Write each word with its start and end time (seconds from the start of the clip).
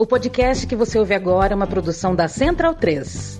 O 0.00 0.06
podcast 0.06 0.66
que 0.66 0.74
você 0.74 0.98
ouve 0.98 1.12
agora 1.12 1.52
é 1.52 1.54
uma 1.54 1.66
produção 1.66 2.16
da 2.16 2.26
Central 2.26 2.74
3. 2.74 3.38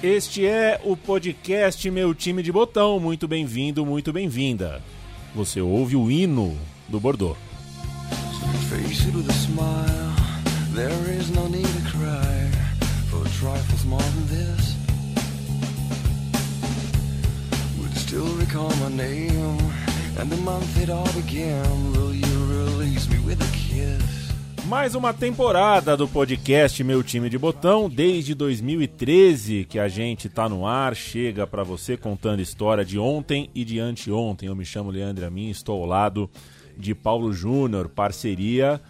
Este 0.00 0.46
é 0.46 0.80
o 0.84 0.96
podcast 0.96 1.90
Meu 1.90 2.14
Time 2.14 2.44
de 2.44 2.52
Botão. 2.52 3.00
Muito 3.00 3.26
bem-vindo, 3.26 3.84
muito 3.84 4.12
bem-vinda. 4.12 4.80
Você 5.34 5.60
ouve 5.60 5.96
o 5.96 6.08
hino 6.08 6.56
do 6.88 7.00
Bordeaux. 7.00 7.55
Face 8.70 9.06
it 9.06 9.14
with 9.14 9.30
a 9.30 9.32
smile. 9.32 10.14
There 10.72 11.10
is 11.12 11.30
no 11.30 11.46
need 11.46 11.66
to 11.66 11.82
cry 11.88 12.50
for 13.08 13.22
trifles 13.38 13.84
more 13.84 14.00
than 14.00 14.26
this. 14.26 14.76
Would 17.78 17.96
still 17.96 18.26
recall 18.36 18.74
my 18.76 18.88
name 18.88 19.56
and 20.18 20.28
the 20.28 20.36
month 20.38 20.82
it 20.82 20.90
all 20.90 21.06
began. 21.12 21.92
Will 21.92 22.12
you 22.12 22.26
release 22.46 23.08
me 23.08 23.20
with 23.20 23.40
a 23.40 23.52
kiss? 23.52 24.34
Mais 24.66 24.96
uma 24.96 25.14
temporada 25.14 25.96
do 25.96 26.08
podcast 26.08 26.82
Meu 26.82 27.04
Time 27.04 27.30
de 27.30 27.38
Botão, 27.38 27.88
desde 27.88 28.34
2013 28.34 29.64
que 29.64 29.78
a 29.78 29.86
gente 29.86 30.28
tá 30.28 30.48
no 30.48 30.66
ar, 30.66 30.96
chega 30.96 31.46
para 31.46 31.62
você 31.62 31.96
contando 31.96 32.42
história 32.42 32.84
de 32.84 32.98
ontem 32.98 33.48
e 33.54 33.64
de 33.64 33.78
anteontem. 33.78 34.48
Eu 34.48 34.56
me 34.56 34.64
chamo 34.64 34.90
Leandro 34.90 35.24
Amin, 35.24 35.50
estou 35.50 35.80
ao 35.80 35.86
lado 35.86 36.28
de 36.76 36.94
Paulo 36.94 37.32
Júnior, 37.32 37.88
parceria 37.88 38.80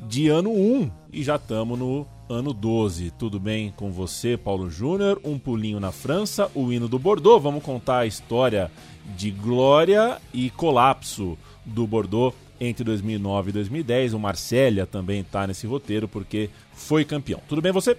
de 0.00 0.28
ano 0.28 0.50
1 0.50 0.90
e 1.12 1.22
já 1.22 1.36
estamos 1.36 1.78
no 1.78 2.06
ano 2.28 2.52
12. 2.52 3.10
Tudo 3.12 3.38
bem 3.38 3.72
com 3.76 3.90
você, 3.92 4.36
Paulo 4.36 4.70
Júnior? 4.70 5.20
Um 5.24 5.38
pulinho 5.38 5.78
na 5.78 5.92
França, 5.92 6.50
o 6.54 6.72
hino 6.72 6.88
do 6.88 6.98
Bordeaux. 6.98 7.42
Vamos 7.42 7.62
contar 7.62 7.98
a 7.98 8.06
história 8.06 8.70
de 9.16 9.30
glória 9.30 10.20
e 10.32 10.50
colapso 10.50 11.36
do 11.64 11.86
Bordeaux 11.86 12.34
entre 12.60 12.84
2009 12.84 13.50
e 13.50 13.52
2010. 13.52 14.14
O 14.14 14.18
Marsella 14.18 14.86
também 14.86 15.20
está 15.20 15.46
nesse 15.46 15.66
roteiro 15.66 16.08
porque 16.08 16.50
foi 16.72 17.04
campeão. 17.04 17.40
Tudo 17.48 17.62
bem 17.62 17.72
você? 17.72 17.96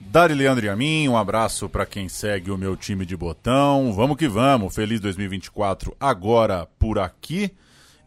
Dari 0.00 0.32
Leandro 0.32 0.64
e 0.64 0.68
a 0.68 0.76
mim, 0.76 1.08
um 1.08 1.16
abraço 1.16 1.68
para 1.68 1.84
quem 1.84 2.08
segue 2.08 2.50
o 2.50 2.56
meu 2.56 2.76
time 2.76 3.04
de 3.04 3.16
botão. 3.16 3.92
Vamos 3.92 4.16
que 4.16 4.28
vamos. 4.28 4.74
Feliz 4.74 5.00
2024 5.00 5.94
agora 5.98 6.68
por 6.78 6.98
aqui. 6.98 7.50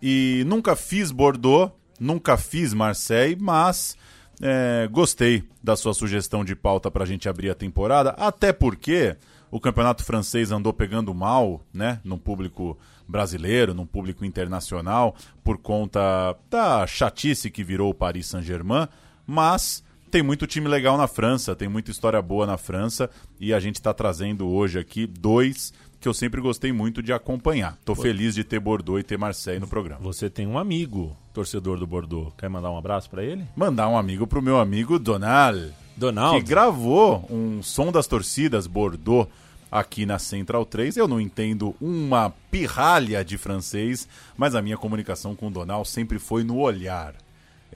E 0.02 0.44
nunca 0.48 0.76
fiz 0.76 1.12
Bordeaux, 1.12 1.72
nunca 2.00 2.38
fiz 2.38 2.74
Marseille, 2.74 3.38
mas 3.40 3.96
é, 4.42 4.88
gostei 4.92 5.44
da 5.64 5.76
sua 5.76 5.94
sugestão 5.94 6.44
de 6.44 6.56
pauta 6.56 6.90
para 6.90 7.04
a 7.04 7.08
gente 7.08 7.30
abrir 7.30 7.50
a 7.50 7.56
temporada, 7.56 8.12
até 8.12 8.52
porque 8.52 9.16
o 9.52 9.60
campeonato 9.60 10.04
francês 10.04 10.52
andou 10.52 10.74
pegando 10.74 11.14
mal, 11.14 11.62
né, 11.74 12.00
no 12.04 12.18
público 12.18 12.78
brasileiro, 13.08 13.74
num 13.74 13.86
público 13.86 14.26
internacional, 14.26 15.16
por 15.44 15.58
conta 15.58 16.36
da 16.50 16.88
chatice 16.88 17.52
que 17.52 17.64
virou 17.64 17.92
o 17.92 17.94
Paris 17.94 18.28
Saint-Germain, 18.28 18.88
mas 19.28 19.84
tem 20.10 20.22
muito 20.22 20.46
time 20.46 20.68
legal 20.68 20.98
na 20.98 21.08
França, 21.08 21.56
tem 21.56 21.70
muita 21.70 21.90
história 21.90 22.22
boa 22.22 22.46
na 22.46 22.58
França. 22.58 23.10
E 23.40 23.54
a 23.54 23.60
gente 23.62 23.76
está 23.76 23.94
trazendo 23.94 24.46
hoje 24.50 24.78
aqui 24.78 25.08
dois 25.08 25.74
que 26.02 26.08
eu 26.08 26.14
sempre 26.16 26.42
gostei 26.42 26.74
muito 26.74 27.02
de 27.04 27.14
acompanhar. 27.14 27.78
Tô 27.86 27.94
feliz 27.94 28.34
de 28.34 28.44
ter 28.44 28.60
Bordeaux 28.60 29.00
e 29.00 29.04
ter 29.04 29.18
Marseille 29.20 29.60
no 29.60 29.68
programa. 29.68 30.02
Você 30.02 30.30
tem 30.32 30.48
um 30.48 30.58
amigo 30.58 31.16
torcedor 31.32 31.78
do 31.78 31.86
Bordeaux. 31.86 32.34
Quer 32.38 32.50
mandar 32.50 32.72
um 32.72 32.78
abraço 32.78 33.08
para 33.10 33.24
ele? 33.24 33.46
Mandar 33.56 33.88
um 33.88 33.96
amigo 33.98 34.26
pro 34.26 34.42
meu 34.42 34.60
amigo 34.60 34.98
Donald. 34.98 35.72
Donald. 35.96 36.42
Que 36.42 36.50
gravou 36.50 37.26
um 37.30 37.62
som 37.62 37.92
das 37.92 38.08
torcidas 38.08 38.66
Bordeaux 38.66 39.30
aqui 39.72 40.04
na 40.06 40.18
Central 40.18 40.66
3. 40.66 40.98
Eu 40.98 41.08
não 41.08 41.22
entendo 41.22 41.76
uma 41.80 42.34
pirralha 42.50 43.24
de 43.24 43.38
francês, 43.38 44.08
mas 44.36 44.56
a 44.56 44.62
minha 44.62 44.78
comunicação 44.78 45.36
com 45.36 45.48
o 45.48 45.52
Donald 45.52 45.88
sempre 45.88 46.18
foi 46.18 46.44
no 46.44 46.58
olhar. 46.58 47.14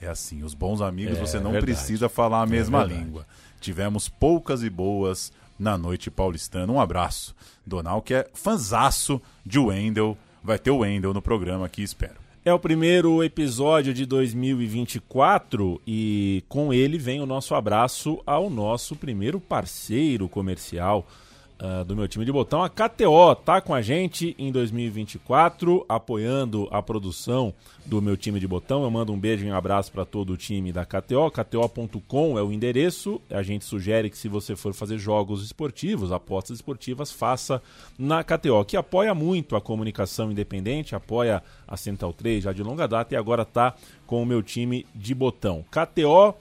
É 0.00 0.08
assim, 0.08 0.42
os 0.42 0.52
bons 0.52 0.80
amigos 0.82 1.16
É 1.16 1.20
você 1.20 1.38
não 1.38 1.52
verdade. 1.52 1.72
precisa 1.72 2.08
falar 2.08 2.42
a 2.42 2.46
mesma 2.46 2.80
verdade. 2.80 3.00
língua. 3.04 3.24
Tivemos 3.60 4.08
poucas 4.08 4.62
e 4.64 4.68
boas 4.68 5.32
na 5.58 5.76
noite 5.76 6.10
paulistana. 6.10 6.72
Um 6.72 6.80
abraço. 6.80 7.34
Donald, 7.64 8.02
que 8.04 8.14
é 8.14 8.28
fanzaço 8.34 9.20
de 9.44 9.58
Wendel. 9.58 10.16
Vai 10.42 10.58
ter 10.58 10.70
o 10.70 10.78
Wendel 10.78 11.12
no 11.12 11.22
programa 11.22 11.66
aqui, 11.66 11.82
espero. 11.82 12.26
É 12.44 12.54
o 12.54 12.60
primeiro 12.60 13.24
episódio 13.24 13.92
de 13.92 14.06
2024 14.06 15.82
e 15.84 16.44
com 16.48 16.72
ele 16.72 16.96
vem 16.96 17.20
o 17.20 17.26
nosso 17.26 17.56
abraço 17.56 18.22
ao 18.24 18.48
nosso 18.48 18.94
primeiro 18.94 19.40
parceiro 19.40 20.28
comercial 20.28 21.04
ah, 21.58 21.82
do 21.84 21.96
meu 21.96 22.06
time 22.06 22.22
de 22.22 22.30
botão, 22.30 22.62
a 22.62 22.68
KTO, 22.68 23.34
tá 23.34 23.62
com 23.62 23.74
a 23.74 23.80
gente 23.80 24.36
em 24.38 24.52
2024, 24.52 25.86
apoiando 25.88 26.68
a 26.70 26.82
produção 26.82 27.54
do 27.86 28.02
meu 28.02 28.14
time 28.14 28.38
de 28.38 28.46
botão. 28.46 28.82
Eu 28.82 28.90
mando 28.90 29.10
um 29.10 29.18
beijo 29.18 29.46
e 29.46 29.50
um 29.50 29.54
abraço 29.54 29.90
para 29.90 30.04
todo 30.04 30.34
o 30.34 30.36
time 30.36 30.70
da 30.70 30.84
KTO. 30.84 31.30
KTO.com 31.30 32.38
é 32.38 32.42
o 32.42 32.52
endereço. 32.52 33.22
A 33.30 33.42
gente 33.42 33.64
sugere 33.64 34.10
que 34.10 34.18
se 34.18 34.28
você 34.28 34.54
for 34.54 34.74
fazer 34.74 34.98
jogos 34.98 35.42
esportivos, 35.42 36.12
apostas 36.12 36.58
esportivas, 36.58 37.10
faça 37.10 37.62
na 37.98 38.22
KTO, 38.22 38.62
que 38.66 38.76
apoia 38.76 39.14
muito 39.14 39.56
a 39.56 39.60
comunicação 39.60 40.30
independente, 40.30 40.94
apoia 40.94 41.42
a 41.66 41.76
Central 41.76 42.12
3 42.12 42.44
já 42.44 42.52
de 42.52 42.62
longa 42.62 42.86
data 42.86 43.14
e 43.14 43.16
agora 43.16 43.46
tá 43.46 43.74
com 44.06 44.22
o 44.22 44.26
meu 44.26 44.42
time 44.42 44.84
de 44.94 45.14
botão. 45.14 45.64
KTO 45.70 46.34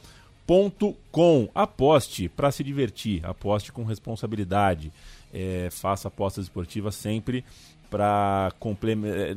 com 1.11 1.49
aposte 1.55 2.29
para 2.29 2.51
se 2.51 2.63
divertir, 2.63 3.25
aposte 3.25 3.71
com 3.71 3.83
responsabilidade, 3.83 4.91
é, 5.33 5.69
faça 5.71 6.07
apostas 6.07 6.45
esportivas 6.45 6.95
sempre 6.95 7.43
para 7.89 8.51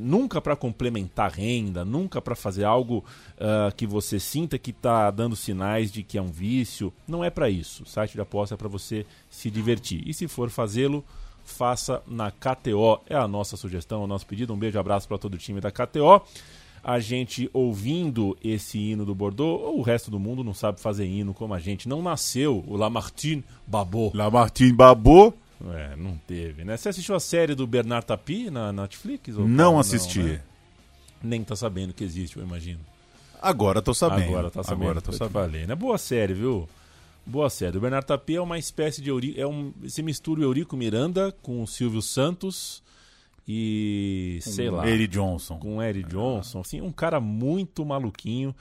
nunca 0.01 0.41
para 0.41 0.57
complementar 0.57 1.31
renda, 1.31 1.85
nunca 1.85 2.21
para 2.21 2.35
fazer 2.35 2.65
algo 2.65 3.05
ah, 3.39 3.73
que 3.77 3.87
você 3.87 4.19
sinta 4.19 4.59
que 4.59 4.71
está 4.71 5.11
dando 5.11 5.37
sinais 5.37 5.93
de 5.93 6.03
que 6.03 6.19
é 6.19 6.23
um 6.23 6.31
vício. 6.33 6.93
Não 7.07 7.23
é 7.23 7.31
para 7.31 7.49
isso. 7.49 7.85
O 7.85 7.87
site 7.87 8.15
de 8.15 8.21
aposta 8.21 8.55
é 8.55 8.59
para 8.59 8.67
você 8.67 9.07
se 9.31 9.51
divertir. 9.51 10.03
E 10.07 10.13
se 10.13 10.27
for 10.27 10.51
fazê-lo, 10.51 11.05
faça 11.45 12.03
na 12.07 12.31
KTO. 12.31 13.01
É 13.09 13.15
a 13.15 13.29
nossa 13.29 13.57
sugestão, 13.57 14.03
é 14.03 14.05
o 14.05 14.09
nosso 14.09 14.27
pedido. 14.27 14.53
Um 14.53 14.59
beijo, 14.59 14.79
abraço 14.79 15.07
para 15.07 15.19
todo 15.19 15.35
o 15.35 15.39
time 15.39 15.61
da 15.61 15.71
KTO 15.71 16.23
a 16.83 16.99
gente 16.99 17.49
ouvindo 17.53 18.37
esse 18.43 18.79
hino 18.79 19.05
do 19.05 19.15
Bordeaux, 19.15 19.77
o 19.77 19.83
resto 19.83 20.11
do 20.11 20.19
mundo 20.19 20.43
não 20.45 20.55
sabe 20.55 20.81
fazer 20.81 21.07
hino 21.07 21.35
como 21.35 21.55
a 21.55 21.59
gente. 21.59 21.89
Não 21.89 22.03
nasceu 22.03 22.65
o 22.67 22.77
Lamartine 22.77 23.45
Babot. 23.67 24.17
Lamartine 24.17 24.73
Babot, 24.73 25.35
É, 25.75 25.97
não 25.97 26.17
teve, 26.27 26.65
né? 26.65 26.77
Você 26.77 26.89
assistiu 26.89 27.15
a 27.15 27.21
série 27.21 27.55
do 27.55 27.67
Bernard 27.67 28.07
Tapie 28.07 28.49
na 28.51 28.73
Netflix? 28.73 29.37
ou 29.37 29.49
não 29.49 29.79
assisti. 29.79 30.21
né? 30.23 30.41
Nem 31.23 31.43
tá 31.43 31.57
sabendo 31.57 31.93
que 31.93 32.05
existe, 32.05 32.37
eu 32.37 32.45
imagino. 32.45 32.81
Agora 33.43 33.83
tô 33.83 33.93
sabendo. 33.93 34.29
Agora 34.29 34.51
tá 34.51 34.63
sabendo. 34.63 34.83
Agora 34.85 35.01
tô 35.01 35.13
sabendo. 35.13 35.33
falei, 35.33 35.67
né? 35.67 35.75
Boa 35.75 35.99
série, 35.99 36.35
viu? 36.35 36.69
Boa 37.27 37.51
série. 37.51 37.77
O 37.77 37.81
Bernard 37.81 38.07
Tapie 38.07 38.37
é 38.37 38.41
uma 38.41 38.59
espécie 38.59 39.03
de 39.03 39.11
Euri... 39.11 39.35
é 39.39 39.47
um 39.47 39.73
se 39.87 40.03
mistura 40.03 40.41
o 40.41 40.45
Eurico 40.45 40.77
Miranda 40.77 41.35
com 41.43 41.63
o 41.63 41.67
Silvio 41.67 42.01
Santos 42.01 42.83
e 43.49 44.39
sei 44.43 44.69
lá. 44.69 44.87
Eric 44.87 45.09
Johnson. 45.09 45.59
com 45.59 45.83
Eric 45.83 46.11
Johnson, 46.11 46.61
assim, 46.61 46.83
um 46.83 46.93
cara 46.93 47.19
muito 47.19 47.85
maluquinho 47.85 48.55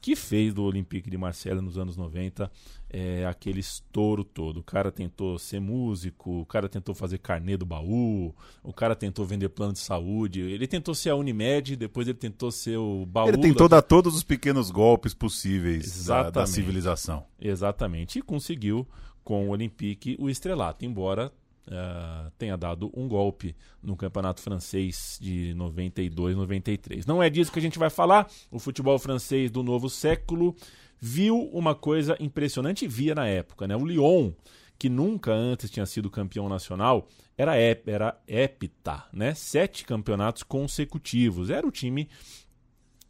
que 0.00 0.16
fez 0.16 0.54
do 0.54 0.62
Olympique 0.62 1.10
de 1.10 1.18
Marselha 1.18 1.60
nos 1.60 1.76
anos 1.76 1.94
90 1.94 2.50
é, 2.88 3.26
aquele 3.26 3.60
estouro 3.60 4.24
todo. 4.24 4.60
O 4.60 4.62
cara 4.62 4.90
tentou 4.90 5.38
ser 5.38 5.60
músico, 5.60 6.40
o 6.40 6.46
cara 6.46 6.68
tentou 6.68 6.94
fazer 6.94 7.18
carnê 7.18 7.56
do 7.56 7.64
baú, 7.66 8.34
o 8.62 8.72
cara 8.72 8.96
tentou 8.96 9.24
vender 9.24 9.48
plano 9.50 9.74
de 9.74 9.78
saúde, 9.78 10.40
ele 10.40 10.66
tentou 10.66 10.94
ser 10.94 11.10
a 11.10 11.16
Unimed, 11.16 11.76
depois 11.76 12.08
ele 12.08 12.18
tentou 12.18 12.50
ser 12.50 12.78
o 12.78 13.06
baú. 13.06 13.28
Ele 13.28 13.38
tentou 13.38 13.68
da... 13.68 13.76
dar 13.76 13.82
todos 13.82 14.14
os 14.14 14.24
pequenos 14.24 14.70
golpes 14.70 15.14
possíveis 15.14 16.06
da, 16.06 16.30
da 16.30 16.46
civilização. 16.46 17.24
Exatamente, 17.38 18.18
e 18.18 18.22
conseguiu 18.22 18.86
com 19.22 19.48
o 19.48 19.50
Olympique 19.50 20.16
o 20.18 20.28
estrelato, 20.28 20.84
embora 20.84 21.30
ah, 21.70 22.30
tenha 22.38 22.56
dado 22.56 22.90
um 22.94 23.06
golpe 23.08 23.54
no 23.82 23.96
campeonato 23.96 24.40
francês 24.40 25.18
de 25.20 25.54
92, 25.54 26.36
93. 26.36 27.06
Não 27.06 27.22
é 27.22 27.30
disso 27.30 27.52
que 27.52 27.58
a 27.58 27.62
gente 27.62 27.78
vai 27.78 27.90
falar. 27.90 28.28
O 28.50 28.58
futebol 28.58 28.98
francês 28.98 29.50
do 29.50 29.62
novo 29.62 29.88
século 29.88 30.54
viu 30.98 31.48
uma 31.52 31.74
coisa 31.74 32.16
impressionante 32.20 32.84
e 32.84 32.88
via 32.88 33.14
na 33.14 33.26
época, 33.26 33.66
né? 33.66 33.76
O 33.76 33.86
Lyon, 33.86 34.32
que 34.78 34.88
nunca 34.88 35.32
antes 35.32 35.70
tinha 35.70 35.86
sido 35.86 36.10
campeão 36.10 36.48
nacional, 36.48 37.08
era, 37.36 37.56
ép- 37.56 37.88
era 37.88 38.20
hépita, 38.26 39.04
né? 39.12 39.32
Sete 39.34 39.84
campeonatos 39.84 40.42
consecutivos. 40.42 41.50
Era 41.50 41.66
o 41.66 41.70
time 41.70 42.08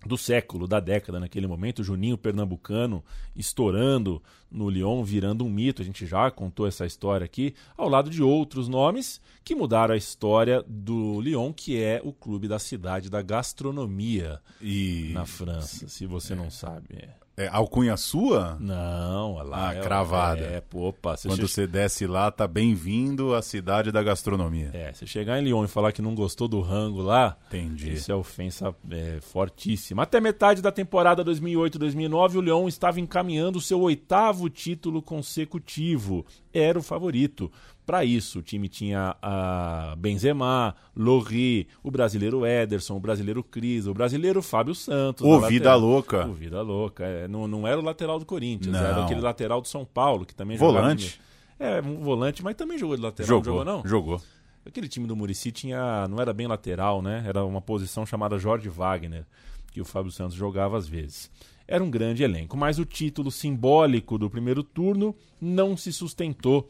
do 0.04 0.16
século, 0.16 0.66
da 0.66 0.80
década 0.80 1.20
naquele 1.20 1.46
momento, 1.46 1.80
o 1.80 1.84
Juninho 1.84 2.16
Pernambucano 2.16 3.04
estourando 3.36 4.22
no 4.50 4.68
Lyon, 4.70 5.02
virando 5.04 5.44
um 5.44 5.50
mito. 5.50 5.82
A 5.82 5.84
gente 5.84 6.06
já 6.06 6.30
contou 6.30 6.66
essa 6.66 6.86
história 6.86 7.24
aqui, 7.24 7.54
ao 7.76 7.88
lado 7.88 8.10
de 8.10 8.22
outros 8.22 8.68
nomes 8.68 9.20
que 9.44 9.54
mudaram 9.54 9.94
a 9.94 9.98
história 9.98 10.64
do 10.66 11.20
Lyon, 11.20 11.52
que 11.52 11.80
é 11.80 12.00
o 12.02 12.12
clube 12.12 12.48
da 12.48 12.58
cidade 12.58 13.10
da 13.10 13.22
gastronomia 13.22 14.40
E 14.60 15.10
na 15.12 15.26
França, 15.26 15.88
se 15.88 16.06
você 16.06 16.34
não 16.34 16.50
sabe. 16.50 17.08
É. 17.40 17.44
É 17.44 17.48
alcunha 17.48 17.96
sua? 17.96 18.56
Não, 18.60 19.34
lá. 19.42 19.68
Ah, 19.70 19.74
é, 19.74 19.80
cravada. 19.80 20.40
É, 20.42 20.60
pô, 20.60 20.88
opa. 20.88 21.16
Você 21.16 21.28
Quando 21.28 21.40
che- 21.46 21.48
você 21.48 21.66
desce 21.66 22.06
lá, 22.06 22.30
tá 22.30 22.46
bem-vindo 22.46 23.34
à 23.34 23.40
cidade 23.42 23.90
da 23.90 24.02
gastronomia. 24.02 24.70
É, 24.74 24.92
se 24.92 25.06
chegar 25.06 25.40
em 25.40 25.44
Lyon 25.44 25.64
e 25.64 25.68
falar 25.68 25.92
que 25.92 26.02
não 26.02 26.14
gostou 26.14 26.46
do 26.48 26.60
rango 26.60 27.00
lá, 27.00 27.36
Entendi. 27.48 27.92
isso 27.94 28.12
é 28.12 28.14
ofensa 28.14 28.74
é, 28.90 29.18
fortíssima. 29.20 30.02
Até 30.02 30.20
metade 30.20 30.60
da 30.60 30.70
temporada 30.70 31.24
2008-2009, 31.24 32.36
o 32.36 32.40
Lyon 32.40 32.68
estava 32.68 33.00
encaminhando 33.00 33.56
o 33.58 33.62
seu 33.62 33.80
oitavo 33.80 34.48
título 34.50 35.00
consecutivo. 35.02 36.24
Era 36.52 36.78
o 36.78 36.82
favorito. 36.82 37.50
Para 37.86 38.04
isso, 38.04 38.38
o 38.38 38.42
time 38.42 38.68
tinha 38.68 39.16
a 39.20 39.94
Benzema, 39.98 40.74
Lorri, 40.96 41.66
o 41.82 41.90
brasileiro 41.90 42.46
Ederson, 42.46 42.96
o 42.96 43.00
brasileiro 43.00 43.42
Cris, 43.42 43.86
o 43.86 43.94
brasileiro 43.94 44.40
Fábio 44.42 44.74
Santos. 44.74 45.26
Na 45.26 45.48
vida 45.48 45.70
lateral. 45.70 45.80
louca. 45.80 46.26
Ô, 46.28 46.32
vida 46.32 46.62
louca. 46.62 47.04
É, 47.04 47.26
não, 47.26 47.48
não 47.48 47.66
era 47.66 47.80
o 47.80 47.84
lateral 47.84 48.18
do 48.18 48.24
Corinthians, 48.26 48.74
Não. 48.74 48.80
era 48.84 49.04
aquele 49.04 49.20
lateral 49.20 49.60
do 49.60 49.66
São 49.66 49.84
Paulo, 49.84 50.24
que 50.24 50.34
também 50.34 50.56
Volante. 50.56 51.18
jogava... 51.58 51.78
É, 51.78 51.82
um 51.82 52.00
volante, 52.02 52.42
mas 52.42 52.54
também 52.54 52.78
jogou 52.78 52.96
de 52.96 53.02
lateral. 53.02 53.28
Jogou, 53.28 53.44
Jogou, 53.44 53.64
não? 53.64 53.82
jogou. 53.86 54.22
Aquele 54.64 54.88
time 54.88 55.06
do 55.06 55.16
Murici 55.16 55.50
tinha, 55.50 56.06
não 56.08 56.20
era 56.20 56.32
bem 56.32 56.46
lateral, 56.46 57.02
né? 57.02 57.24
Era 57.26 57.44
uma 57.44 57.60
posição 57.60 58.06
chamada 58.06 58.38
Jorge 58.38 58.68
Wagner, 58.68 59.26
que 59.72 59.80
o 59.80 59.84
Fábio 59.84 60.10
Santos 60.12 60.34
jogava 60.36 60.78
às 60.78 60.86
vezes. 60.86 61.30
Era 61.66 61.82
um 61.84 61.90
grande 61.90 62.22
elenco, 62.22 62.56
mas 62.56 62.78
o 62.78 62.84
título 62.84 63.30
simbólico 63.30 64.16
do 64.16 64.30
primeiro 64.30 64.62
turno 64.62 65.14
não 65.40 65.76
se 65.76 65.92
sustentou 65.92 66.68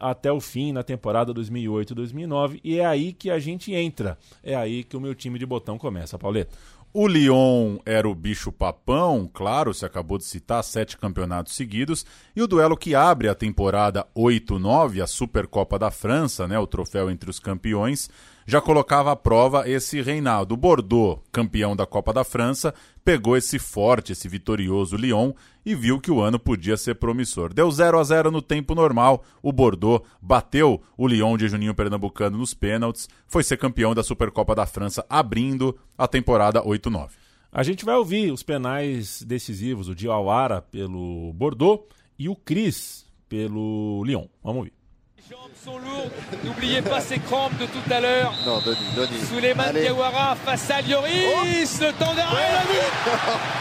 até 0.00 0.30
o 0.30 0.40
fim 0.40 0.72
na 0.72 0.82
temporada 0.82 1.32
2008-2009 1.34 2.60
e 2.62 2.78
é 2.78 2.86
aí 2.86 3.12
que 3.12 3.30
a 3.30 3.38
gente 3.38 3.72
entra. 3.74 4.18
É 4.42 4.54
aí 4.54 4.84
que 4.84 4.96
o 4.96 5.00
meu 5.00 5.14
time 5.14 5.38
de 5.38 5.46
botão 5.46 5.78
começa, 5.78 6.18
Pauleta. 6.18 6.56
O 6.94 7.06
Lyon 7.06 7.78
era 7.86 8.06
o 8.06 8.14
bicho 8.14 8.52
papão, 8.52 9.26
claro, 9.32 9.72
se 9.72 9.82
acabou 9.82 10.18
de 10.18 10.24
citar, 10.24 10.62
sete 10.62 10.98
campeonatos 10.98 11.54
seguidos, 11.54 12.04
e 12.36 12.42
o 12.42 12.46
duelo 12.46 12.76
que 12.76 12.94
abre 12.94 13.30
a 13.30 13.34
temporada 13.34 14.06
8-9, 14.14 15.02
a 15.02 15.06
Supercopa 15.06 15.78
da 15.78 15.90
França, 15.90 16.46
né, 16.46 16.58
o 16.58 16.66
troféu 16.66 17.10
entre 17.10 17.30
os 17.30 17.40
campeões, 17.40 18.10
já 18.46 18.60
colocava 18.60 19.12
à 19.12 19.16
prova 19.16 19.68
esse 19.68 20.00
reinado. 20.00 20.54
O 20.54 20.56
Bordeaux, 20.56 21.20
campeão 21.30 21.74
da 21.76 21.86
Copa 21.86 22.12
da 22.12 22.24
França, 22.24 22.74
pegou 23.04 23.36
esse 23.36 23.58
forte, 23.58 24.12
esse 24.12 24.28
vitorioso 24.28 24.96
Lyon 24.96 25.32
e 25.64 25.74
viu 25.74 26.00
que 26.00 26.10
o 26.10 26.20
ano 26.20 26.38
podia 26.38 26.76
ser 26.76 26.96
promissor. 26.96 27.52
Deu 27.52 27.70
0 27.70 27.98
a 27.98 28.04
0 28.04 28.30
no 28.30 28.42
tempo 28.42 28.74
normal, 28.74 29.24
o 29.42 29.52
Bordeaux 29.52 30.06
bateu 30.20 30.82
o 30.96 31.06
Lyon 31.06 31.36
de 31.36 31.48
Juninho 31.48 31.74
Pernambucano 31.74 32.38
nos 32.38 32.54
pênaltis, 32.54 33.08
foi 33.26 33.42
ser 33.42 33.56
campeão 33.56 33.94
da 33.94 34.02
Supercopa 34.02 34.54
da 34.54 34.66
França, 34.66 35.04
abrindo 35.08 35.78
a 35.96 36.08
temporada 36.08 36.62
8-9. 36.62 37.10
A 37.50 37.62
gente 37.62 37.84
vai 37.84 37.96
ouvir 37.96 38.32
os 38.32 38.42
penais 38.42 39.22
decisivos, 39.22 39.88
o 39.88 39.94
Diawara 39.94 40.62
pelo 40.62 41.32
Bordeaux 41.34 41.84
e 42.18 42.28
o 42.28 42.34
Cris 42.34 43.04
pelo 43.28 44.02
Lyon. 44.04 44.26
Vamos 44.42 44.58
ouvir. 44.58 44.81
Les 45.30 45.36
jambes 45.36 45.50
sont 45.64 45.78
lourdes. 45.78 46.10
N'oubliez 46.44 46.82
pas 46.82 47.00
ces 47.00 47.18
crampes 47.18 47.56
de 47.58 47.66
tout 47.66 47.90
à 47.90 48.00
l'heure. 48.00 48.32
Non, 48.44 48.58
Denis, 48.60 48.76
Denis. 48.96 49.24
Souleymane 49.28 49.68
Allez. 49.68 49.82
Diawara 49.82 50.36
face 50.44 50.70
à 50.70 50.80
Lloris. 50.82 51.80
Le 51.80 51.92
temps 51.92 52.14
d'arrêt, 52.14 52.50
le 52.52 52.72
but 52.72 52.90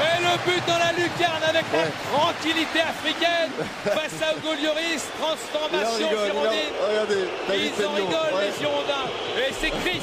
Et 0.02 0.22
le 0.24 0.52
but 0.52 0.64
dans 0.68 0.78
la 0.80 0.92
lucarne 0.94 1.44
avec 1.48 1.66
la 1.72 2.18
tranquillité 2.18 2.80
africaine 2.82 3.52
face 3.84 4.22
à 4.22 4.34
Hugo 4.36 4.54
Lloris. 4.62 5.04
Transformation 5.20 6.10
rigole, 6.10 6.26
girondine. 6.26 6.74
Regardez, 6.90 7.28
Ils 7.54 7.86
en 7.86 7.92
rigolent, 7.94 8.36
ouais. 8.36 8.46
les 8.48 8.60
Girondins. 8.60 9.08
Et 9.38 9.54
c'est 9.60 9.70
Chris. 9.82 10.02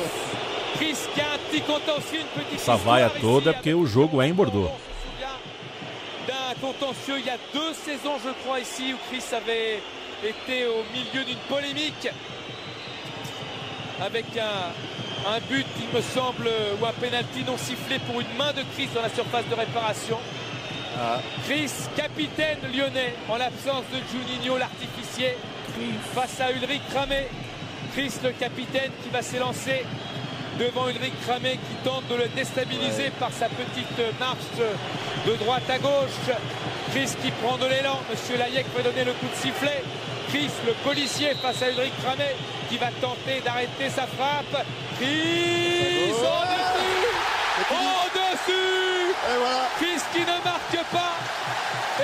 Chris 0.77 0.97
qui 1.13 1.21
a 1.21 1.25
un 1.35 1.39
petit 1.51 1.63
contentieux, 1.63 2.21
une 2.21 2.43
petite 2.45 2.61
Essa 2.61 2.77
vaia 2.77 3.11
toda 3.11 3.53
porque 3.53 3.75
o 3.75 3.85
jogo 3.85 4.23
é 4.23 4.29
em 4.29 4.33
Bordeaux? 4.33 4.71
On 4.71 4.77
se 4.79 5.03
souvient 5.03 5.35
D'un 6.29 6.61
contentieux 6.61 7.17
il 7.19 7.27
y 7.27 7.31
a 7.31 7.39
deux 7.53 7.75
saisons, 7.75 8.17
je 8.25 8.31
crois, 8.45 8.61
ici, 8.61 8.95
où 8.95 8.97
Chris 9.11 9.25
avait 9.35 9.81
été 10.25 10.67
au 10.67 10.85
milieu 10.93 11.25
d'une 11.25 11.39
polémique 11.49 12.09
avec 14.01 14.27
un, 14.37 15.31
un 15.31 15.41
but, 15.51 15.67
il 15.81 15.97
me 15.97 16.03
semble, 16.03 16.49
ou 16.81 16.87
un 16.87 16.93
penalty 16.93 17.45
non 17.45 17.57
sifflé 17.57 17.99
pour 18.01 18.21
une 18.21 18.37
main 18.37 18.53
de 18.53 18.63
Chris 18.75 18.89
dans 18.95 19.03
la 19.03 19.09
surface 19.09 19.47
de 19.49 19.55
réparation. 19.55 20.19
Ah, 21.01 21.21
Chris, 21.45 21.71
capitaine 21.97 22.59
lyonnais, 22.75 23.15
en 23.29 23.37
l'absence 23.37 23.85
de 23.93 23.99
Juninho, 24.11 24.59
l'artificier, 24.59 25.37
face 26.15 26.41
à 26.41 26.51
Ulrich 26.53 26.83
Ramé. 26.95 27.29
Chris, 27.93 28.13
le 28.23 28.31
capitaine, 28.33 28.91
qui 29.03 29.09
va 29.11 29.23
s'élancer 29.23 29.85
devant 30.59 30.89
Ulrich 30.89 31.15
Ramé, 31.27 31.53
qui 31.53 31.75
tente 31.85 32.07
de 32.09 32.17
le 32.17 32.29
déstabiliser 32.29 33.11
par 33.19 33.31
sa 33.33 33.49
petite 33.49 33.99
marche 34.19 34.39
de 35.27 35.35
droite 35.37 35.69
à 35.69 35.79
gauche. 35.79 36.35
Chris 36.91 37.11
qui 37.23 37.31
prend 37.31 37.57
de 37.59 37.67
l'élan. 37.67 38.01
Monsieur 38.11 38.37
Layek 38.37 38.67
va 38.77 38.83
donner 38.83 39.05
le 39.05 39.13
coup 39.13 39.27
de 39.27 39.41
sifflet. 39.41 39.83
Chris, 40.29 40.51
le 40.67 40.73
policier, 40.85 41.35
face 41.41 41.63
à 41.63 41.71
Ulrich 41.71 41.93
Ramé, 42.05 42.35
qui 42.69 42.77
va 42.77 42.89
tenter 43.01 43.41
d'arrêter 43.45 43.89
sa 43.89 44.07
frappe. 44.07 44.67
Chris, 44.99 46.11
au-dessus 46.11 46.99
Au-dessus 47.71 48.99
et 49.31 49.39
voilà. 49.39 49.69
Chris 49.79 50.03
qui 50.13 50.21
ne 50.21 50.45
marque 50.45 50.91
pas. 50.93 51.17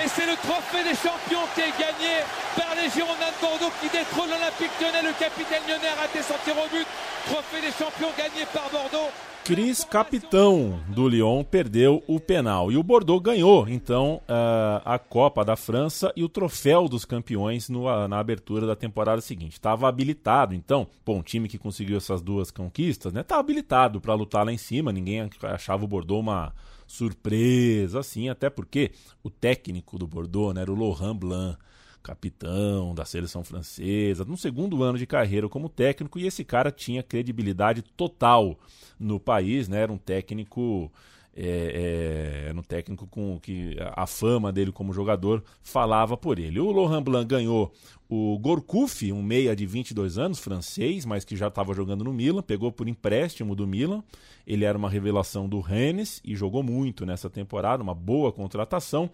Et 0.02 0.08
c'est 0.08 0.26
le 0.26 0.34
trophée 0.42 0.82
des 0.82 0.96
champions 0.96 1.46
qui 1.54 1.60
est 1.60 1.78
gagné 1.78 2.26
par 2.56 2.74
les 2.74 2.90
Girondins 2.90 3.30
de 3.30 3.40
Bordeaux 3.40 3.72
qui 3.80 3.88
détrônent 3.88 4.28
l'Olympique 4.28 4.74
lyonnais. 4.80 5.06
Le 5.06 5.14
capitaine 5.14 5.62
lyonnais 5.68 5.86
a 5.86 6.02
raté 6.02 6.20
son 6.20 6.34
tir 6.44 6.54
au 6.58 6.68
but. 6.68 6.86
Trophée 7.26 7.60
des 7.60 7.70
champions 7.70 8.10
gagné 8.18 8.44
par 8.52 8.68
Bordeaux. 8.72 9.10
Cris, 9.44 9.84
capitão 9.84 10.80
do 10.88 11.06
Lyon, 11.06 11.44
perdeu 11.44 12.02
o 12.08 12.18
penal. 12.18 12.72
E 12.72 12.76
o 12.76 12.82
Bordeaux 12.82 13.20
ganhou, 13.20 13.68
então, 13.68 14.20
ah, 14.26 14.82
a 14.84 14.98
Copa 14.98 15.44
da 15.44 15.54
França 15.54 16.10
e 16.16 16.24
o 16.24 16.28
troféu 16.28 16.88
dos 16.88 17.04
campeões 17.04 17.68
ah, 17.70 18.08
na 18.08 18.18
abertura 18.18 18.66
da 18.66 18.74
temporada 18.74 19.20
seguinte. 19.20 19.52
Estava 19.52 19.86
habilitado, 19.86 20.54
então, 20.54 20.88
bom, 21.06 21.22
time 21.22 21.46
que 21.46 21.58
conseguiu 21.58 21.98
essas 21.98 22.20
duas 22.20 22.50
conquistas, 22.50 23.12
né? 23.12 23.20
Estava 23.20 23.40
habilitado 23.40 24.00
para 24.00 24.14
lutar 24.14 24.44
lá 24.44 24.52
em 24.52 24.58
cima. 24.58 24.90
Ninguém 24.90 25.28
achava 25.42 25.84
o 25.84 25.88
Bordeaux 25.88 26.20
uma 26.20 26.52
surpresa, 26.86 28.00
assim, 28.00 28.28
até 28.28 28.48
porque 28.50 28.92
o 29.22 29.30
técnico 29.30 29.98
do 29.98 30.06
Bordeaux 30.06 30.54
né, 30.54 30.62
era 30.62 30.72
o 30.72 30.74
Laurent 30.74 31.14
Blanc 31.14 31.58
capitão 32.04 32.94
da 32.94 33.06
seleção 33.06 33.42
francesa, 33.42 34.26
no 34.26 34.36
segundo 34.36 34.82
ano 34.82 34.98
de 34.98 35.06
carreira 35.06 35.48
como 35.48 35.70
técnico, 35.70 36.18
e 36.18 36.26
esse 36.26 36.44
cara 36.44 36.70
tinha 36.70 37.02
credibilidade 37.02 37.80
total 37.80 38.58
no 39.00 39.18
país, 39.18 39.68
né? 39.68 39.80
Era 39.80 39.92
um 39.92 39.96
técnico. 39.96 40.92
É, 41.36 42.44
é, 42.44 42.48
era 42.48 42.58
um 42.58 42.62
técnico 42.62 43.08
com 43.08 43.40
que 43.40 43.76
a 43.96 44.06
fama 44.06 44.52
dele 44.52 44.70
como 44.70 44.92
jogador 44.92 45.42
falava 45.62 46.16
por 46.16 46.38
ele. 46.38 46.60
O 46.60 46.70
Laurent 46.70 47.02
Blanc 47.02 47.26
ganhou 47.26 47.72
o 48.08 48.38
Gorkuf, 48.38 49.10
um 49.10 49.22
meia 49.22 49.56
de 49.56 49.66
22 49.66 50.16
anos, 50.16 50.38
francês, 50.38 51.04
mas 51.04 51.24
que 51.24 51.34
já 51.34 51.48
estava 51.48 51.74
jogando 51.74 52.04
no 52.04 52.12
Milan, 52.12 52.42
pegou 52.42 52.70
por 52.70 52.86
empréstimo 52.86 53.56
do 53.56 53.66
Milan. 53.66 54.04
Ele 54.46 54.64
era 54.64 54.78
uma 54.78 54.88
revelação 54.88 55.48
do 55.48 55.58
Rennes 55.60 56.20
e 56.24 56.36
jogou 56.36 56.62
muito 56.62 57.04
nessa 57.04 57.28
temporada, 57.28 57.82
uma 57.82 57.94
boa 57.94 58.30
contratação 58.30 59.10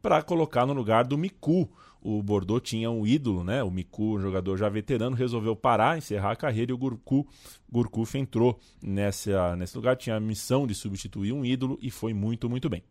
para 0.00 0.22
colocar 0.22 0.66
no 0.66 0.72
lugar 0.72 1.04
do 1.04 1.18
Miku. 1.18 1.68
O 2.08 2.22
Bordeaux 2.22 2.60
tinha 2.60 2.88
um 2.88 3.04
ídolo, 3.04 3.42
né? 3.42 3.64
O 3.64 3.70
Miku, 3.70 4.14
um 4.14 4.20
jogador 4.20 4.56
já 4.56 4.68
veterano, 4.68 5.16
resolveu 5.16 5.56
parar, 5.56 5.98
encerrar 5.98 6.30
a 6.30 6.36
carreira 6.36 6.70
e 6.70 6.72
o 6.72 6.78
Gurku, 6.78 7.26
Gurkuf 7.68 8.16
entrou 8.16 8.60
nessa, 8.80 9.56
nesse 9.56 9.76
lugar. 9.76 9.96
Tinha 9.96 10.14
a 10.14 10.20
missão 10.20 10.68
de 10.68 10.74
substituir 10.74 11.32
um 11.32 11.44
ídolo 11.44 11.76
e 11.82 11.90
foi 11.90 12.14
muito, 12.14 12.48
muito 12.48 12.68
bem. 12.70 12.84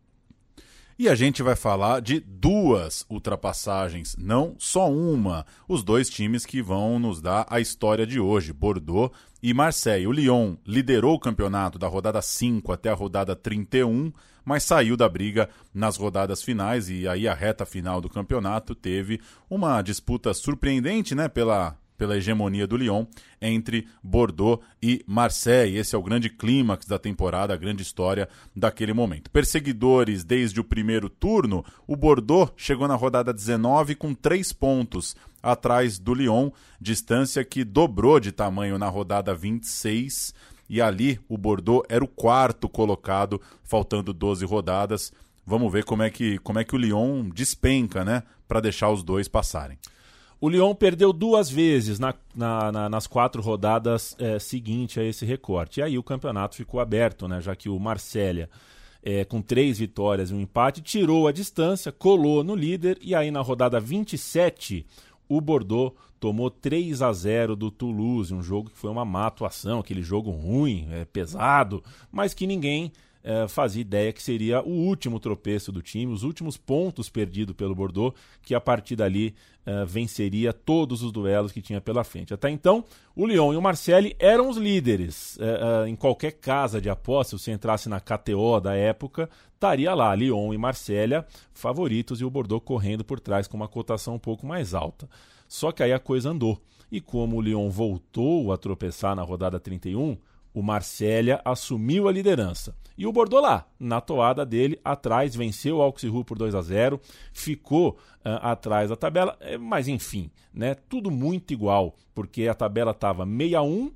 E 0.98 1.10
a 1.10 1.14
gente 1.14 1.42
vai 1.42 1.54
falar 1.54 2.00
de 2.00 2.20
duas 2.20 3.04
ultrapassagens, 3.10 4.16
não 4.18 4.54
só 4.58 4.90
uma. 4.90 5.44
Os 5.68 5.84
dois 5.84 6.08
times 6.08 6.46
que 6.46 6.62
vão 6.62 6.98
nos 6.98 7.20
dar 7.20 7.46
a 7.50 7.60
história 7.60 8.06
de 8.06 8.18
hoje, 8.18 8.50
Bordeaux 8.50 9.14
e 9.42 9.52
Marseille. 9.52 10.06
O 10.06 10.12
Lyon 10.12 10.56
liderou 10.66 11.14
o 11.14 11.20
campeonato 11.20 11.78
da 11.78 11.86
rodada 11.86 12.22
5 12.22 12.72
até 12.72 12.88
a 12.88 12.94
rodada 12.94 13.36
31, 13.36 14.10
mas 14.42 14.62
saiu 14.62 14.96
da 14.96 15.06
briga 15.06 15.50
nas 15.74 15.98
rodadas 15.98 16.42
finais 16.42 16.88
e 16.88 17.06
aí 17.06 17.28
a 17.28 17.34
reta 17.34 17.66
final 17.66 18.00
do 18.00 18.08
campeonato 18.08 18.74
teve 18.74 19.20
uma 19.50 19.82
disputa 19.82 20.32
surpreendente, 20.32 21.14
né, 21.14 21.28
pela 21.28 21.76
pela 21.96 22.16
hegemonia 22.16 22.66
do 22.66 22.76
Lyon 22.76 23.06
entre 23.40 23.86
Bordeaux 24.02 24.62
e 24.82 25.02
Marseille. 25.06 25.76
Esse 25.76 25.94
é 25.94 25.98
o 25.98 26.02
grande 26.02 26.28
clímax 26.28 26.86
da 26.86 26.98
temporada, 26.98 27.54
a 27.54 27.56
grande 27.56 27.82
história 27.82 28.28
daquele 28.54 28.92
momento. 28.92 29.30
Perseguidores 29.30 30.24
desde 30.24 30.60
o 30.60 30.64
primeiro 30.64 31.08
turno, 31.08 31.64
o 31.86 31.96
Bordeaux 31.96 32.52
chegou 32.56 32.86
na 32.86 32.94
rodada 32.94 33.32
19 33.32 33.94
com 33.94 34.14
três 34.14 34.52
pontos 34.52 35.16
atrás 35.42 35.98
do 35.98 36.12
Lyon, 36.12 36.50
distância 36.80 37.44
que 37.44 37.64
dobrou 37.64 38.18
de 38.18 38.32
tamanho 38.32 38.78
na 38.78 38.88
rodada 38.88 39.34
26. 39.34 40.34
E 40.68 40.80
ali 40.80 41.20
o 41.28 41.38
Bordeaux 41.38 41.86
era 41.88 42.04
o 42.04 42.08
quarto 42.08 42.68
colocado, 42.68 43.40
faltando 43.62 44.12
12 44.12 44.44
rodadas. 44.44 45.12
Vamos 45.46 45.72
ver 45.72 45.84
como 45.84 46.02
é 46.02 46.10
que, 46.10 46.38
como 46.38 46.58
é 46.58 46.64
que 46.64 46.74
o 46.74 46.78
Lyon 46.78 47.30
despenca, 47.30 48.04
né? 48.04 48.24
Para 48.48 48.60
deixar 48.60 48.90
os 48.90 49.04
dois 49.04 49.28
passarem. 49.28 49.78
O 50.40 50.48
Lyon 50.48 50.74
perdeu 50.74 51.12
duas 51.12 51.48
vezes 51.48 51.98
na, 51.98 52.14
na, 52.34 52.70
na, 52.70 52.88
nas 52.88 53.06
quatro 53.06 53.40
rodadas 53.40 54.14
é, 54.18 54.38
seguintes 54.38 54.98
a 54.98 55.04
esse 55.04 55.24
recorte. 55.24 55.80
E 55.80 55.82
aí 55.82 55.98
o 55.98 56.02
campeonato 56.02 56.56
ficou 56.56 56.78
aberto, 56.78 57.26
né? 57.26 57.40
Já 57.40 57.56
que 57.56 57.68
o 57.68 57.78
Marsella 57.78 58.48
é, 59.02 59.24
com 59.24 59.40
três 59.40 59.78
vitórias 59.78 60.30
e 60.30 60.34
um 60.34 60.40
empate, 60.40 60.82
tirou 60.82 61.28
a 61.28 61.32
distância, 61.32 61.92
colou 61.92 62.42
no 62.42 62.56
líder 62.56 62.98
e 63.00 63.14
aí 63.14 63.30
na 63.30 63.40
rodada 63.40 63.78
27 63.78 64.84
o 65.28 65.40
Bordeaux 65.40 65.94
tomou 66.18 66.50
3 66.50 67.02
a 67.02 67.12
0 67.12 67.54
do 67.54 67.70
Toulouse, 67.70 68.34
um 68.34 68.42
jogo 68.42 68.68
que 68.68 68.76
foi 68.76 68.90
uma 68.90 69.04
má 69.04 69.28
atuação, 69.28 69.78
aquele 69.78 70.02
jogo 70.02 70.30
ruim, 70.30 70.88
é, 70.90 71.04
pesado, 71.04 71.84
mas 72.10 72.34
que 72.34 72.48
ninguém 72.48 72.90
é, 73.26 73.48
fazia 73.48 73.80
ideia 73.80 74.12
que 74.12 74.22
seria 74.22 74.62
o 74.62 74.70
último 74.70 75.18
tropeço 75.18 75.72
do 75.72 75.82
time, 75.82 76.12
os 76.12 76.22
últimos 76.22 76.56
pontos 76.56 77.08
perdidos 77.08 77.56
pelo 77.56 77.74
Bordeaux, 77.74 78.16
que 78.40 78.54
a 78.54 78.60
partir 78.60 78.94
dali 78.94 79.34
é, 79.66 79.84
venceria 79.84 80.52
todos 80.52 81.02
os 81.02 81.10
duelos 81.10 81.50
que 81.50 81.60
tinha 81.60 81.80
pela 81.80 82.04
frente. 82.04 82.32
Até 82.32 82.48
então, 82.50 82.84
o 83.16 83.26
Lyon 83.26 83.52
e 83.52 83.56
o 83.56 83.60
Marseille 83.62 84.14
eram 84.20 84.48
os 84.48 84.56
líderes. 84.56 85.36
É, 85.40 85.88
em 85.88 85.96
qualquer 85.96 86.32
casa 86.34 86.80
de 86.80 86.88
aposta, 86.88 87.36
se 87.36 87.50
entrasse 87.50 87.88
na 87.88 87.98
KTO 87.98 88.60
da 88.60 88.76
época, 88.76 89.28
estaria 89.52 89.92
lá 89.92 90.14
Lyon 90.14 90.54
e 90.54 90.58
Marseille 90.58 91.24
favoritos 91.52 92.20
e 92.20 92.24
o 92.24 92.30
Bordeaux 92.30 92.64
correndo 92.64 93.04
por 93.04 93.18
trás 93.18 93.48
com 93.48 93.56
uma 93.56 93.66
cotação 93.66 94.14
um 94.14 94.20
pouco 94.20 94.46
mais 94.46 94.72
alta. 94.72 95.08
Só 95.48 95.72
que 95.72 95.82
aí 95.82 95.92
a 95.92 95.98
coisa 95.98 96.30
andou. 96.30 96.60
E 96.92 97.00
como 97.00 97.36
o 97.36 97.40
Lyon 97.40 97.68
voltou 97.70 98.52
a 98.52 98.56
tropeçar 98.56 99.16
na 99.16 99.22
rodada 99.22 99.58
31, 99.58 100.16
o 100.56 100.62
Marselha 100.62 101.38
assumiu 101.44 102.08
a 102.08 102.12
liderança. 102.12 102.74
E 102.96 103.06
o 103.06 103.12
Bordeaux 103.12 103.46
lá, 103.46 103.68
na 103.78 104.00
toada 104.00 104.44
dele, 104.46 104.80
atrás, 104.82 105.36
venceu 105.36 105.76
o 105.76 105.82
Auxerre 105.82 106.24
por 106.24 106.38
2 106.38 106.54
a 106.54 106.62
0 106.62 106.98
ficou 107.30 107.90
uh, 107.90 108.40
atrás 108.40 108.88
da 108.88 108.96
tabela, 108.96 109.36
eh, 109.38 109.58
mas 109.58 109.86
enfim, 109.86 110.30
né, 110.54 110.74
tudo 110.74 111.10
muito 111.10 111.52
igual, 111.52 111.94
porque 112.14 112.48
a 112.48 112.54
tabela 112.54 112.92
estava 112.92 113.26
61, 113.26 113.92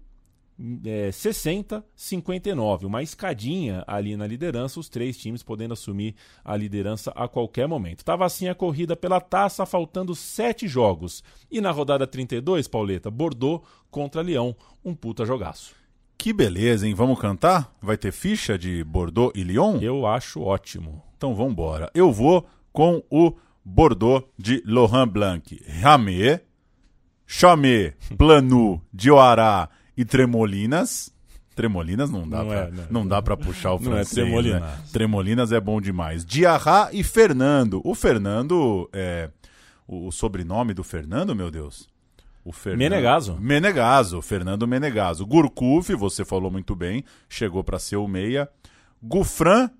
é, 0.84 1.10
60, 1.10 1.82
59, 1.96 2.84
uma 2.84 3.02
escadinha 3.02 3.82
ali 3.86 4.14
na 4.14 4.26
liderança, 4.26 4.78
os 4.78 4.90
três 4.90 5.16
times 5.16 5.42
podendo 5.42 5.72
assumir 5.72 6.14
a 6.44 6.54
liderança 6.54 7.10
a 7.16 7.26
qualquer 7.26 7.66
momento. 7.66 8.00
Estava 8.00 8.26
assim 8.26 8.48
a 8.48 8.54
corrida 8.54 8.94
pela 8.94 9.18
taça, 9.18 9.64
faltando 9.64 10.14
sete 10.14 10.68
jogos. 10.68 11.24
E 11.50 11.58
na 11.58 11.70
rodada 11.70 12.06
32, 12.06 12.68
Pauleta, 12.68 13.10
Bordeaux 13.10 13.66
contra 13.90 14.20
Leão, 14.20 14.54
um 14.84 14.94
puta 14.94 15.24
jogaço. 15.24 15.79
Que 16.20 16.34
beleza, 16.34 16.86
hein? 16.86 16.92
Vamos 16.92 17.18
cantar? 17.18 17.74
Vai 17.80 17.96
ter 17.96 18.12
ficha 18.12 18.58
de 18.58 18.84
Bordeaux 18.84 19.32
e 19.34 19.42
Lyon? 19.42 19.78
Eu 19.80 20.06
acho 20.06 20.42
ótimo. 20.42 21.02
Então 21.16 21.34
vamos 21.34 21.52
embora. 21.52 21.90
Eu 21.94 22.12
vou 22.12 22.46
com 22.70 23.02
o 23.08 23.32
Bordeaux 23.64 24.26
de 24.38 24.62
Laurent 24.66 25.06
Blanc. 25.06 25.58
Ramé, 25.80 26.42
Chamé, 27.26 27.94
Planu, 28.18 28.82
Dioará 28.92 29.70
e 29.96 30.04
Tremolinas. 30.04 31.10
Tremolinas 31.56 32.10
não 32.10 32.28
dá 32.28 32.40
Não 32.40 32.48
pra, 32.48 32.58
é, 32.58 32.70
não. 32.70 32.84
não 32.90 33.08
dá 33.08 33.22
pra 33.22 33.34
puxar 33.38 33.72
o 33.72 33.76
é 33.76 33.80
francês, 33.80 34.10
Tremolinas. 34.10 34.60
né? 34.60 34.78
Tremolinas 34.92 35.52
é 35.52 35.58
bom 35.58 35.80
demais. 35.80 36.22
Diarra 36.22 36.90
e 36.92 37.02
Fernando. 37.02 37.80
O 37.82 37.94
Fernando 37.94 38.90
é 38.92 39.30
o 39.88 40.12
sobrenome 40.12 40.74
do 40.74 40.84
Fernando, 40.84 41.34
meu 41.34 41.50
Deus. 41.50 41.88
O 42.44 42.52
Fernando... 42.52 42.78
Menegaso. 42.78 43.36
Menegaso, 43.40 44.22
Fernando 44.22 44.66
Menegaso. 44.66 45.26
Gurkuf, 45.26 45.94
você 45.94 46.24
falou 46.24 46.50
muito 46.50 46.74
bem, 46.74 47.04
chegou 47.28 47.62
para 47.62 47.78
ser 47.78 47.96
o 47.96 48.08
meia. 48.08 48.48
Gufran, 49.02 49.70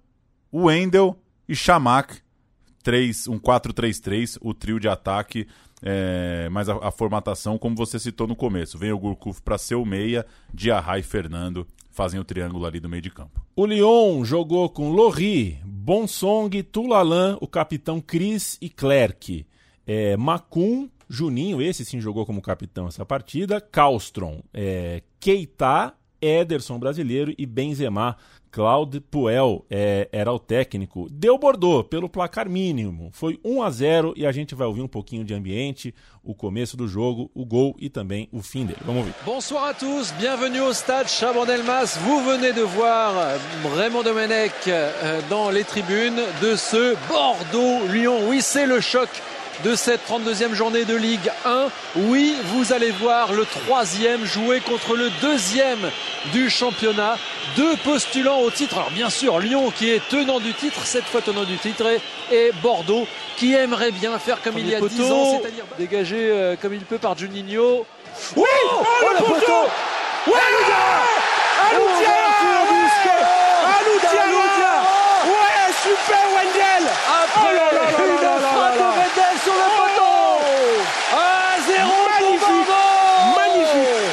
Wendel 0.52 1.16
e 1.48 1.54
Chamak, 1.54 2.20
3, 2.82 3.28
um 3.28 3.38
4-3-3, 3.38 4.38
o 4.40 4.54
trio 4.54 4.80
de 4.80 4.88
ataque, 4.88 5.46
é, 5.82 6.48
mas 6.50 6.68
a, 6.68 6.88
a 6.88 6.90
formatação, 6.90 7.58
como 7.58 7.76
você 7.76 7.98
citou 7.98 8.26
no 8.26 8.36
começo, 8.36 8.78
vem 8.78 8.92
o 8.92 8.98
Gurkuf 8.98 9.42
para 9.42 9.58
ser 9.58 9.74
o 9.74 9.84
meia, 9.84 10.26
Diarra 10.52 10.98
e 10.98 11.02
Fernando 11.02 11.66
fazem 11.90 12.20
o 12.20 12.24
triângulo 12.24 12.64
ali 12.64 12.80
do 12.80 12.88
meio 12.88 13.02
de 13.02 13.10
campo. 13.10 13.44
O 13.54 13.66
Lyon 13.66 14.24
jogou 14.24 14.70
com 14.70 14.90
Lorri, 14.90 15.58
Bonsong, 15.64 16.62
Tulalan, 16.62 17.36
o 17.40 17.46
capitão 17.46 18.00
Chris 18.00 18.56
e 18.60 18.70
Clerc. 18.70 19.46
É, 19.86 20.16
Macum, 20.16 20.88
Juninho, 21.10 21.60
esse 21.60 21.84
sim 21.84 22.00
jogou 22.00 22.24
como 22.24 22.40
capitão 22.40 22.86
essa 22.86 23.04
partida. 23.04 23.60
Calstron, 23.60 24.40
é, 24.54 25.02
Keita, 25.18 25.92
Ederson 26.22 26.78
brasileiro 26.78 27.34
e 27.36 27.44
Benzema. 27.44 28.16
Claude 28.52 29.00
Puel 29.00 29.64
é, 29.70 30.08
era 30.12 30.32
o 30.32 30.38
técnico. 30.38 31.08
Deu 31.10 31.38
Bordeaux 31.38 31.88
pelo 31.88 32.08
placar 32.08 32.48
mínimo. 32.48 33.10
Foi 33.12 33.38
1 33.44 33.62
a 33.62 33.70
0 33.70 34.14
e 34.16 34.26
a 34.26 34.32
gente 34.32 34.54
vai 34.54 34.66
ouvir 34.66 34.82
um 34.82 34.88
pouquinho 34.88 35.24
de 35.24 35.32
ambiente, 35.34 35.94
o 36.22 36.34
começo 36.34 36.76
do 36.76 36.88
jogo, 36.88 37.30
o 37.32 37.44
gol 37.44 37.76
e 37.78 37.88
também 37.88 38.28
o 38.32 38.42
fim 38.42 38.66
dele. 38.66 38.80
Vamos 38.84 39.02
ouvir. 39.02 39.14
Bonsoir 39.24 39.70
à 39.70 39.74
tous, 39.74 40.12
bienvenue 40.12 40.60
au 40.60 40.74
stade 40.74 41.08
Chabandelmas. 41.08 41.96
Vous 42.04 42.24
venez 42.24 42.52
de 42.52 42.62
voir 42.62 43.14
Raymond 43.76 44.02
Domenech 44.02 44.52
euh, 44.66 45.20
dans 45.28 45.50
les 45.50 45.64
tribunes 45.64 46.20
de 46.42 46.56
ce 46.56 46.96
Bordeaux-Lyon. 47.08 48.28
Oui, 48.28 48.42
c'est 48.42 48.66
le 48.66 48.80
choc 48.80 49.08
de 49.64 49.74
cette 49.74 50.00
32e 50.08 50.54
journée 50.54 50.84
de 50.84 50.94
Ligue 50.94 51.30
1. 51.44 51.68
Oui, 51.96 52.36
vous 52.46 52.72
allez 52.72 52.90
voir 52.90 53.32
le 53.32 53.44
troisième 53.44 54.24
jouer 54.24 54.60
contre 54.60 54.96
le 54.96 55.10
deuxième 55.20 55.90
du 56.32 56.48
championnat. 56.50 57.16
Deux 57.56 57.76
postulants 57.76 58.40
au 58.40 58.50
titre. 58.50 58.76
Alors 58.76 58.90
bien 58.90 59.10
sûr, 59.10 59.38
Lyon 59.38 59.70
qui 59.70 59.90
est 59.90 60.02
tenant 60.08 60.40
du 60.40 60.54
titre, 60.54 60.80
cette 60.84 61.04
fois 61.04 61.20
tenant 61.20 61.44
du 61.44 61.56
titre, 61.58 61.84
et, 62.32 62.52
Bordeaux 62.62 63.06
qui 63.36 63.54
aimerait 63.54 63.92
bien 63.92 64.18
faire 64.18 64.40
comme 64.42 64.58
il 64.58 64.68
y 64.68 64.74
a 64.74 64.80
10 64.80 65.00
ans, 65.10 65.40
c'est-à-dire 65.40 65.64
dégagé 65.78 66.16
euh, 66.18 66.56
comme 66.60 66.74
il 66.74 66.80
peut 66.80 66.98
par 66.98 67.16
Juninho. 67.16 67.86
Oui! 68.36 68.44
Oh, 68.70 69.08
le 69.18 69.24
poteau! 69.24 69.68
Ouais, 70.26 70.34
super 75.82 76.24
Wendell 76.34 76.84
Après 77.22 77.40
Oh 77.40 77.54
là 77.56 77.68
là 77.72 77.84
là 77.84 78.04
une 78.04 78.16
là 78.16 78.22
là 78.22 78.40
là 78.40 78.48
frappe 78.52 78.78
là. 78.78 78.84
de 78.84 78.90
Vendel 79.00 79.36
sur 79.44 79.56
le 79.62 79.68
poteau 79.78 80.16
1 81.12 81.26
0 81.66 81.88
Magnifique. 82.10 82.40
pour 82.40 82.60
Bordeaux 82.68 83.40
Magnifique. 83.40 84.12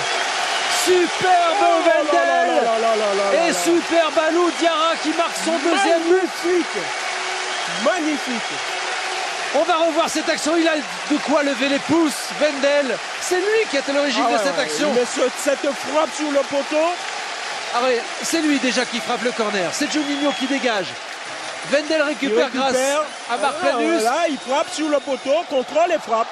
Superbe 0.86 1.66
Vendel 1.88 2.48
là 2.48 2.62
là 2.64 2.76
là 2.80 2.92
là 2.96 3.10
là 3.20 3.44
Et 3.44 3.50
là. 3.50 3.54
super 3.54 4.12
Balou 4.16 4.50
Diarra 4.60 4.94
qui 5.04 5.07
marque 5.18 5.38
son 5.44 5.52
deuxième. 5.58 6.02
But 6.04 6.14
Magnifique. 6.46 6.78
Magnifique. 7.84 8.58
On 9.56 9.64
va 9.64 9.76
revoir 9.78 10.10
cette 10.10 10.30
action, 10.30 10.58
il 10.58 10.68
a 10.68 10.76
de 10.76 11.18
quoi 11.26 11.42
lever 11.44 11.70
les 11.70 11.80
pouces, 11.80 12.28
Vendel 12.40 12.98
C'est 13.22 13.38
lui 13.38 13.66
qui 13.72 13.78
est 13.78 13.90
à 13.90 13.94
l'origine 13.94 14.24
Ah 14.28 14.34
de 14.34 14.38
cette 14.44 14.60
action. 14.60 14.92
Mais 14.94 15.06
ce- 15.06 15.30
cette 15.44 15.60
frappe 15.74 16.10
sur 16.16 16.32
le 16.32 16.40
poteau, 16.40 16.86
Ah 17.76 17.84
ouais, 17.84 18.02
c'est 18.24 18.42
lui 18.42 18.60
déjà 18.60 18.86
qui 18.86 19.00
frappe 19.00 19.24
le 19.24 19.32
corner, 19.32 19.70
c'est 19.74 19.92
Juninho 19.92 20.32
qui 20.40 20.48
dégage. 20.48 20.88
Vendel 21.72 21.86
il 21.98 22.02
récupère, 22.02 22.46
récupère. 22.46 22.62
grâce 22.72 22.76
à 23.32 23.38
Marc 23.38 23.56
Voilà, 23.62 24.00
Là, 24.02 24.16
il 24.30 24.38
frappe 24.38 24.70
sur 24.74 24.90
le 24.90 25.00
poteau, 25.00 25.44
contrôle 25.50 25.92
et 25.92 26.00
frappe. 26.00 26.28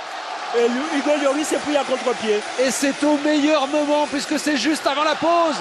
Et 0.58 0.66
Hugo 0.98 1.12
Lloris 1.22 1.48
s'est 1.48 1.58
pris 1.58 1.76
à 1.76 1.84
contre-pied. 1.84 2.40
Et 2.60 2.72
c'est 2.72 3.04
au 3.04 3.18
meilleur 3.18 3.68
moment 3.68 4.08
puisque 4.08 4.40
c'est 4.40 4.56
juste 4.56 4.86
avant 4.88 5.04
la 5.04 5.16
pause. 5.16 5.56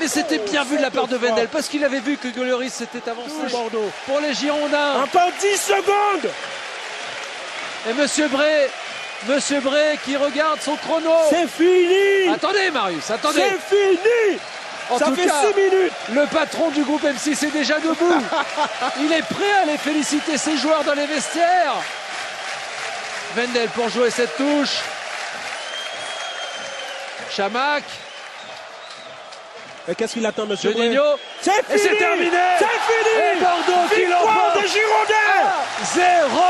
Mais 0.00 0.08
c'était 0.08 0.38
bien 0.38 0.64
vu 0.64 0.78
de 0.78 0.82
la 0.82 0.90
part 0.90 1.08
de 1.08 1.16
Vendel 1.16 1.48
parce 1.48 1.68
qu'il 1.68 1.84
avait 1.84 2.00
vu 2.00 2.16
que 2.16 2.28
Golleris 2.28 2.70
s'était 2.70 3.06
avancé 3.08 3.34
Bordeaux. 3.52 3.90
pour 4.06 4.18
les 4.20 4.32
Girondins. 4.32 5.02
Encore 5.02 5.30
10 5.40 5.56
secondes 5.60 6.30
Et 7.88 7.92
Monsieur 7.92 8.26
Bray, 8.28 8.68
Monsieur 9.28 9.60
Bray 9.60 9.98
qui 10.04 10.16
regarde 10.16 10.58
son 10.62 10.76
chrono. 10.76 11.10
C'est 11.28 11.46
fini 11.48 12.32
Attendez 12.32 12.70
Marius, 12.70 13.10
attendez. 13.10 13.42
C'est 13.68 13.76
fini 13.76 14.38
En 14.88 14.98
Ça 14.98 15.04
tout 15.06 15.16
fait 15.16 15.26
cas, 15.26 15.42
6 15.54 15.60
minutes 15.60 15.92
le 16.14 16.26
patron 16.26 16.70
du 16.70 16.82
groupe 16.82 17.04
M6 17.04 17.44
est 17.46 17.50
déjà 17.52 17.78
debout. 17.78 18.22
Il 19.00 19.12
est 19.12 19.22
prêt 19.22 19.52
à 19.58 19.62
aller 19.64 19.76
féliciter 19.76 20.38
ses 20.38 20.56
joueurs 20.56 20.82
dans 20.84 20.94
les 20.94 21.06
vestiaires. 21.06 21.74
Vendel 23.36 23.68
pour 23.68 23.90
jouer 23.90 24.10
cette 24.10 24.34
touche. 24.38 24.78
Chamac, 27.30 27.84
qu'est-ce 29.94 30.14
qu'il 30.14 30.26
attend, 30.26 30.46
monsieur 30.46 30.72
Juninho. 30.72 31.02
C'est 31.40 31.50
Et 31.50 31.78
fini 31.78 31.78
c'est 31.78 31.96
terminé 31.96 32.30
C'est 32.58 32.64
fini 32.64 33.14
Et 33.16 33.40
Bordeaux 33.40 33.94
qui 33.94 34.04
l'emporte 34.06 34.62
des 34.62 34.68
Girondins 34.68 35.50
0 35.94 36.40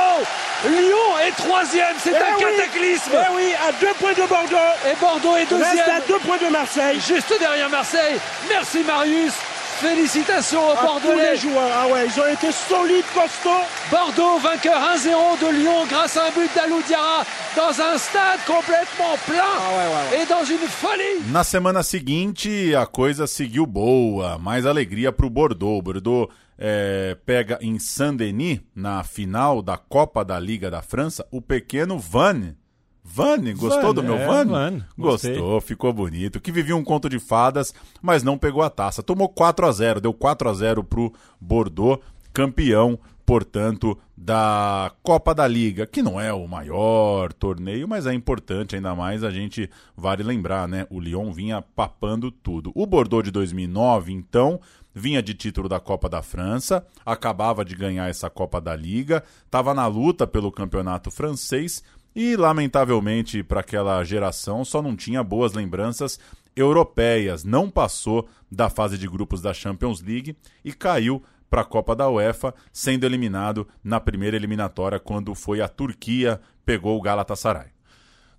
Lyon 0.68 1.18
est 1.26 1.30
troisième, 1.42 1.94
c'est 2.02 2.10
Eh 2.12 2.16
un 2.16 2.36
oui. 2.36 2.44
cataclysme 2.56 3.10
Eh 3.14 3.34
oui, 3.34 3.54
à 3.66 3.72
deux 3.80 3.94
points 3.98 4.12
de 4.12 4.28
Bordeaux 4.28 4.56
Et 4.90 4.94
Bordeaux 5.00 5.36
est 5.36 5.40
Reste 5.40 5.52
à 5.52 5.56
deuxième, 5.56 6.02
deux 6.08 6.18
points 6.18 6.36
de 6.36 6.48
Marseille 6.52 7.00
juste 7.00 7.32
derrière 7.38 7.70
Marseille. 7.70 8.16
Merci 8.48 8.80
Marius, 8.84 9.32
félicitations 9.80 10.68
aux 10.68 10.72
à 10.72 10.76
tous 10.76 10.86
Bordelais. 11.06 11.32
les 11.32 11.36
joueurs. 11.38 11.70
Ah 11.72 11.88
ouais, 11.88 12.06
ils 12.06 12.20
ont 12.20 12.26
été 12.28 12.52
solides, 12.52 13.04
costauds. 13.14 13.64
Bordeaux 13.90 14.38
vainqueur 14.38 14.78
1-0 14.96 15.40
de 15.40 15.58
Lyon 15.58 15.86
grâce 15.88 16.16
à 16.16 16.26
un 16.26 16.30
but 16.30 16.50
d'Alou 16.54 16.80
Diarra 16.86 17.24
dans 17.56 17.70
un 17.80 17.98
stade 17.98 18.40
complètement 18.46 19.16
plein 19.26 19.42
Ah 19.58 20.14
et 20.14 20.26
dans 20.26 20.44
une 20.44 20.68
folie. 20.68 21.32
Na 21.32 21.42
semana 21.44 21.82
seguinte, 21.82 22.74
a 22.76 22.86
coisa 22.86 23.26
seguiu 23.26 23.66
boa, 23.66 24.38
mais 24.38 24.66
alegria 24.66 25.10
Bordeaux. 25.12 25.78
O 25.78 25.82
Bordeaux 25.82 26.28
é, 26.58 27.16
pega 27.24 27.58
em 27.62 27.78
Saint-Denis, 27.78 28.60
na 28.76 29.02
final 29.02 29.62
da 29.62 29.76
Copa 29.78 30.24
da 30.24 30.38
Liga 30.38 30.70
da 30.70 30.82
França, 30.82 31.26
o 31.32 31.40
pequeno 31.40 31.98
Van, 31.98 32.54
Vane, 33.12 33.52
gostou 33.54 33.82
Vane, 33.82 33.94
do 33.94 34.02
meu 34.04 34.16
é, 34.16 34.26
Vane? 34.26 34.50
Vane, 34.50 34.84
gostei. 34.96 35.32
Gostou, 35.32 35.60
ficou 35.60 35.92
bonito. 35.92 36.40
Que 36.40 36.52
vivia 36.52 36.76
um 36.76 36.84
conto 36.84 37.08
de 37.08 37.18
fadas, 37.18 37.74
mas 38.00 38.22
não 38.22 38.38
pegou 38.38 38.62
a 38.62 38.70
taça. 38.70 39.02
Tomou 39.02 39.28
4 39.28 39.66
a 39.66 39.72
0 39.72 40.00
deu 40.00 40.14
4 40.14 40.48
a 40.48 40.54
0 40.54 40.84
pro 40.84 41.12
Bordeaux, 41.40 42.00
campeão, 42.32 42.98
portanto, 43.26 43.98
da 44.16 44.92
Copa 45.02 45.34
da 45.34 45.46
Liga, 45.46 45.86
que 45.86 46.02
não 46.02 46.20
é 46.20 46.32
o 46.32 46.46
maior 46.46 47.32
torneio, 47.32 47.88
mas 47.88 48.06
é 48.06 48.14
importante, 48.14 48.76
ainda 48.76 48.94
mais 48.94 49.24
a 49.24 49.30
gente 49.30 49.68
vale 49.96 50.22
lembrar, 50.22 50.68
né? 50.68 50.86
O 50.88 51.00
Lyon 51.00 51.32
vinha 51.32 51.60
papando 51.60 52.30
tudo. 52.30 52.70
O 52.74 52.86
Bordeaux 52.86 53.24
de 53.24 53.32
2009, 53.32 54.12
então, 54.12 54.60
vinha 54.94 55.22
de 55.22 55.34
título 55.34 55.68
da 55.68 55.80
Copa 55.80 56.08
da 56.08 56.22
França, 56.22 56.86
acabava 57.04 57.64
de 57.64 57.74
ganhar 57.74 58.08
essa 58.08 58.30
Copa 58.30 58.60
da 58.60 58.74
Liga, 58.76 59.24
estava 59.44 59.74
na 59.74 59.86
luta 59.86 60.26
pelo 60.26 60.52
campeonato 60.52 61.10
francês 61.10 61.82
e, 62.14 62.36
lamentavelmente, 62.36 63.42
para 63.42 63.60
aquela 63.60 64.02
geração 64.04 64.64
só 64.64 64.82
não 64.82 64.96
tinha 64.96 65.22
boas 65.22 65.52
lembranças 65.52 66.18
europeias. 66.54 67.44
Não 67.44 67.70
passou 67.70 68.28
da 68.50 68.68
fase 68.68 68.98
de 68.98 69.08
grupos 69.08 69.40
da 69.40 69.54
Champions 69.54 70.02
League 70.02 70.36
e 70.64 70.72
caiu 70.72 71.22
para 71.48 71.62
a 71.62 71.64
Copa 71.64 71.96
da 71.96 72.08
UEFA, 72.08 72.54
sendo 72.72 73.04
eliminado 73.04 73.66
na 73.82 73.98
primeira 73.98 74.36
eliminatória 74.36 75.00
quando 75.00 75.34
foi 75.34 75.60
a 75.60 75.68
Turquia 75.68 76.40
pegou 76.64 76.96
o 76.96 77.02
Galatasaray. 77.02 77.68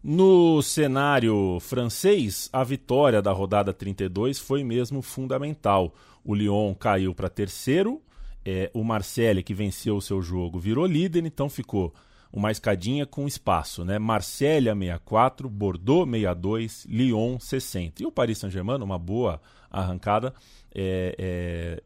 No 0.04 0.62
cenário 0.64 1.60
francês, 1.60 2.50
a 2.52 2.64
vitória 2.64 3.22
da 3.22 3.32
rodada 3.32 3.74
32 3.74 4.40
foi 4.40 4.64
mesmo 4.64 5.02
fundamental. 5.02 5.94
O 6.24 6.34
Lyon 6.34 6.74
caiu 6.74 7.14
para 7.14 7.30
terceiro, 7.30 8.02
é, 8.44 8.72
o 8.74 8.84
Marseille, 8.84 9.44
que 9.44 9.54
venceu 9.54 9.98
o 9.98 10.02
seu 10.02 10.22
jogo, 10.22 10.58
virou 10.58 10.86
líder, 10.86 11.26
então 11.26 11.50
ficou 11.50 11.94
uma 12.32 12.52
escadinha 12.52 13.06
com 13.06 13.28
espaço, 13.28 13.84
né? 13.84 14.00
Marseille 14.00 14.70
64, 14.74 15.50
Bordeaux 15.50 16.10
62, 16.10 16.86
Lyon 16.86 17.40
60. 17.40 18.04
E 18.04 18.06
o 18.06 18.12
Paris 18.12 18.38
Saint-Germain, 18.38 18.82
uma 18.82 18.98
boa 18.98 19.42
arrancada, 19.70 20.34
é, 20.74 21.82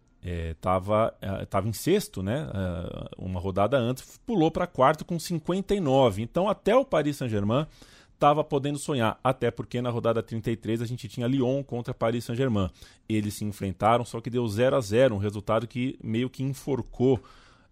estava 0.51 1.13
é, 1.21 1.45
tava 1.45 1.67
em 1.67 1.73
sexto, 1.73 2.21
né? 2.21 2.47
É, 2.53 3.09
uma 3.17 3.39
rodada 3.39 3.77
antes, 3.77 4.19
pulou 4.25 4.51
para 4.51 4.67
quarto 4.67 5.03
com 5.03 5.17
59. 5.17 6.21
Então, 6.21 6.47
até 6.47 6.75
o 6.75 6.85
Paris 6.85 7.17
Saint-Germain 7.17 7.65
estava 8.15 8.43
podendo 8.43 8.79
sonhar, 8.79 9.19
até 9.23 9.51
porque 9.51 9.81
na 9.81 9.89
rodada 9.89 10.23
33 10.23 10.81
a 10.81 10.85
gente 10.85 11.07
tinha 11.07 11.27
Lyon 11.27 11.63
contra 11.63 11.93
Paris 11.93 12.23
Saint-Germain. 12.23 12.69
Eles 13.07 13.35
se 13.35 13.45
enfrentaram, 13.45 14.05
só 14.05 14.21
que 14.21 14.29
deu 14.29 14.47
0 14.47 14.75
a 14.75 14.81
0 14.81 15.15
um 15.15 15.17
resultado 15.17 15.67
que 15.67 15.97
meio 16.03 16.29
que 16.29 16.41
enforcou 16.41 17.21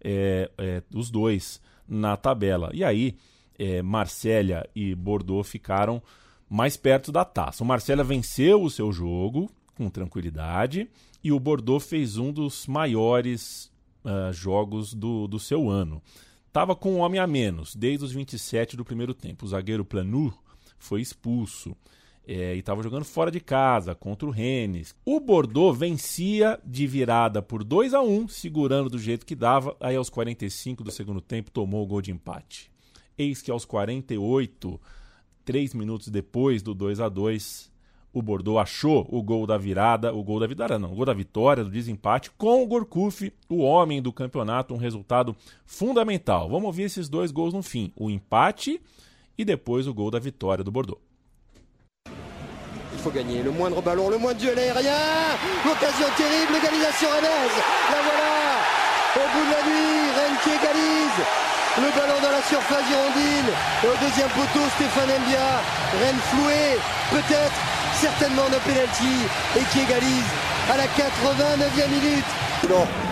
é, 0.02 0.50
é, 0.58 0.82
os 0.94 1.10
dois 1.10 1.60
na 1.88 2.16
tabela. 2.16 2.70
E 2.72 2.82
aí, 2.82 3.16
é, 3.58 3.82
Marsella 3.82 4.68
e 4.74 4.94
Bordeaux 4.94 5.48
ficaram 5.48 6.02
mais 6.48 6.76
perto 6.76 7.10
da 7.10 7.24
taça. 7.24 7.64
O 7.64 7.66
Marsella 7.66 8.04
venceu 8.04 8.62
o 8.62 8.70
seu 8.70 8.92
jogo 8.92 9.50
com 9.74 9.90
tranquilidade 9.90 10.88
e 11.22 11.32
o 11.32 11.40
Bordeaux 11.40 11.84
fez 11.84 12.16
um 12.16 12.32
dos 12.32 12.66
maiores 12.66 13.72
uh, 14.04 14.32
jogos 14.32 14.94
do, 14.94 15.26
do 15.26 15.38
seu 15.38 15.68
ano. 15.68 16.02
Estava 16.46 16.76
com 16.76 16.94
um 16.94 16.98
homem 16.98 17.18
a 17.18 17.26
menos 17.26 17.74
desde 17.74 18.04
os 18.04 18.12
27 18.12 18.76
do 18.76 18.84
primeiro 18.84 19.12
tempo. 19.12 19.44
O 19.44 19.48
zagueiro 19.48 19.84
Planur 19.84 20.38
foi 20.78 21.00
expulso. 21.00 21.76
É, 22.26 22.54
e 22.54 22.58
estava 22.58 22.82
jogando 22.82 23.04
fora 23.04 23.30
de 23.30 23.38
casa 23.38 23.94
contra 23.94 24.26
o 24.26 24.30
Rennes. 24.30 24.94
O 25.04 25.20
Bordeaux 25.20 25.78
vencia 25.78 26.58
de 26.64 26.86
virada 26.86 27.42
por 27.42 27.62
2 27.62 27.92
a 27.92 28.00
1 28.00 28.28
segurando 28.28 28.88
do 28.88 28.98
jeito 28.98 29.26
que 29.26 29.34
dava. 29.34 29.76
Aí, 29.78 29.94
aos 29.94 30.08
45 30.08 30.82
do 30.82 30.90
segundo 30.90 31.20
tempo, 31.20 31.50
tomou 31.50 31.82
o 31.82 31.86
gol 31.86 32.00
de 32.00 32.10
empate. 32.10 32.70
Eis 33.16 33.42
que 33.42 33.50
aos 33.50 33.64
48, 33.64 34.80
três 35.44 35.74
minutos 35.74 36.08
depois 36.08 36.62
do 36.62 36.74
2 36.74 37.00
a 37.00 37.08
2 37.08 37.72
o 38.14 38.22
Bordeaux 38.22 38.62
achou 38.62 39.06
o 39.10 39.20
gol 39.20 39.44
da 39.44 39.58
virada, 39.58 40.14
o 40.14 40.22
gol 40.22 40.38
da 40.38 40.46
vitória, 40.46 40.78
não, 40.78 40.92
o 40.92 40.94
gol 40.94 41.04
da 41.04 41.12
vitória, 41.12 41.64
do 41.64 41.70
desempate, 41.70 42.30
com 42.38 42.62
o 42.62 42.66
Gorkuf, 42.66 43.32
o 43.48 43.58
homem 43.58 44.00
do 44.00 44.12
campeonato, 44.12 44.72
um 44.72 44.76
resultado 44.76 45.34
fundamental. 45.66 46.48
Vamos 46.48 46.66
ouvir 46.66 46.84
esses 46.84 47.08
dois 47.08 47.32
gols 47.32 47.52
no 47.52 47.62
fim: 47.62 47.92
o 47.96 48.08
empate 48.08 48.80
e 49.36 49.44
depois 49.44 49.88
o 49.88 49.92
gol 49.92 50.12
da 50.12 50.20
vitória 50.20 50.62
do 50.62 50.70
Bordeaux. 50.70 51.02
Faut 53.04 53.10
gagner. 53.10 53.42
Le 53.44 53.50
moindre 53.50 53.82
ballon, 53.82 54.08
le 54.08 54.16
moindre 54.16 54.40
duel 54.40 54.58
aérien. 54.58 54.96
L'occasion 55.60 56.08
terrible, 56.16 56.56
égalisation 56.56 57.12
rennaise. 57.12 57.56
La 57.92 58.00
voilà. 58.00 58.32
Au 59.20 59.26
bout 59.28 59.44
de 59.44 59.52
la 59.52 59.60
nuit, 59.68 60.08
Rennes 60.16 60.40
qui 60.40 60.48
égalise. 60.56 61.20
Le 61.84 61.92
ballon 61.92 62.16
dans 62.24 62.32
la 62.32 62.40
surface 62.48 62.88
girondine. 62.88 63.52
Et 63.84 63.88
au 63.92 63.96
deuxième 64.00 64.32
poteau, 64.32 64.64
Stéphane 64.80 65.12
Mbia. 65.20 65.60
Rennes 66.00 66.22
floué, 66.32 66.80
peut-être, 67.12 67.60
certainement 68.00 68.48
de 68.48 68.56
penalty. 68.64 69.28
Et 69.60 69.64
qui 69.68 69.84
égalise 69.84 70.30
à 70.72 70.80
la 70.80 70.88
89e 70.88 71.84
minute. 71.92 72.30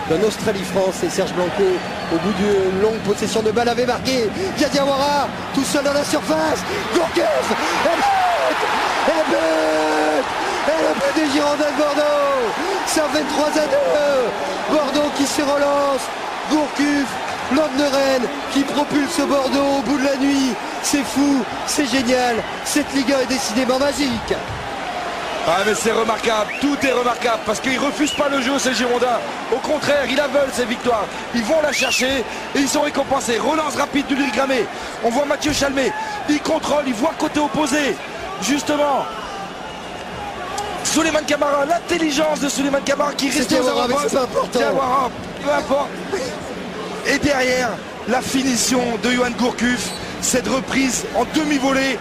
D'un 0.08 0.22
Australie-France 0.24 1.04
et 1.04 1.10
Serge 1.10 1.34
Blanco, 1.34 1.68
au 2.14 2.16
bout 2.16 2.32
d'une 2.40 2.80
longue 2.80 3.00
possession 3.04 3.42
de 3.42 3.50
balle, 3.50 3.68
avait 3.68 3.84
marqué 3.84 4.24
Diawara, 4.56 5.28
tout 5.52 5.64
seul 5.64 5.84
dans 5.84 5.92
la 5.92 6.04
surface. 6.04 6.64
Gourcuff 6.94 8.21
Et 9.08 9.10
le 9.10 9.24
but 9.30 10.24
Et 10.68 11.20
le 11.20 11.26
des 11.26 11.32
Girondins 11.32 11.72
de 11.72 11.82
Bordeaux 11.82 12.42
Ça 12.86 13.02
fait 13.12 13.24
3 13.24 13.46
à 13.48 13.66
2 13.66 14.74
Bordeaux 14.76 15.10
qui 15.16 15.26
se 15.26 15.42
relance. 15.42 16.02
Gourcuff, 16.50 17.08
l'homme 17.54 17.76
de 17.76 17.84
Rennes, 17.84 18.28
qui 18.52 18.62
propulse 18.62 19.18
Bordeaux 19.20 19.78
au 19.78 19.82
bout 19.82 19.98
de 19.98 20.04
la 20.04 20.16
nuit. 20.16 20.54
C'est 20.82 21.04
fou, 21.04 21.44
c'est 21.66 21.86
génial. 21.86 22.36
Cette 22.64 22.92
Ligue 22.94 23.12
1 23.12 23.20
est 23.20 23.26
décidément 23.26 23.78
magique. 23.78 24.34
Ah 25.44 25.58
mais 25.66 25.74
c'est 25.74 25.90
remarquable, 25.90 26.52
tout 26.60 26.76
est 26.86 26.92
remarquable 26.92 27.40
parce 27.44 27.58
qu'ils 27.58 27.78
refusent 27.78 28.14
pas 28.14 28.28
le 28.28 28.40
jeu 28.40 28.56
ces 28.60 28.74
Girondins. 28.74 29.18
Au 29.52 29.56
contraire, 29.56 30.04
ils 30.08 30.16
la 30.16 30.28
veulent 30.28 30.52
ces 30.52 30.64
victoires. 30.64 31.04
Ils 31.34 31.42
vont 31.42 31.60
la 31.60 31.72
chercher 31.72 32.24
et 32.54 32.58
ils 32.58 32.68
sont 32.68 32.82
récompensés. 32.82 33.38
Relance 33.38 33.74
rapide 33.74 34.06
du 34.06 34.14
Gramé. 34.30 34.64
On 35.02 35.10
voit 35.10 35.24
Mathieu 35.24 35.52
Chalmé. 35.52 35.92
Il 36.28 36.40
contrôle, 36.40 36.84
il 36.86 36.94
voit 36.94 37.14
côté 37.18 37.40
opposé. 37.40 37.96
Justement. 38.42 39.06
Suleiman 40.84 41.24
Kamara, 41.26 41.64
l'intelligence 41.64 42.40
de 42.40 42.48
Suleiman 42.48 42.80
Kamara 42.84 43.12
qui 43.14 43.30
reste 43.30 43.52
aux 43.52 43.68
avant-postes. 43.68 44.18
peu 45.42 45.50
importe. 45.50 45.88
Et 47.06 47.18
derrière, 47.18 47.70
la 48.08 48.20
finition 48.20 48.80
de 49.02 49.10
Johan 49.10 49.30
Gourcuff, 49.38 49.90
cette 50.20 50.48
reprise 50.48 51.04
en 51.14 51.24
demi-volée. 51.34 51.98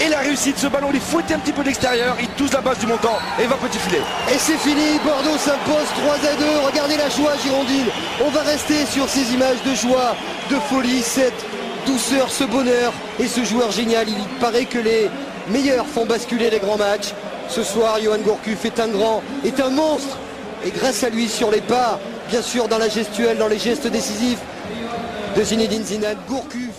Et 0.00 0.08
la 0.08 0.18
réussite, 0.18 0.58
ce 0.58 0.68
ballon, 0.68 0.88
il 0.90 0.96
est 0.96 1.00
fouetté 1.00 1.34
un 1.34 1.40
petit 1.40 1.52
peu 1.52 1.62
de 1.62 1.66
l'extérieur, 1.68 2.16
il 2.20 2.28
touche 2.28 2.52
la 2.52 2.60
base 2.60 2.78
du 2.78 2.86
montant 2.86 3.18
et 3.40 3.46
va 3.46 3.56
petit 3.56 3.78
filet. 3.78 4.00
Et 4.32 4.38
c'est 4.38 4.58
fini, 4.58 4.98
Bordeaux 5.04 5.36
s'impose 5.38 5.88
3 6.04 6.14
à 6.14 6.34
2. 6.38 6.44
Regardez 6.66 6.96
la 6.96 7.08
joie 7.08 7.32
girondine. 7.42 7.86
On 8.24 8.30
va 8.30 8.42
rester 8.42 8.86
sur 8.86 9.08
ces 9.08 9.32
images 9.32 9.60
de 9.66 9.74
joie, 9.74 10.14
de 10.50 10.56
folie, 10.70 11.02
cette 11.02 11.44
douceur, 11.84 12.30
ce 12.30 12.44
bonheur 12.44 12.92
et 13.18 13.26
ce 13.26 13.42
joueur 13.42 13.72
génial. 13.72 14.08
Il 14.08 14.38
paraît 14.38 14.66
que 14.66 14.78
les 14.78 15.10
meilleurs 15.50 15.86
font 15.86 16.06
basculer 16.06 16.50
les 16.50 16.58
grands 16.58 16.78
matchs. 16.78 17.14
Ce 17.48 17.62
soir, 17.62 17.98
Johan 18.02 18.18
Gourcuff 18.18 18.64
est 18.64 18.80
un 18.80 18.88
grand, 18.88 19.22
est 19.44 19.58
un 19.60 19.70
monstre. 19.70 20.18
Et 20.64 20.70
grâce 20.70 21.04
à 21.04 21.08
lui, 21.08 21.28
sur 21.28 21.50
les 21.50 21.60
pas, 21.60 21.98
bien 22.28 22.42
sûr, 22.42 22.68
dans 22.68 22.78
la 22.78 22.88
gestuelle, 22.88 23.38
dans 23.38 23.48
les 23.48 23.58
gestes 23.58 23.86
décisifs 23.86 24.42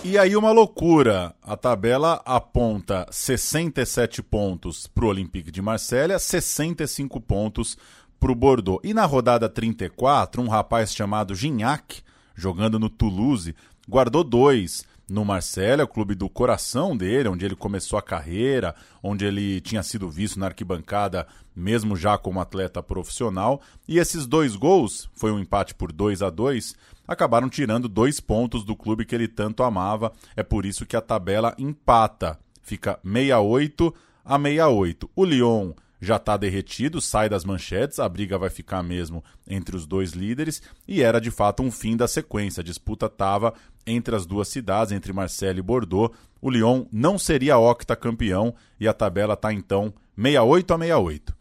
E 0.04 0.18
aí 0.18 0.36
uma 0.36 0.52
loucura. 0.52 1.34
A 1.42 1.56
tabela 1.56 2.20
aponta 2.26 3.06
67 3.10 4.22
pontos 4.22 4.86
para 4.86 5.06
o 5.06 5.08
Olympique 5.08 5.50
de 5.50 5.62
Marselha, 5.62 6.18
65 6.18 7.18
pontos 7.22 7.78
para 8.18 8.30
o 8.30 8.34
Bordeaux. 8.34 8.78
E 8.84 8.92
na 8.92 9.06
rodada 9.06 9.48
34, 9.48 10.42
um 10.42 10.48
rapaz 10.48 10.94
chamado 10.94 11.34
Gignac, 11.34 12.02
jogando 12.34 12.78
no 12.78 12.90
Toulouse, 12.90 13.54
guardou 13.88 14.22
dois 14.22 14.84
no 15.10 15.24
Marselha, 15.24 15.84
o 15.84 15.88
clube 15.88 16.14
do 16.14 16.28
coração 16.28 16.96
dele, 16.96 17.28
onde 17.28 17.44
ele 17.44 17.56
começou 17.56 17.98
a 17.98 18.02
carreira, 18.02 18.74
onde 19.02 19.24
ele 19.24 19.60
tinha 19.60 19.82
sido 19.82 20.08
visto 20.08 20.38
na 20.38 20.46
arquibancada, 20.46 21.26
mesmo 21.54 21.96
já 21.96 22.16
como 22.16 22.40
atleta 22.40 22.82
profissional. 22.82 23.60
E 23.88 23.98
esses 23.98 24.26
dois 24.26 24.54
gols, 24.56 25.10
foi 25.12 25.32
um 25.32 25.38
empate 25.38 25.74
por 25.74 25.92
2 25.92 26.22
a 26.22 26.30
2 26.30 26.74
acabaram 27.10 27.48
tirando 27.48 27.88
dois 27.88 28.20
pontos 28.20 28.62
do 28.62 28.76
clube 28.76 29.04
que 29.04 29.12
ele 29.12 29.26
tanto 29.26 29.64
amava. 29.64 30.12
É 30.36 30.44
por 30.44 30.64
isso 30.64 30.86
que 30.86 30.94
a 30.94 31.00
tabela 31.00 31.56
empata. 31.58 32.38
Fica 32.62 33.00
68 33.02 33.92
a 34.24 34.38
68. 34.38 35.10
O 35.16 35.24
Lyon 35.24 35.72
já 36.00 36.16
está 36.16 36.36
derretido, 36.36 37.00
sai 37.00 37.28
das 37.28 37.44
manchetes, 37.44 37.98
a 37.98 38.08
briga 38.08 38.38
vai 38.38 38.48
ficar 38.48 38.82
mesmo 38.82 39.22
entre 39.46 39.76
os 39.76 39.86
dois 39.86 40.12
líderes 40.12 40.62
e 40.88 41.02
era 41.02 41.20
de 41.20 41.30
fato 41.30 41.62
um 41.62 41.70
fim 41.70 41.96
da 41.96 42.08
sequência. 42.08 42.62
A 42.62 42.64
disputa 42.64 43.06
estava 43.06 43.52
entre 43.86 44.16
as 44.16 44.24
duas 44.24 44.48
cidades, 44.48 44.92
entre 44.92 45.12
Marseille 45.12 45.58
e 45.58 45.62
Bordeaux. 45.62 46.16
O 46.40 46.50
Lyon 46.50 46.86
não 46.90 47.18
seria 47.18 47.58
octa 47.58 47.94
campeão 47.94 48.54
e 48.78 48.88
a 48.88 48.94
tabela 48.94 49.34
está 49.34 49.52
então 49.52 49.92
68 50.16 50.74
a 50.74 50.78
68. 50.78 51.40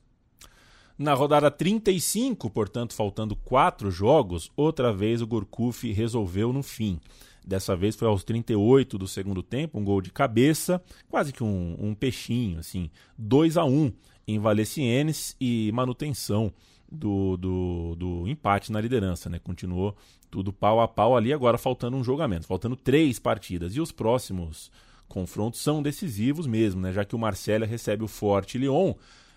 Na 0.98 1.14
rodada 1.14 1.50
35, 1.50 2.50
portanto, 2.50 2.94
faltando 2.94 3.34
quatro 3.34 3.90
jogos, 3.90 4.52
outra 4.58 4.92
vez 4.92 5.22
o 5.22 5.28
Gorkuf 5.28 5.90
resolveu 5.94 6.52
no 6.52 6.62
fim. 6.62 7.00
Dessa 7.46 7.74
vez 7.74 7.96
foi 7.96 8.08
aos 8.08 8.24
38 8.26 8.98
do 8.98 9.08
segundo 9.08 9.42
tempo, 9.42 9.80
um 9.80 9.84
gol 9.84 10.02
de 10.02 10.12
cabeça, 10.12 10.84
quase 11.10 11.32
que 11.32 11.42
um, 11.42 11.78
um 11.80 11.96
peixinho, 11.96 12.60
assim, 12.60 12.92
2 13.18 13.56
a 13.56 13.64
1 13.64 13.94
em 14.30 14.40
Valenciennes 14.40 15.36
e 15.40 15.72
manutenção 15.74 16.54
do, 16.92 17.36
do, 17.38 17.96
do, 17.96 18.28
empate 18.28 18.72
na 18.72 18.80
liderança, 18.80 19.30
né? 19.30 19.40
Continuou 19.40 19.96
tudo 20.30 20.54
pau 20.54 20.80
a 20.80 20.88
pau 20.88 21.18
ali, 21.18 21.34
agora 21.34 21.58
faltando 21.58 21.98
um 21.98 22.04
jogamento, 22.04 22.46
faltando 22.46 22.76
três 22.76 23.18
partidas. 23.18 23.76
E 23.76 23.82
os 23.82 23.92
próximos 23.92 24.72
confrontos 25.08 25.62
são 25.62 25.82
decisivos 25.82 26.46
mesmo, 26.46 26.82
né? 26.82 26.94
Já 26.94 27.04
que 27.04 27.16
o 27.16 27.20
Marcelo 27.20 27.66
recebe 27.66 28.04
o 28.04 28.08
Forte 28.08 28.58
Lyon, 28.58 28.94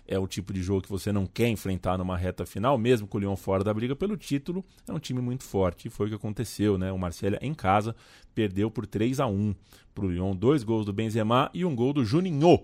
é 0.07 0.19
o 0.19 0.27
tipo 0.27 0.53
de 0.53 0.61
jogo 0.61 0.81
que 0.81 0.89
você 0.89 1.11
não 1.11 1.25
quer 1.25 1.47
enfrentar 1.47 1.97
numa 1.97 2.17
reta 2.17 2.45
final, 2.45 2.77
mesmo 2.77 3.07
com 3.07 3.17
o 3.17 3.21
Lyon 3.21 3.35
fora 3.35 3.63
da 3.63 3.73
briga 3.73 3.95
pelo 3.95 4.17
título, 4.17 4.63
é 4.87 4.93
um 4.93 4.99
time 4.99 5.21
muito 5.21 5.43
forte. 5.43 5.87
E 5.87 5.91
foi 5.91 6.07
o 6.07 6.09
que 6.09 6.15
aconteceu, 6.15 6.77
né? 6.77 6.91
O 6.91 6.99
Marcelo 6.99 7.37
em 7.41 7.53
casa 7.53 7.95
perdeu 8.35 8.69
por 8.69 8.85
3 8.85 9.19
a 9.19 9.27
1 9.27 9.55
para 9.95 10.05
o 10.05 10.11
Lyon, 10.11 10.35
dois 10.35 10.63
gols 10.63 10.85
do 10.85 10.93
Benzema 10.93 11.49
e 11.53 11.63
um 11.65 11.75
gol 11.75 11.93
do 11.93 12.03
Juninho, 12.03 12.59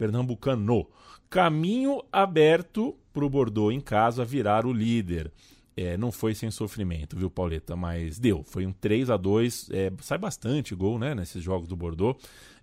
pernambucano. 0.00 0.86
Caminho 1.28 2.02
aberto 2.10 2.96
para 3.12 3.22
o 3.22 3.28
Bordeaux 3.28 3.74
em 3.74 3.80
casa 3.80 4.24
virar 4.24 4.64
o 4.64 4.72
líder. 4.72 5.30
É, 5.76 5.96
não 5.98 6.10
foi 6.10 6.34
sem 6.34 6.50
sofrimento, 6.50 7.16
viu, 7.16 7.30
Pauleta? 7.30 7.76
Mas 7.76 8.18
deu. 8.18 8.42
Foi 8.42 8.64
um 8.64 8.72
3 8.72 9.10
a 9.10 9.18
2 9.18 9.68
é, 9.70 9.92
Sai 10.00 10.16
bastante 10.16 10.74
gol, 10.74 10.98
né? 10.98 11.14
Nesses 11.14 11.42
jogos 11.42 11.68
do 11.68 11.76
Bordeaux. 11.76 12.18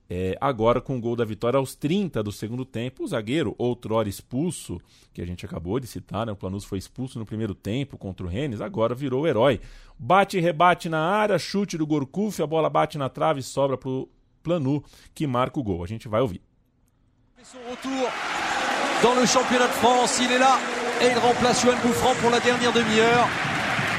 É, 0.09 0.35
agora 0.41 0.81
com 0.81 0.97
o 0.97 1.01
gol 1.01 1.15
da 1.15 1.25
vitória 1.25 1.57
aos 1.57 1.75
30 1.75 2.23
do 2.23 2.31
segundo 2.31 2.65
tempo, 2.65 3.03
o 3.03 3.07
zagueiro, 3.07 3.53
outrora 3.57 4.07
expulso, 4.07 4.79
que 5.13 5.21
a 5.21 5.25
gente 5.25 5.45
acabou 5.45 5.81
de 5.81 5.85
citar, 5.85 6.25
né? 6.25 6.31
o 6.31 6.35
Planus 6.35 6.63
foi 6.63 6.77
expulso 6.77 7.19
no 7.19 7.25
primeiro 7.25 7.53
tempo 7.53 7.97
contra 7.97 8.25
o 8.25 8.29
Rennes, 8.29 8.61
agora 8.61 8.95
virou 8.95 9.23
o 9.23 9.27
herói. 9.27 9.59
Bate 9.99 10.37
e 10.37 10.39
rebate 10.39 10.87
na 10.87 11.01
área, 11.01 11.37
chute 11.37 11.77
do 11.77 11.85
Gorkuf, 11.85 12.41
a 12.41 12.47
bola 12.47 12.69
bate 12.69 12.97
na 12.97 13.09
trave 13.09 13.41
e 13.41 13.43
sobra 13.43 13.77
pro 13.77 14.07
Planu, 14.41 14.81
que 15.13 15.27
marca 15.27 15.59
o 15.59 15.63
gol. 15.63 15.83
A 15.83 15.87
gente 15.87 16.07
vai 16.07 16.21
ouvir. 16.21 16.41
Son 17.43 17.59
retour 17.69 18.09
dans 19.03 19.13
le 19.13 19.27
championnat 19.27 19.67
de 19.67 19.73
France, 19.73 20.17
il 20.19 20.31
est 20.31 20.39
là 20.39 20.57
et 21.01 21.11
il 21.11 21.17
remplace 21.19 21.61
Johan 21.61 21.75
Bouffran 21.83 22.15
pour 22.19 22.31
la 22.31 22.39
dernière 22.39 22.73
demi-heure. 22.73 23.27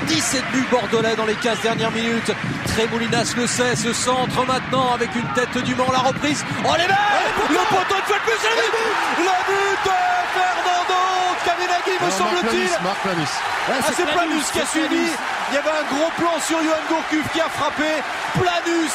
17 0.09 0.43
buts 0.51 0.67
bordelais 0.69 1.15
dans 1.15 1.25
les 1.25 1.37
15 1.37 1.61
dernières 1.61 1.93
minutes. 1.93 2.33
Trémoulinas 2.67 3.35
le 3.37 3.47
sait, 3.47 3.77
ce 3.77 3.93
centre 3.93 4.45
maintenant 4.45 4.93
avec 4.93 5.15
une 5.15 5.29
tête 5.35 5.57
du 5.63 5.77
Mans, 5.77 5.93
la 5.93 6.01
reprise. 6.01 6.45
Oh 6.65 6.73
les 6.77 6.89
mecs 6.89 7.49
Le 7.49 7.63
poteau 7.71 7.95
de 7.95 8.13
fait 8.13 8.21
plus, 8.27 8.43
le 8.43 8.67
but 8.75 9.23
Le 9.23 9.37
but 9.47 9.79
de 9.87 9.99
Fernando 10.35 11.01
Kaminagi, 11.45 11.95
me 12.05 12.11
semble-t-il. 12.11 12.71
Ah, 12.75 13.93
c'est 13.95 14.05
Planus 14.05 14.51
qui 14.51 14.61
a 14.61 14.67
suivi. 14.67 15.07
Il 15.51 15.55
y 15.55 15.59
avait 15.59 15.71
un 15.71 15.95
gros 15.95 16.11
plan 16.19 16.41
sur 16.45 16.59
Johan 16.59 16.83
Gourcuff 16.89 17.33
qui 17.33 17.41
a 17.41 17.49
frappé. 17.49 18.03
Planus 18.35 18.93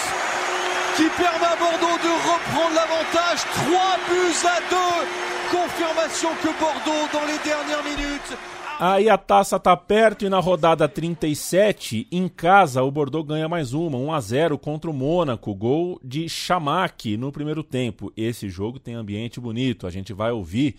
qui 0.95 1.07
permet 1.17 1.45
à 1.45 1.55
Bordeaux 1.55 1.99
de 2.01 2.13
reprendre 2.29 2.75
l'avantage. 2.75 3.41
3 3.43 3.97
buts 4.09 4.45
à 4.45 4.59
2. 4.69 5.57
Confirmation 5.57 6.29
que 6.41 6.51
Bordeaux 6.59 7.07
dans 7.11 7.25
les 7.25 7.39
dernières 7.43 7.83
minutes 7.83 8.37
Aí 8.79 9.07
a 9.07 9.17
taça 9.17 9.59
tá 9.59 9.77
perto 9.77 10.25
e 10.25 10.29
na 10.29 10.39
rodada 10.39 10.89
37, 10.89 12.07
em 12.11 12.27
casa, 12.27 12.81
o 12.81 12.91
Bordeaux 12.91 13.23
ganha 13.23 13.47
mais 13.47 13.71
uma, 13.71 13.97
1 13.97 14.11
a 14.11 14.19
0 14.19 14.57
contra 14.57 14.89
o 14.89 14.93
Mônaco, 14.93 15.53
gol 15.53 15.99
de 16.03 16.27
Chamac 16.27 17.15
no 17.15 17.31
primeiro 17.31 17.63
tempo. 17.63 18.11
Esse 18.17 18.49
jogo 18.49 18.79
tem 18.79 18.95
ambiente 18.95 19.39
bonito, 19.39 19.85
a 19.85 19.91
gente 19.91 20.11
vai 20.11 20.31
ouvir 20.31 20.75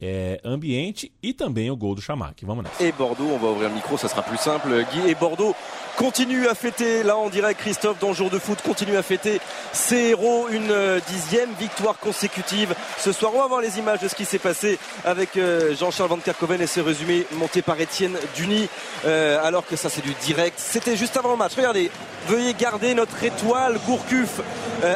é, 0.00 0.40
ambiente 0.44 1.12
e 1.22 1.32
também 1.32 1.70
o 1.70 1.76
gol 1.76 1.94
do 1.94 2.00
Chamac. 2.00 2.44
Vamos 2.44 2.64
nessa. 2.64 2.82
Et 2.82 2.92
Bordeaux, 2.92 3.30
on 3.32 3.38
va 3.38 3.48
ouvrir 3.48 3.68
le 3.68 3.74
micro, 3.74 3.98
ça 3.98 4.08
sera 4.08 4.22
plus 4.22 4.38
simple. 4.38 4.68
Guy 4.92 5.10
et 5.10 5.14
Bordeaux 5.14 5.54
continue 5.98 6.46
à 6.46 6.54
fêter, 6.54 7.02
là 7.02 7.16
en 7.16 7.28
direct, 7.28 7.60
Christophe, 7.60 7.98
dans 7.98 8.08
le 8.08 8.14
jour 8.14 8.30
de 8.30 8.38
foot, 8.38 8.62
continue 8.62 8.96
à 8.96 9.02
fêter 9.02 9.40
ses 9.72 10.10
héros, 10.10 10.46
une 10.48 10.70
euh, 10.70 11.00
dixième 11.08 11.50
victoire 11.58 11.98
consécutive. 11.98 12.72
Ce 12.98 13.10
soir, 13.10 13.32
on 13.34 13.40
va 13.40 13.48
voir 13.48 13.60
les 13.60 13.80
images 13.80 13.98
de 13.98 14.06
ce 14.06 14.14
qui 14.14 14.24
s'est 14.24 14.38
passé 14.38 14.78
avec 15.04 15.36
euh, 15.36 15.74
Jean-Charles 15.74 16.10
Van 16.10 16.18
Kerkoven 16.18 16.60
et 16.60 16.68
ses 16.68 16.82
résumés 16.82 17.26
montés 17.32 17.62
par 17.62 17.80
Étienne 17.80 18.16
Duny, 18.36 18.68
euh, 19.06 19.44
alors 19.44 19.66
que 19.66 19.74
ça 19.74 19.88
c'est 19.88 20.04
du 20.04 20.14
direct. 20.22 20.54
C'était 20.58 20.96
juste 20.96 21.16
avant 21.16 21.32
le 21.32 21.36
match. 21.36 21.54
Regardez, 21.56 21.90
veuillez 22.28 22.54
garder 22.54 22.94
notre 22.94 23.24
étoile 23.24 23.78
Gourcuff 23.84 24.40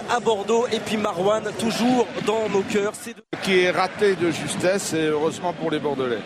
à 0.09 0.21
Bordeaux 0.21 0.67
et 0.71 0.79
puis 0.79 0.97
Marouane 0.97 1.51
toujours 1.59 2.07
dans 2.25 2.49
nos 2.49 2.63
cœurs. 2.63 2.93
Qui 3.43 3.63
est 3.63 3.71
raté 3.73 4.15
de 4.15 4.31
justesse 4.31 4.92
et 4.95 5.07
heureusement 5.07 5.53
pour 5.53 5.71
les 5.71 5.79
Bordelais. 5.79 6.19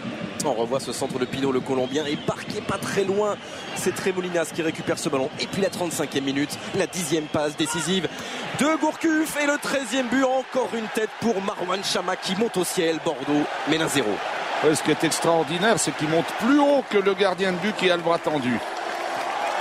On 0.44 0.52
revoit 0.52 0.80
ce 0.80 0.92
centre 0.92 1.18
de 1.18 1.24
Pinot, 1.24 1.52
le 1.52 1.60
Colombien, 1.60 2.04
et 2.06 2.16
parqué 2.16 2.60
pas 2.60 2.78
très 2.78 3.04
loin. 3.04 3.36
C'est 3.74 3.94
Trémolinas 3.94 4.50
qui 4.54 4.62
récupère 4.62 4.98
ce 4.98 5.08
ballon. 5.08 5.28
Et 5.40 5.46
puis 5.46 5.62
la 5.62 5.68
35e 5.68 6.20
minute, 6.20 6.56
la 6.76 6.86
dixième 6.86 7.24
passe 7.24 7.56
décisive 7.56 8.08
de 8.60 8.80
Gourcuff 8.80 9.36
et 9.42 9.46
le 9.46 9.54
13e 9.54 10.08
but. 10.10 10.24
Encore 10.24 10.68
une 10.74 10.86
tête 10.94 11.10
pour 11.20 11.40
Marwan 11.42 11.82
Chama 11.82 12.16
qui 12.16 12.36
monte 12.36 12.56
au 12.56 12.64
ciel. 12.64 12.98
Bordeaux 13.04 13.44
mène 13.68 13.82
un 13.82 13.88
zéro. 13.88 14.10
ce 14.62 14.82
qui 14.82 14.90
est 14.90 15.04
extraordinaire, 15.04 15.78
c'est 15.78 15.94
qu'il 15.96 16.08
monte 16.08 16.26
plus 16.40 16.60
haut 16.60 16.84
que 16.88 16.98
le 16.98 17.14
gardien 17.14 17.52
de 17.52 17.58
but 17.58 17.74
qui 17.76 17.90
a 17.90 17.96
le 17.96 18.02
bras 18.02 18.18
tendu. 18.18 18.58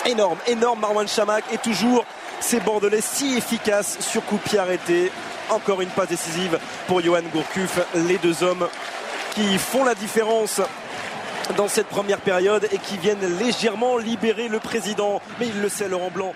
Énorme, 0.06 0.38
énorme 0.48 0.80
Marwan 0.80 1.08
Chamak 1.08 1.44
et 1.52 1.58
toujours 1.58 2.06
ces 2.39 2.60
Bordelais 2.60 3.02
si 3.02 3.38
efficaces 3.38 3.98
sur 4.02 4.24
coup 4.26 4.38
pied 4.38 4.60
arrêté. 4.60 5.12
Encore 5.50 5.82
une 5.82 5.90
passe 5.90 6.10
décisive 6.10 6.60
pour 6.88 7.02
Johan 7.02 7.22
Gourcuff. 7.32 7.80
Les 8.08 8.18
deux 8.18 8.44
hommes 8.44 8.68
qui 9.34 9.58
font 9.58 9.84
la 9.84 9.96
différence 9.96 10.62
dans 11.58 11.68
cette 11.68 11.88
première 11.88 12.20
période 12.22 12.68
et 12.72 12.78
qui 12.78 12.98
viennent 12.98 13.38
légèrement 13.38 13.98
libérer 13.98 14.48
le 14.48 14.60
président. 14.60 15.22
Mais 15.40 15.48
il 15.48 15.62
le 15.62 15.70
sait, 15.70 15.88
Laurent 15.88 16.12
Blanc. 16.12 16.34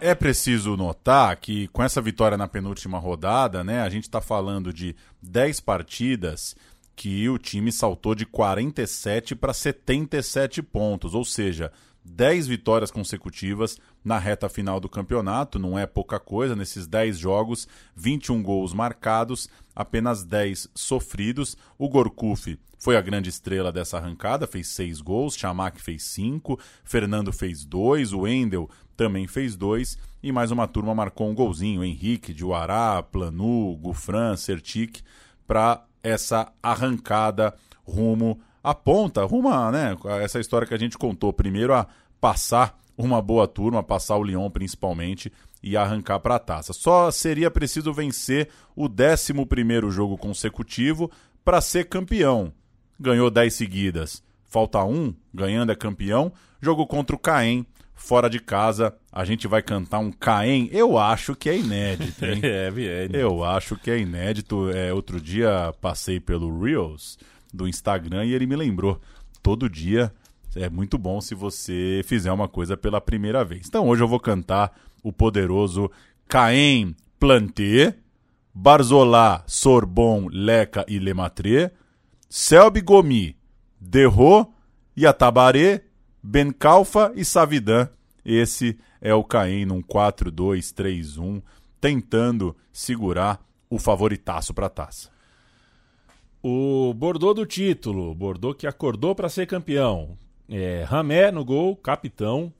É 0.00 0.14
preciso 0.14 0.76
notar 0.76 1.36
que 1.36 1.68
com 1.68 1.84
essa 1.84 2.02
vitória 2.02 2.36
na 2.36 2.48
penúltima 2.48 2.98
rodada, 2.98 3.62
né, 3.62 3.80
a 3.80 3.88
gente 3.88 4.04
está 4.04 4.20
falando 4.20 4.72
de 4.72 4.96
10 5.22 5.60
partidas 5.60 6.56
que 6.96 7.28
o 7.28 7.38
time 7.38 7.70
saltou 7.70 8.12
de 8.12 8.26
47 8.26 9.36
para 9.36 9.54
77 9.54 10.62
pontos, 10.62 11.14
ou 11.14 11.24
seja, 11.24 11.70
10 12.08 12.46
vitórias 12.46 12.90
consecutivas 12.90 13.78
na 14.04 14.18
reta 14.18 14.48
final 14.48 14.80
do 14.80 14.88
campeonato, 14.88 15.58
não 15.58 15.78
é 15.78 15.86
pouca 15.86 16.18
coisa, 16.18 16.56
nesses 16.56 16.86
10 16.86 17.18
jogos, 17.18 17.68
21 17.94 18.42
gols 18.42 18.72
marcados, 18.72 19.48
apenas 19.74 20.24
10 20.24 20.68
sofridos. 20.74 21.56
O 21.78 21.88
Gorkuf 21.88 22.58
foi 22.78 22.96
a 22.96 23.00
grande 23.00 23.28
estrela 23.28 23.70
dessa 23.70 23.98
arrancada, 23.98 24.46
fez 24.46 24.68
6 24.68 25.00
gols, 25.00 25.36
Chamac 25.36 25.80
fez 25.80 26.02
5, 26.04 26.58
Fernando 26.84 27.32
fez 27.32 27.64
2, 27.64 28.12
o 28.12 28.20
Wendel 28.20 28.70
também 28.96 29.26
fez 29.26 29.54
2 29.56 29.98
e 30.22 30.32
mais 30.32 30.50
uma 30.50 30.66
turma 30.66 30.94
marcou 30.94 31.28
um 31.28 31.34
golzinho, 31.34 31.84
Henrique, 31.84 32.34
Diuará, 32.34 33.02
Planu, 33.02 33.76
Gufran, 33.76 34.36
Sertic, 34.36 35.00
para 35.46 35.84
essa 36.02 36.52
arrancada 36.62 37.54
rumo 37.84 38.40
aponta, 38.62 39.22
arruma, 39.22 39.70
né, 39.70 39.96
essa 40.22 40.40
história 40.40 40.66
que 40.66 40.74
a 40.74 40.78
gente 40.78 40.98
contou, 40.98 41.32
primeiro 41.32 41.74
a 41.74 41.86
passar 42.20 42.78
uma 42.96 43.22
boa 43.22 43.46
turma, 43.46 43.82
passar 43.82 44.16
o 44.16 44.24
Lyon 44.24 44.50
principalmente 44.50 45.32
e 45.62 45.76
arrancar 45.76 46.18
para 46.20 46.36
a 46.36 46.38
taça. 46.38 46.72
Só 46.72 47.10
seria 47.10 47.50
preciso 47.50 47.92
vencer 47.92 48.48
o 48.74 48.86
11 48.86 49.90
jogo 49.90 50.18
consecutivo 50.18 51.10
para 51.44 51.60
ser 51.60 51.88
campeão. 51.88 52.52
Ganhou 52.98 53.30
10 53.30 53.54
seguidas. 53.54 54.22
Falta 54.44 54.82
um, 54.82 55.14
ganhando 55.32 55.70
é 55.70 55.76
campeão. 55.76 56.32
Jogo 56.60 56.86
contra 56.86 57.14
o 57.14 57.18
Caen, 57.18 57.66
fora 57.94 58.28
de 58.28 58.40
casa. 58.40 58.94
A 59.12 59.24
gente 59.24 59.46
vai 59.46 59.62
cantar 59.62 59.98
um 59.98 60.10
Caen. 60.10 60.68
Eu 60.72 60.98
acho 60.98 61.36
que 61.36 61.48
é 61.48 61.58
inédito, 61.58 62.24
hein? 62.24 62.40
é, 62.44 62.72
é 62.76 63.08
Eu 63.12 63.44
acho 63.44 63.76
que 63.76 63.90
é 63.90 63.98
inédito. 63.98 64.70
É, 64.70 64.92
outro 64.92 65.20
dia 65.20 65.72
passei 65.80 66.18
pelo 66.18 66.60
Reels 66.60 67.18
do 67.52 67.68
Instagram 67.68 68.24
e 68.24 68.32
ele 68.32 68.46
me 68.46 68.56
lembrou. 68.56 69.00
Todo 69.42 69.68
dia 69.68 70.12
é 70.56 70.68
muito 70.68 70.98
bom 70.98 71.20
se 71.20 71.34
você 71.34 72.02
fizer 72.04 72.32
uma 72.32 72.48
coisa 72.48 72.76
pela 72.76 73.00
primeira 73.00 73.44
vez. 73.44 73.66
Então 73.68 73.88
hoje 73.88 74.02
eu 74.02 74.08
vou 74.08 74.20
cantar 74.20 74.72
o 75.02 75.12
poderoso 75.12 75.90
Caen 76.28 76.94
Planté, 77.18 77.96
Barzolá, 78.54 79.44
Sorbon, 79.46 80.28
Leca 80.30 80.84
e 80.88 80.98
Lemaitre, 80.98 81.70
Selby 82.28 82.80
Gomi, 82.80 83.36
Derro, 83.80 84.52
Yatabaré, 84.96 85.84
Bencalfa 86.22 87.12
e 87.14 87.24
Savidan. 87.24 87.88
Esse 88.24 88.78
é 89.00 89.14
o 89.14 89.24
Caen 89.24 89.64
num 89.64 89.82
4-2-3-1, 89.82 91.42
tentando 91.80 92.56
segurar 92.72 93.40
o 93.70 93.78
favoritaço 93.78 94.52
para 94.52 94.66
a 94.66 94.70
taça. 94.70 95.10
O 96.42 96.94
Bordeaux 96.94 97.34
do 97.34 97.44
título, 97.44 98.14
Bordeaux 98.14 98.56
que 98.56 98.66
acordou 98.66 99.14
para 99.14 99.28
ser 99.28 99.46
campeão. 99.46 100.16
É, 100.48 100.84
Ramé 100.86 101.32
no 101.32 101.44
gol, 101.44 101.74
capitão. 101.74 102.52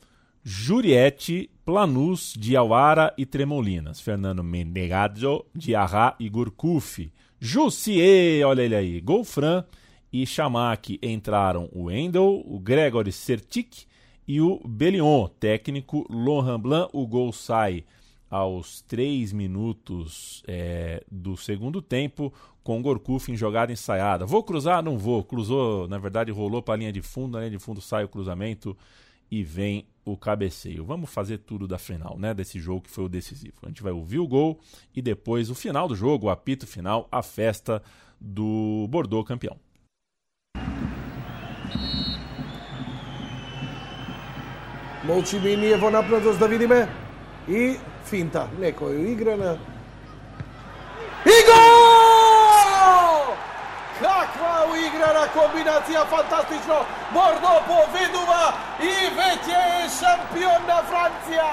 Juriette, 0.42 1.48
Planus, 1.64 2.34
Diawara 2.36 3.14
e 3.16 3.24
Tremolinas. 3.24 4.00
Fernando 4.00 4.42
Menegado, 4.42 5.44
Diarra 5.54 6.16
e 6.18 6.28
Gurkuf. 6.28 7.12
Jussier, 7.38 8.44
olha 8.44 8.62
ele 8.62 8.74
aí. 8.74 9.00
Golfran 9.00 9.64
e 10.12 10.26
Chamac 10.26 10.98
entraram 11.00 11.68
o 11.72 11.84
Wendel, 11.84 12.42
o 12.46 12.58
Gregory 12.58 13.12
Sertic 13.12 13.86
e 14.26 14.40
o 14.40 14.60
Bellion, 14.66 15.28
técnico 15.38 16.04
Laurent 16.10 16.58
Blanc. 16.58 16.90
O 16.92 17.06
gol 17.06 17.32
sai 17.32 17.84
aos 18.30 18.82
3 18.82 19.32
minutos 19.32 20.42
é, 20.46 21.02
do 21.10 21.36
segundo 21.36 21.80
tempo, 21.80 22.32
com 22.68 22.82
Gorkuf 22.82 23.32
em 23.32 23.34
jogada 23.34 23.72
ensaiada. 23.72 24.26
Vou 24.26 24.44
cruzar? 24.44 24.82
Não 24.82 24.98
vou. 24.98 25.24
Cruzou, 25.24 25.88
na 25.88 25.96
verdade, 25.96 26.30
rolou 26.30 26.60
para 26.60 26.74
a 26.74 26.76
linha 26.76 26.92
de 26.92 27.00
fundo, 27.00 27.32
na 27.32 27.38
linha 27.38 27.52
de 27.52 27.58
fundo 27.58 27.80
sai 27.80 28.04
o 28.04 28.08
cruzamento 28.08 28.76
e 29.30 29.42
vem 29.42 29.86
o 30.04 30.18
cabeceio. 30.18 30.84
Vamos 30.84 31.08
fazer 31.08 31.38
tudo 31.38 31.66
da 31.66 31.78
final, 31.78 32.18
né? 32.18 32.34
Desse 32.34 32.60
jogo 32.60 32.82
que 32.82 32.90
foi 32.90 33.04
o 33.04 33.08
decisivo. 33.08 33.54
A 33.62 33.68
gente 33.68 33.82
vai 33.82 33.90
ouvir 33.90 34.18
o 34.18 34.28
gol 34.28 34.60
e 34.94 35.00
depois 35.00 35.48
o 35.48 35.54
final 35.54 35.88
do 35.88 35.96
jogo, 35.96 36.26
o 36.26 36.30
apito 36.30 36.66
final, 36.66 37.08
a 37.10 37.22
festa 37.22 37.82
do 38.20 38.86
Bordeaux 38.90 39.26
campeão. 39.26 39.56
Molčimini 45.04 45.72
evo 45.72 45.88
naprednost 45.90 46.38
da 46.38 46.46
vidime 46.46 46.86
i 47.48 47.78
finta. 48.04 48.46
Neko 48.60 48.90
je 48.90 48.98
uigrana. 48.98 49.52
I 51.24 51.38
gol! 51.46 51.77
Каква 53.98 54.66
уиграна 54.70 55.24
комбинација, 55.34 56.04
фантастично! 56.06 56.76
Бордо 57.10 57.54
поведува 57.66 58.52
и 58.78 58.92
веќе 59.16 59.62
е 59.80 59.88
шампион 59.90 60.68
на 60.68 60.76
Франција! 60.90 61.48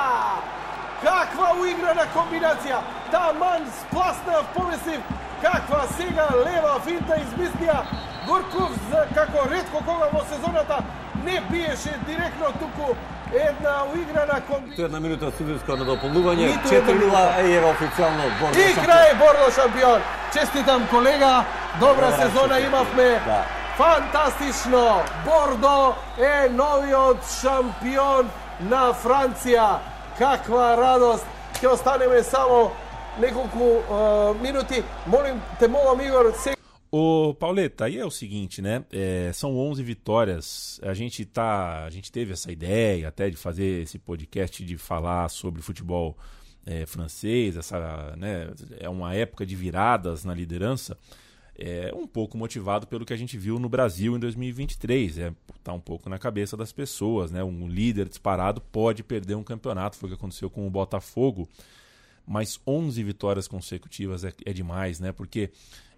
Каква 1.01 1.49
уиграна 1.61 2.05
комбинација! 2.13 2.83
Да 3.11 3.31
Таман 3.33 3.65
спласнав, 3.79 4.45
помислив, 4.53 5.01
каква 5.41 5.81
сега 5.97 6.27
лева 6.45 6.79
финта 6.85 7.17
измислија! 7.25 7.81
Горков, 8.27 8.77
како 9.15 9.49
редко 9.49 9.81
кога 9.85 10.11
во 10.13 10.21
сезоната, 10.29 10.83
не 11.25 11.41
биеше 11.49 11.97
директно, 12.05 12.53
туку 12.61 12.93
една 13.35 13.75
уиграна 13.93 14.39
комбинација. 14.49 14.75
Ту 14.75 14.85
една 14.85 14.99
минута 14.99 15.31
судијско 15.37 15.77
надополнување. 15.81 16.47
Ниту 16.51 16.69
4-0 16.69 17.45
и 17.45 17.51
ево 17.57 17.73
официјално 17.73 18.29
Бордо. 18.39 18.59
И 18.59 18.73
крај 18.79 19.13
Бордо 19.19 19.51
шампион. 19.51 20.01
Честитам 20.33 20.87
колега, 20.87 21.43
добра 21.79 22.11
сезона 22.11 22.59
имавме. 22.59 23.09
Да. 23.25 23.43
Фантастично! 23.77 25.03
Бордо 25.25 25.95
е 26.17 26.49
новиот 26.49 27.17
шампион 27.41 28.29
на 28.61 28.93
Франција. 28.93 29.79
Каква 30.17 30.77
радост! 30.77 31.25
Ќе 31.59 31.67
останеме 31.73 32.23
само 32.23 32.71
неколку 33.19 33.83
минути. 34.41 34.83
Молим 35.07 35.41
те, 35.59 35.67
молам 35.67 36.01
Игор, 36.01 36.31
се 36.39 36.54
Ô, 36.97 37.33
Pauleta, 37.33 37.83
aí 37.83 37.97
é 37.97 38.05
o 38.05 38.09
seguinte, 38.09 38.61
né? 38.61 38.85
É, 38.89 39.29
são 39.33 39.57
11 39.57 39.83
vitórias. 39.83 40.79
A 40.81 40.93
gente 40.93 41.25
tá, 41.25 41.83
a 41.83 41.89
gente 41.89 42.09
teve 42.09 42.31
essa 42.31 42.49
ideia 42.49 43.09
até 43.09 43.29
de 43.29 43.35
fazer 43.35 43.83
esse 43.83 43.99
podcast 43.99 44.63
de 44.63 44.77
falar 44.77 45.27
sobre 45.27 45.61
futebol 45.61 46.17
é, 46.65 46.85
francês. 46.85 47.57
Essa, 47.57 48.15
né? 48.15 48.49
É 48.79 48.87
uma 48.87 49.13
época 49.13 49.45
de 49.45 49.57
viradas 49.57 50.23
na 50.23 50.33
liderança. 50.33 50.97
É 51.57 51.93
um 51.93 52.07
pouco 52.07 52.37
motivado 52.37 52.87
pelo 52.87 53.05
que 53.05 53.11
a 53.11 53.17
gente 53.17 53.37
viu 53.37 53.59
no 53.59 53.67
Brasil 53.67 54.15
em 54.15 54.19
2023. 54.19 55.17
É, 55.17 55.33
tá 55.65 55.73
um 55.73 55.81
pouco 55.81 56.09
na 56.09 56.17
cabeça 56.17 56.55
das 56.55 56.71
pessoas, 56.71 57.29
né? 57.29 57.43
Um 57.43 57.67
líder 57.67 58.07
disparado 58.07 58.61
pode 58.61 59.03
perder 59.03 59.35
um 59.35 59.43
campeonato. 59.43 59.97
Foi 59.97 60.07
o 60.07 60.13
que 60.13 60.17
aconteceu 60.17 60.49
com 60.49 60.65
o 60.65 60.69
Botafogo. 60.69 61.49
Mas 62.25 62.57
11 62.65 63.03
vitórias 63.03 63.49
consecutivas 63.49 64.23
é, 64.23 64.33
é 64.45 64.53
demais, 64.53 65.01
né? 65.01 65.11
Porque 65.11 65.51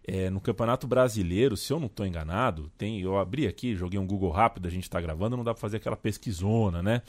é, 0.08 0.30
no 0.30 0.40
Campeonato 0.40 0.88
Brasileiro, 0.88 1.58
se 1.58 1.74
eu 1.74 1.80
não 1.82 1.88
estou 1.88 2.06
enganado, 2.06 2.72
tem, 2.78 3.02
eu 3.02 3.18
abri 3.18 3.46
aqui, 3.46 3.76
joguei 3.76 4.00
um 4.00 4.08
Google 4.08 4.32
rápido, 4.32 4.66
a 4.66 4.72
gente 4.72 4.84
está 4.84 5.02
gravando, 5.02 5.36
não 5.36 5.44
dá 5.44 5.54
para 5.54 5.60
fazer 5.60 5.78
aquela 5.78 5.98
pesquisona, 5.98 6.82
né? 6.82 7.02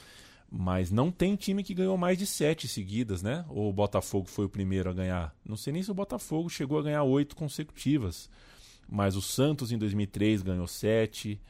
Mas 0.50 0.90
não 0.90 1.12
tem 1.12 1.36
time 1.36 1.62
que 1.62 1.74
ganhou 1.74 1.96
mais 1.96 2.18
de 2.18 2.26
sete 2.26 2.66
seguidas, 2.66 3.22
né? 3.22 3.44
Ou 3.48 3.70
o 3.70 3.72
Botafogo 3.72 4.26
foi 4.26 4.46
o 4.46 4.48
primeiro 4.48 4.90
a 4.90 4.92
ganhar. 4.92 5.32
Não 5.44 5.56
sei 5.56 5.72
nem 5.72 5.82
se 5.82 5.90
o 5.92 5.94
Botafogo 5.94 6.48
chegou 6.48 6.76
a 6.78 6.82
ganhar 6.82 7.04
oito 7.04 7.36
consecutivas. 7.36 8.28
Mas 8.88 9.14
o 9.14 9.22
Santos 9.22 9.70
em 9.70 9.78
2003 9.78 10.42
ganhou 10.42 10.66
sete. 10.66 11.40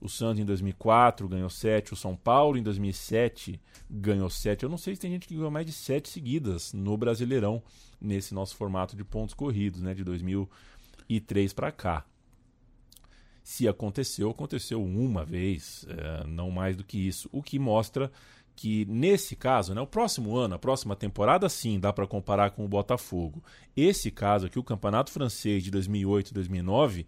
O 0.00 0.08
Santos 0.08 0.40
em 0.40 0.44
2004 0.44 1.28
ganhou 1.28 1.50
sete. 1.50 1.92
O 1.92 1.96
São 1.96 2.16
Paulo 2.16 2.56
em 2.56 2.62
2007 2.62 3.60
ganhou 3.88 4.30
sete. 4.30 4.64
Eu 4.64 4.70
não 4.70 4.78
sei 4.78 4.94
se 4.94 5.02
tem 5.02 5.10
gente 5.10 5.28
que 5.28 5.36
ganhou 5.36 5.50
mais 5.50 5.66
de 5.66 5.72
sete 5.72 6.08
seguidas 6.08 6.72
no 6.72 6.96
Brasileirão, 6.96 7.62
nesse 8.00 8.34
nosso 8.34 8.56
formato 8.56 8.96
de 8.96 9.04
pontos 9.04 9.34
corridos, 9.34 9.82
né? 9.82 9.92
De 9.92 10.02
2000 10.02 10.48
e 11.08 11.20
três 11.20 11.52
para 11.52 11.70
cá. 11.70 12.04
Se 13.42 13.68
aconteceu, 13.68 14.30
aconteceu 14.30 14.82
uma 14.82 15.24
vez, 15.24 15.86
é, 15.88 16.26
não 16.26 16.50
mais 16.50 16.76
do 16.76 16.82
que 16.82 16.98
isso. 16.98 17.28
O 17.32 17.42
que 17.42 17.58
mostra 17.58 18.10
que 18.56 18.86
nesse 18.86 19.36
caso, 19.36 19.74
né, 19.74 19.80
o 19.80 19.86
próximo 19.86 20.34
ano, 20.34 20.54
a 20.54 20.58
próxima 20.58 20.96
temporada, 20.96 21.48
sim, 21.48 21.78
dá 21.78 21.92
para 21.92 22.06
comparar 22.06 22.50
com 22.50 22.64
o 22.64 22.68
Botafogo. 22.68 23.44
Esse 23.76 24.10
caso 24.10 24.46
aqui, 24.46 24.58
o 24.58 24.64
Campeonato 24.64 25.12
Francês 25.12 25.62
de 25.62 25.70
2008 25.70 26.30
e 26.30 26.34
2009, 26.34 27.06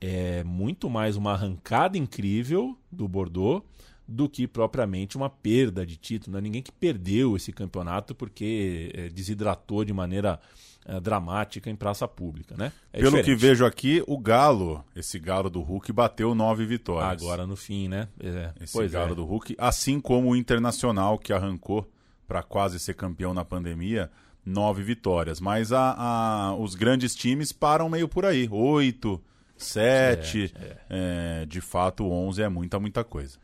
é 0.00 0.44
muito 0.44 0.90
mais 0.90 1.16
uma 1.16 1.32
arrancada 1.32 1.96
incrível 1.96 2.76
do 2.92 3.08
Bordeaux 3.08 3.64
do 4.06 4.28
que 4.28 4.46
propriamente 4.46 5.16
uma 5.16 5.30
perda 5.30 5.86
de 5.86 5.96
título. 5.96 6.32
Não 6.32 6.38
é 6.38 6.42
ninguém 6.42 6.62
que 6.62 6.70
perdeu 6.70 7.36
esse 7.36 7.50
campeonato 7.50 8.14
porque 8.14 8.92
é, 8.94 9.08
desidratou 9.08 9.82
de 9.84 9.94
maneira 9.94 10.38
é, 10.86 11.00
dramática 11.00 11.70
em 11.70 11.76
praça 11.76 12.06
pública, 12.06 12.54
né? 12.56 12.72
É 12.92 12.98
Pelo 12.98 13.10
diferente. 13.16 13.24
que 13.26 13.34
vejo 13.34 13.64
aqui, 13.64 14.02
o 14.06 14.18
Galo, 14.18 14.84
esse 14.94 15.18
Galo 15.18 15.48
do 15.48 15.60
Hulk, 15.62 15.92
bateu 15.92 16.34
nove 16.34 16.66
vitórias. 16.66 17.22
Agora 17.22 17.46
no 17.46 17.56
fim, 17.56 17.88
né? 17.88 18.08
É, 18.20 18.52
Esse 18.60 18.72
pois 18.72 18.92
Galo 18.92 19.12
é. 19.12 19.14
do 19.14 19.24
Hulk, 19.24 19.54
assim 19.58 20.00
como 20.00 20.30
o 20.30 20.36
Internacional, 20.36 21.18
que 21.18 21.32
arrancou 21.32 21.88
para 22.28 22.42
quase 22.42 22.78
ser 22.78 22.94
campeão 22.94 23.32
na 23.34 23.44
pandemia, 23.44 24.10
nove 24.44 24.82
vitórias. 24.82 25.40
Mas 25.40 25.72
a, 25.72 25.94
a- 25.96 26.54
os 26.56 26.74
grandes 26.74 27.14
times 27.14 27.50
param 27.52 27.88
meio 27.88 28.06
por 28.08 28.24
aí. 28.26 28.48
Oito, 28.50 29.22
sete. 29.56 30.52
é, 30.90 31.46
de 31.46 31.60
fato, 31.60 32.04
onze 32.10 32.42
é 32.42 32.48
muita, 32.48 32.78
muita 32.78 33.02
coisa. 33.04 33.38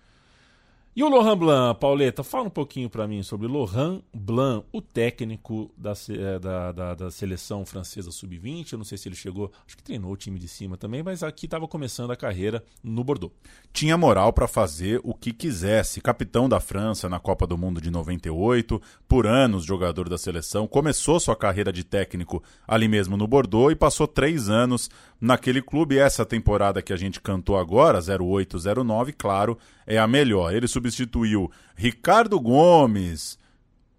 E 0.94 1.04
o 1.04 1.08
Laurent 1.08 1.36
Blanc, 1.36 1.78
Pauleta, 1.78 2.24
fala 2.24 2.46
um 2.46 2.50
pouquinho 2.50 2.90
para 2.90 3.06
mim 3.06 3.22
sobre 3.22 3.46
Laurent 3.46 4.02
Blanc, 4.12 4.66
o 4.72 4.82
técnico 4.82 5.70
da, 5.76 5.92
eh, 6.08 6.38
da, 6.40 6.72
da, 6.72 6.94
da 6.94 7.10
seleção 7.12 7.64
francesa 7.64 8.10
sub-20. 8.10 8.72
Eu 8.72 8.78
não 8.78 8.84
sei 8.84 8.98
se 8.98 9.08
ele 9.08 9.14
chegou, 9.14 9.52
acho 9.64 9.76
que 9.76 9.84
treinou 9.84 10.10
o 10.10 10.16
time 10.16 10.36
de 10.36 10.48
cima 10.48 10.76
também, 10.76 11.00
mas 11.00 11.22
aqui 11.22 11.46
estava 11.46 11.68
começando 11.68 12.10
a 12.10 12.16
carreira 12.16 12.64
no 12.82 13.04
Bordeaux. 13.04 13.32
tinha 13.72 13.96
moral 13.96 14.32
para 14.32 14.48
fazer 14.48 15.00
o 15.04 15.14
que 15.14 15.32
quisesse. 15.32 16.00
Capitão 16.00 16.48
da 16.48 16.58
França 16.58 17.08
na 17.08 17.20
Copa 17.20 17.46
do 17.46 17.56
Mundo 17.56 17.80
de 17.80 17.88
98, 17.88 18.82
por 19.06 19.28
anos 19.28 19.64
jogador 19.64 20.08
da 20.08 20.18
seleção, 20.18 20.66
começou 20.66 21.20
sua 21.20 21.36
carreira 21.36 21.72
de 21.72 21.84
técnico 21.84 22.42
ali 22.66 22.88
mesmo 22.88 23.16
no 23.16 23.28
Bordeaux 23.28 23.70
e 23.70 23.76
passou 23.76 24.08
três 24.08 24.48
anos 24.48 24.90
naquele 25.20 25.60
clube. 25.60 25.98
Essa 25.98 26.24
temporada 26.24 26.80
que 26.82 26.92
a 26.92 26.96
gente 26.96 27.20
cantou 27.20 27.58
agora, 27.58 27.98
0809, 28.00 29.12
claro, 29.12 29.58
é 29.86 29.98
a 29.98 30.06
melhor. 30.06 30.54
Ele 30.54 30.66
substituiu 30.68 31.50
Ricardo 31.76 32.40
Gomes. 32.40 33.38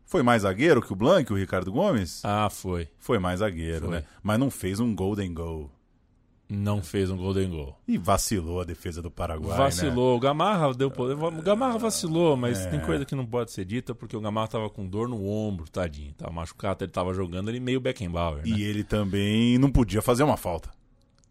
Foi 0.05 0.21
mais 0.23 0.41
zagueiro 0.41 0.81
que 0.81 0.91
o 0.91 0.95
Blanc, 0.95 1.31
o 1.31 1.37
Ricardo 1.37 1.71
Gomes? 1.71 2.19
Ah, 2.25 2.49
foi. 2.49 2.89
Foi 2.99 3.17
mais 3.17 3.39
zagueiro, 3.39 3.85
Foi. 3.87 3.95
né? 3.97 4.03
Mas 4.21 4.37
não 4.39 4.51
fez 4.51 4.79
um 4.79 4.93
golden 4.93 5.33
goal. 5.33 5.71
Não 6.53 6.83
fez 6.83 7.09
um 7.09 7.15
golden 7.15 7.49
goal. 7.49 7.79
E 7.87 7.97
vacilou 7.97 8.59
a 8.59 8.65
defesa 8.65 9.01
do 9.01 9.09
Paraguai, 9.09 9.51
né? 9.51 9.63
Vacilou. 9.63 10.17
O 10.17 10.19
Gamarra 10.19 10.73
deu 10.73 10.91
poder. 10.91 11.13
O 11.13 11.41
Gamarra 11.41 11.77
vacilou, 11.77 12.35
mas 12.35 12.59
É. 12.65 12.69
tem 12.69 12.81
coisa 12.81 13.05
que 13.05 13.15
não 13.15 13.25
pode 13.25 13.51
ser 13.53 13.63
dita 13.63 13.95
porque 13.95 14.17
o 14.17 14.19
Gamarra 14.19 14.49
tava 14.49 14.69
com 14.69 14.85
dor 14.85 15.07
no 15.07 15.25
ombro, 15.25 15.69
tadinho. 15.71 16.11
Tava 16.13 16.33
machucado, 16.33 16.83
ele 16.83 16.91
tava 16.91 17.13
jogando 17.13 17.47
ele 17.47 17.61
meio 17.61 17.79
Beckenbauer. 17.79 18.41
E 18.45 18.51
né? 18.51 18.59
ele 18.59 18.83
também 18.83 19.57
não 19.57 19.71
podia 19.71 20.01
fazer 20.01 20.23
uma 20.23 20.35
falta. 20.35 20.69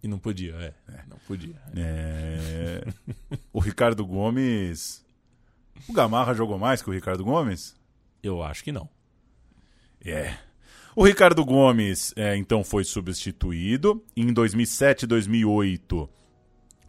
E 0.02 0.08
não 0.08 0.18
podia, 0.18 0.54
é. 0.54 0.74
Não 1.08 1.18
podia. 1.26 1.54
É, 1.76 2.86
o 3.52 3.60
Ricardo 3.60 4.04
Gomes. 4.04 5.04
O 5.88 5.92
Gamarra 5.92 6.34
jogou 6.34 6.58
mais 6.58 6.82
que 6.82 6.88
o 6.88 6.92
Ricardo 6.92 7.24
Gomes? 7.24 7.74
Eu 8.22 8.42
acho 8.42 8.64
que 8.64 8.72
não. 8.72 8.88
É. 10.04 10.34
O 10.96 11.04
Ricardo 11.04 11.44
Gomes, 11.44 12.12
é, 12.16 12.36
então, 12.36 12.64
foi 12.64 12.84
substituído. 12.84 14.02
Em 14.16 14.32
2007 14.32 15.02
e 15.02 15.06
2008, 15.06 16.08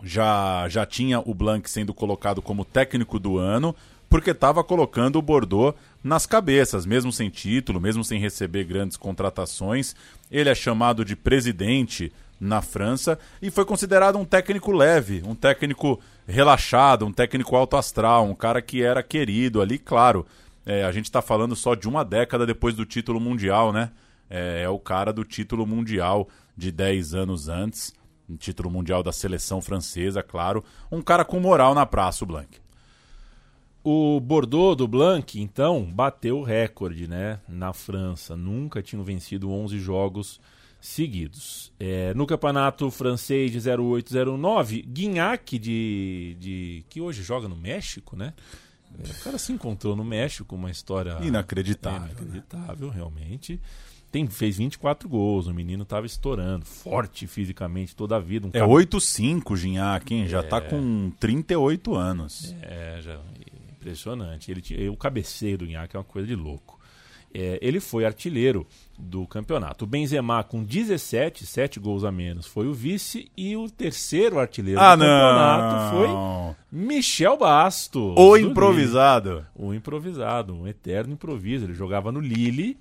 já, 0.04 0.67
já 0.69 0.86
tinha 0.86 1.19
o 1.19 1.34
Blanc 1.34 1.69
sendo 1.69 1.93
colocado 1.93 2.41
como 2.41 2.65
técnico 2.65 3.19
do 3.19 3.38
ano, 3.38 3.76
porque 4.10 4.32
estava 4.32 4.63
colocando 4.63 5.17
o 5.17 5.21
Bordeaux 5.21 5.78
nas 6.04 6.26
cabeças, 6.26 6.86
mesmo 6.86 7.12
sem 7.12 7.30
título, 7.30 7.80
mesmo 7.80 8.04
sem 8.04 8.19
receber 8.19 8.63
grandes 8.63 8.97
contratações. 8.97 9.95
Ele 10.30 10.50
é 10.50 10.56
chamado 10.56 11.06
de 11.06 11.15
presidente 11.15 12.12
na 12.41 12.60
França 12.60 13.19
e 13.39 13.51
foi 13.51 13.63
considerado 13.63 14.17
um 14.17 14.25
técnico 14.25 14.71
leve, 14.71 15.21
um 15.27 15.36
técnico 15.36 15.99
relaxado, 16.27 17.06
um 17.06 17.13
técnico 17.13 17.56
alto 17.56 17.77
astral, 17.77 18.25
um 18.25 18.34
cara 18.34 18.63
que 18.63 18.82
era 18.82 19.04
querido 19.04 19.62
ali, 19.62 19.77
claro. 19.77 20.25
É, 20.65 20.84
a 20.84 20.91
gente 20.91 21.06
está 21.06 21.21
falando 21.21 21.56
só 21.56 21.75
de 21.75 21.88
uma 21.88 22.04
década 22.04 22.45
depois 22.45 22.75
do 22.75 22.86
título 22.86 23.19
mundial, 23.19 23.71
né? 23.71 23.91
É, 24.27 24.63
é 24.63 24.69
o 24.69 24.80
cara 24.80 25.13
do 25.13 25.23
título 25.23 25.67
mundial 25.67 26.27
de 26.58 26.71
10 26.71 27.13
anos 27.13 27.47
antes. 27.47 27.93
Um 28.27 28.36
título 28.36 28.71
mundial 28.71 29.04
da 29.04 29.12
seleção 29.12 29.62
francesa, 29.62 30.23
claro. 30.23 30.63
Um 30.91 31.01
cara 31.01 31.23
com 31.23 31.39
moral 31.39 31.75
na 31.75 31.86
praça, 31.86 32.23
o 32.23 32.27
Blanc. 32.27 32.60
O 33.84 34.19
Bordeaux 34.19 34.75
do 34.75 34.88
Blanc, 34.88 35.39
então, 35.39 35.84
bateu 35.84 36.39
o 36.39 36.43
recorde 36.43 37.08
né, 37.08 37.39
na 37.47 37.73
França. 37.73 38.38
Nunca 38.38 38.82
tinham 38.82 39.04
vencido 39.04 39.51
11 39.51 39.80
jogos 39.80 40.39
seguidos. 40.82 41.72
É, 41.80 42.13
no 42.13 42.26
campeonato 42.26 42.89
francês 42.91 43.52
de 43.52 43.60
0809, 43.70 44.82
Guignac, 44.82 45.58
de, 45.60 46.36
de, 46.39 46.86
que 46.89 47.00
hoje 47.00 47.22
joga 47.24 47.48
no 47.48 47.56
México, 47.56 48.15
né? 48.17 48.34
É, 49.00 49.10
o 49.10 49.24
cara 49.24 49.38
se 49.38 49.54
encontrou 49.54 49.96
no 49.96 50.04
México, 50.04 50.56
uma 50.56 50.70
história 50.72 51.17
Inacreditável, 51.22 52.02
né? 52.02 52.08
inacreditável 52.12 52.89
realmente. 52.89 53.62
Tem, 54.12 54.28
fez 54.28 54.58
24 54.58 55.08
gols, 55.08 55.48
o 55.48 55.54
menino 55.54 55.84
estava 55.84 56.06
estourando, 56.06 56.65
forte 56.65 57.26
fisicamente 57.28 57.96
toda 57.96 58.17
a 58.17 58.20
vida. 58.20 58.48
Um 58.48 58.50
É 58.50 58.60
cab- 58.60 58.70
8-5 58.70 59.56
Gignac, 59.56 60.13
hein? 60.13 60.28
Já 60.28 60.39
É. 60.39 60.44
tá 60.44 60.60
com 60.60 61.10
38 61.17 61.96
anos. 61.96 62.54
É, 62.62 63.00
já, 63.02 63.17
impressionante. 63.72 64.52
Ele 64.52 64.89
o 64.89 64.98
cabeceio 64.98 65.60
do 65.60 65.65
Guignac 65.65 65.96
é 65.96 66.00
uma 66.00 66.04
coisa 66.04 66.28
de 66.28 66.36
louco. 66.36 66.78
É, 67.34 67.58
ele 67.62 67.80
foi 67.80 68.04
artilheiro 68.04 68.67
do 69.02 69.26
campeonato. 69.28 69.84
O 69.86 69.88
Benzema, 69.88 70.44
com 70.44 70.64
17, 70.64 71.46
7 71.46 71.80
gols 71.80 72.04
a 72.04 72.12
menos, 72.12 72.46
foi 72.46 72.68
o 72.68 72.74
vice. 72.74 73.32
E 73.36 73.56
o 73.58 73.70
terceiro 73.70 74.40
artilheiro 74.40 74.80
Ah, 74.80 74.96
do 74.96 75.02
campeonato 75.02 75.76
não! 75.76 75.92
foi 75.92 76.56
Michel 76.72 77.38
Bastos. 77.38 78.14
O 78.16 78.32
do 78.32 78.38
improvisado. 78.38 79.30
Lille. 79.30 79.46
O 79.56 79.74
improvisado, 79.74 80.54
um 80.54 80.68
eterno 80.68 81.14
improviso. 81.14 81.66
Ele 81.66 81.74
jogava 81.74 82.12
no 82.12 82.20
Lille 82.20 82.78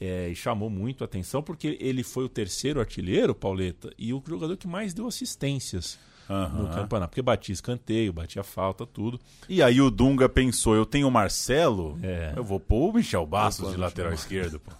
é, 0.00 0.28
e 0.28 0.34
chamou 0.34 0.70
muito 0.70 1.02
a 1.02 1.06
atenção 1.06 1.42
porque 1.42 1.76
ele 1.80 2.02
foi 2.02 2.24
o 2.24 2.28
terceiro 2.28 2.80
artilheiro, 2.80 3.34
Pauleta, 3.34 3.90
e 3.98 4.12
o 4.12 4.22
jogador 4.26 4.56
que 4.56 4.66
mais 4.68 4.92
deu 4.94 5.06
assistências 5.06 5.98
no 6.28 6.34
Aham. 6.34 6.74
campeonato. 6.74 7.10
Porque 7.10 7.22
batia 7.22 7.52
escanteio, 7.54 8.12
batia 8.12 8.42
falta, 8.42 8.84
tudo. 8.86 9.18
E 9.48 9.62
aí 9.62 9.80
o 9.80 9.90
Dunga 9.90 10.28
pensou, 10.28 10.74
eu 10.74 10.84
tenho 10.84 11.08
o 11.08 11.10
Marcelo, 11.10 11.98
É. 12.02 12.34
eu 12.36 12.44
vou 12.44 12.60
pôr 12.60 12.90
o 12.90 12.92
Michel 12.92 13.24
Bastos 13.26 13.70
de 13.70 13.76
lateral 13.78 14.12
esquerdo, 14.12 14.60
pô. 14.60 14.70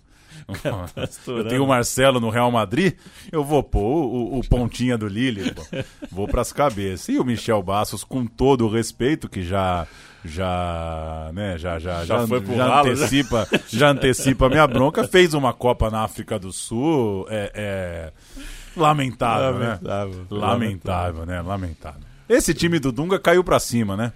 tá 0.94 1.09
eu 1.27 1.48
tenho 1.48 1.64
o 1.64 1.68
Marcelo 1.68 2.20
no 2.20 2.31
Real 2.31 2.51
Madrid, 2.51 2.94
eu 3.31 3.44
vou 3.44 3.62
pôr 3.62 4.07
o, 4.07 4.38
o 4.38 4.48
pontinha 4.48 4.96
do 4.96 5.07
Lille, 5.07 5.53
pô. 5.53 5.62
vou 6.11 6.29
pras 6.29 6.53
cabeças. 6.53 7.09
E 7.09 7.18
o 7.18 7.24
Michel 7.24 7.62
Bastos, 7.62 8.05
com 8.05 8.27
todo 8.27 8.66
o 8.66 8.70
respeito, 8.70 9.29
que 9.29 9.42
já 9.42 9.87
já, 10.24 11.31
né, 11.33 11.57
já 11.59 11.79
já 11.79 12.05
Já 12.05 12.27
já, 12.27 12.38
já 12.40 12.66
ralo, 12.66 12.90
antecipa, 12.90 13.48
já 13.68 13.90
antecipa 13.90 14.46
a 14.46 14.48
minha 14.48 14.66
bronca, 14.66 15.07
fez 15.07 15.33
uma 15.33 15.53
Copa 15.53 15.90
na 15.90 16.03
África 16.03 16.38
do 16.38 16.53
Sul, 16.53 17.27
é, 17.31 17.53
é 17.55 18.12
lamentável, 18.77 19.59
né? 19.59 19.66
Lamentável. 19.66 20.27
Lamentável, 20.31 21.27
né? 21.27 21.42
Lamentável. 21.42 22.03
Esse 22.29 22.53
time 22.53 22.79
do 22.79 22.92
Dunga 22.92 23.18
caiu 23.18 23.42
pra 23.42 23.59
cima, 23.59 23.96
né? 23.96 24.12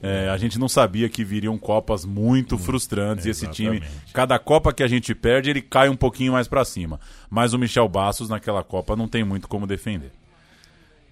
É, 0.00 0.28
a 0.28 0.36
gente 0.36 0.58
não 0.58 0.68
sabia 0.68 1.08
que 1.08 1.24
viriam 1.24 1.58
Copas 1.58 2.04
muito 2.04 2.56
frustrantes 2.56 3.26
e 3.26 3.30
esse 3.30 3.48
time, 3.48 3.82
cada 4.12 4.38
Copa 4.38 4.72
que 4.72 4.82
a 4.82 4.88
gente 4.88 5.14
perde, 5.14 5.50
ele 5.50 5.60
cai 5.60 5.88
um 5.88 5.96
pouquinho 5.96 6.32
mais 6.32 6.46
pra 6.46 6.64
cima. 6.64 7.00
Mas 7.28 7.52
o 7.52 7.58
Michel 7.58 7.88
Bastos 7.88 8.28
naquela 8.28 8.62
Copa 8.62 8.94
não 8.94 9.08
tem 9.08 9.24
muito 9.24 9.48
como 9.48 9.66
defender. 9.66 10.12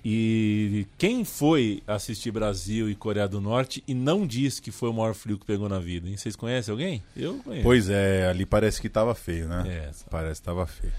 E 0.09 0.87
quem 0.96 1.25
foi 1.25 1.83
assistir 1.85 2.31
Brasil 2.31 2.88
e 2.88 2.94
Coreia 2.94 3.27
do 3.27 3.40
Norte 3.40 3.83
e 3.88 3.92
não 3.92 4.25
disse 4.25 4.62
que 4.62 4.70
foi 4.70 4.88
o 4.88 4.92
maior 4.92 5.14
frio 5.14 5.37
que 5.37 5.44
pegou 5.44 5.68
na 5.68 5.81
vida? 5.81 6.09
Hein? 6.09 6.16
Vocês 6.16 6.37
conhecem 6.37 6.70
alguém? 6.70 7.03
Eu 7.16 7.40
conheço. 7.42 7.64
Pois 7.64 7.90
é, 7.90 8.29
ali 8.29 8.46
parece 8.46 8.81
que 8.81 8.88
tava 8.88 9.16
feio, 9.16 9.49
né? 9.49 9.64
É. 9.66 9.90
Parece 10.09 10.40
que 10.40 10.44
tava 10.44 10.64
feio. 10.64 10.92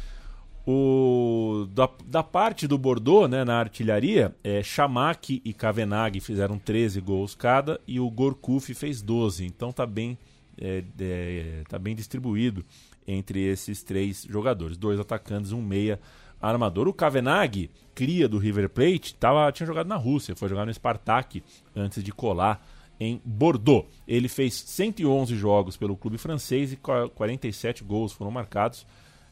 O, 0.70 1.66
da, 1.72 1.90
da 2.06 2.22
parte 2.22 2.68
do 2.68 2.78
Bordeaux, 2.78 3.30
né, 3.30 3.46
na 3.46 3.58
artilharia, 3.58 4.36
é, 4.44 4.62
Chamac 4.62 5.42
e 5.46 5.54
Kavenag 5.54 6.20
fizeram 6.20 6.60
13 6.60 7.00
gols 7.00 7.34
cada 7.34 7.80
e 7.88 8.02
o 8.02 8.10
Gorkuf 8.10 8.74
fez 8.74 9.02
12. 9.02 9.46
Então 9.46 9.72
tá 9.72 9.86
bem, 9.86 10.18
é, 10.60 10.84
é, 11.00 11.64
tá 11.70 11.80
bem 11.80 11.96
distribuído 11.96 12.66
entre 13.08 13.40
esses 13.46 13.82
três 13.82 14.28
jogadores. 14.30 14.78
Dois 14.78 15.00
atacantes, 15.00 15.54
um 15.54 15.62
meia 15.62 16.02
armador. 16.42 16.90
O 16.90 16.94
Kavenag, 16.94 17.72
cria 17.96 18.28
do 18.28 18.38
River 18.38 18.68
Plate, 18.70 19.16
tava, 19.16 19.50
tinha 19.54 19.66
jogado 19.66 19.88
na 19.88 19.96
Rússia, 19.96 20.36
foi 20.36 20.50
jogar 20.50 20.66
no 20.66 20.74
Spartak 20.74 21.42
antes 21.74 22.04
de 22.04 22.12
colar 22.12 22.68
em 23.00 23.22
Bordeaux. 23.24 23.88
Ele 24.06 24.28
fez 24.28 24.54
111 24.54 25.34
jogos 25.38 25.78
pelo 25.78 25.96
clube 25.96 26.18
francês 26.18 26.74
e 26.74 26.76
qua- 26.76 27.08
47 27.08 27.86
gols 27.86 28.12
foram 28.12 28.32
marcados. 28.32 28.86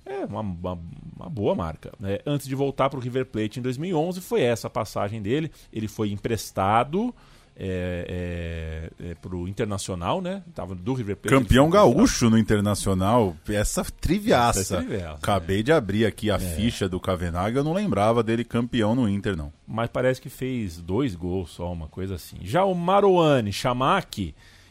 É 0.06 0.26
uma, 0.26 0.42
uma, 0.42 0.80
uma 1.18 1.30
boa 1.30 1.56
marca. 1.56 1.92
né? 2.00 2.20
Antes 2.26 2.48
de 2.48 2.56
voltar 2.56 2.90
para 2.90 3.00
o 3.00 3.02
River 3.02 3.26
Plate 3.26 3.60
em 3.60 3.64
2011, 3.64 4.22
foi 4.22 4.42
essa 4.42 4.68
a 4.68 4.70
passagem 4.70 5.22
dele. 5.22 5.52
Ele 5.74 5.88
foi 5.88 6.12
emprestado 6.12 7.14
é, 7.58 8.92
é, 9.00 9.12
é, 9.12 9.16
para 9.16 9.34
o 9.34 9.48
Internacional, 9.48 10.22
né? 10.22 10.44
Tava 10.54 10.76
do 10.76 10.94
River 10.94 11.16
Plate. 11.16 11.36
Campeão 11.36 11.70
gaúcho 11.70 12.30
no 12.30 12.38
Internacional, 12.38 13.36
essa 13.48 13.84
triviaça. 13.84 14.60
Essa 14.60 14.76
é 14.76 14.78
triviaça, 14.80 15.16
Acabei 15.16 15.64
de 15.64 15.72
abrir 15.72 16.06
aqui 16.06 16.30
a 16.30 16.38
ficha 16.38 16.90
do 16.90 17.00
Kavenag, 17.00 17.56
eu 17.56 17.64
não 17.64 17.74
lembrava 17.74 18.22
dele 18.22 18.44
campeão 18.44 18.94
no 18.94 19.08
Inter, 19.08 19.38
não. 19.38 19.54
Mas 19.66 19.90
parece 19.90 20.22
que 20.22 20.30
fez 20.30 20.78
dois 20.78 21.16
gols 21.16 21.52
só, 21.52 21.72
uma 21.72 21.88
coisa 21.88 22.16
assim. 22.16 22.38
Já 22.42 22.66
o 22.66 22.76
Marouane 22.76 23.54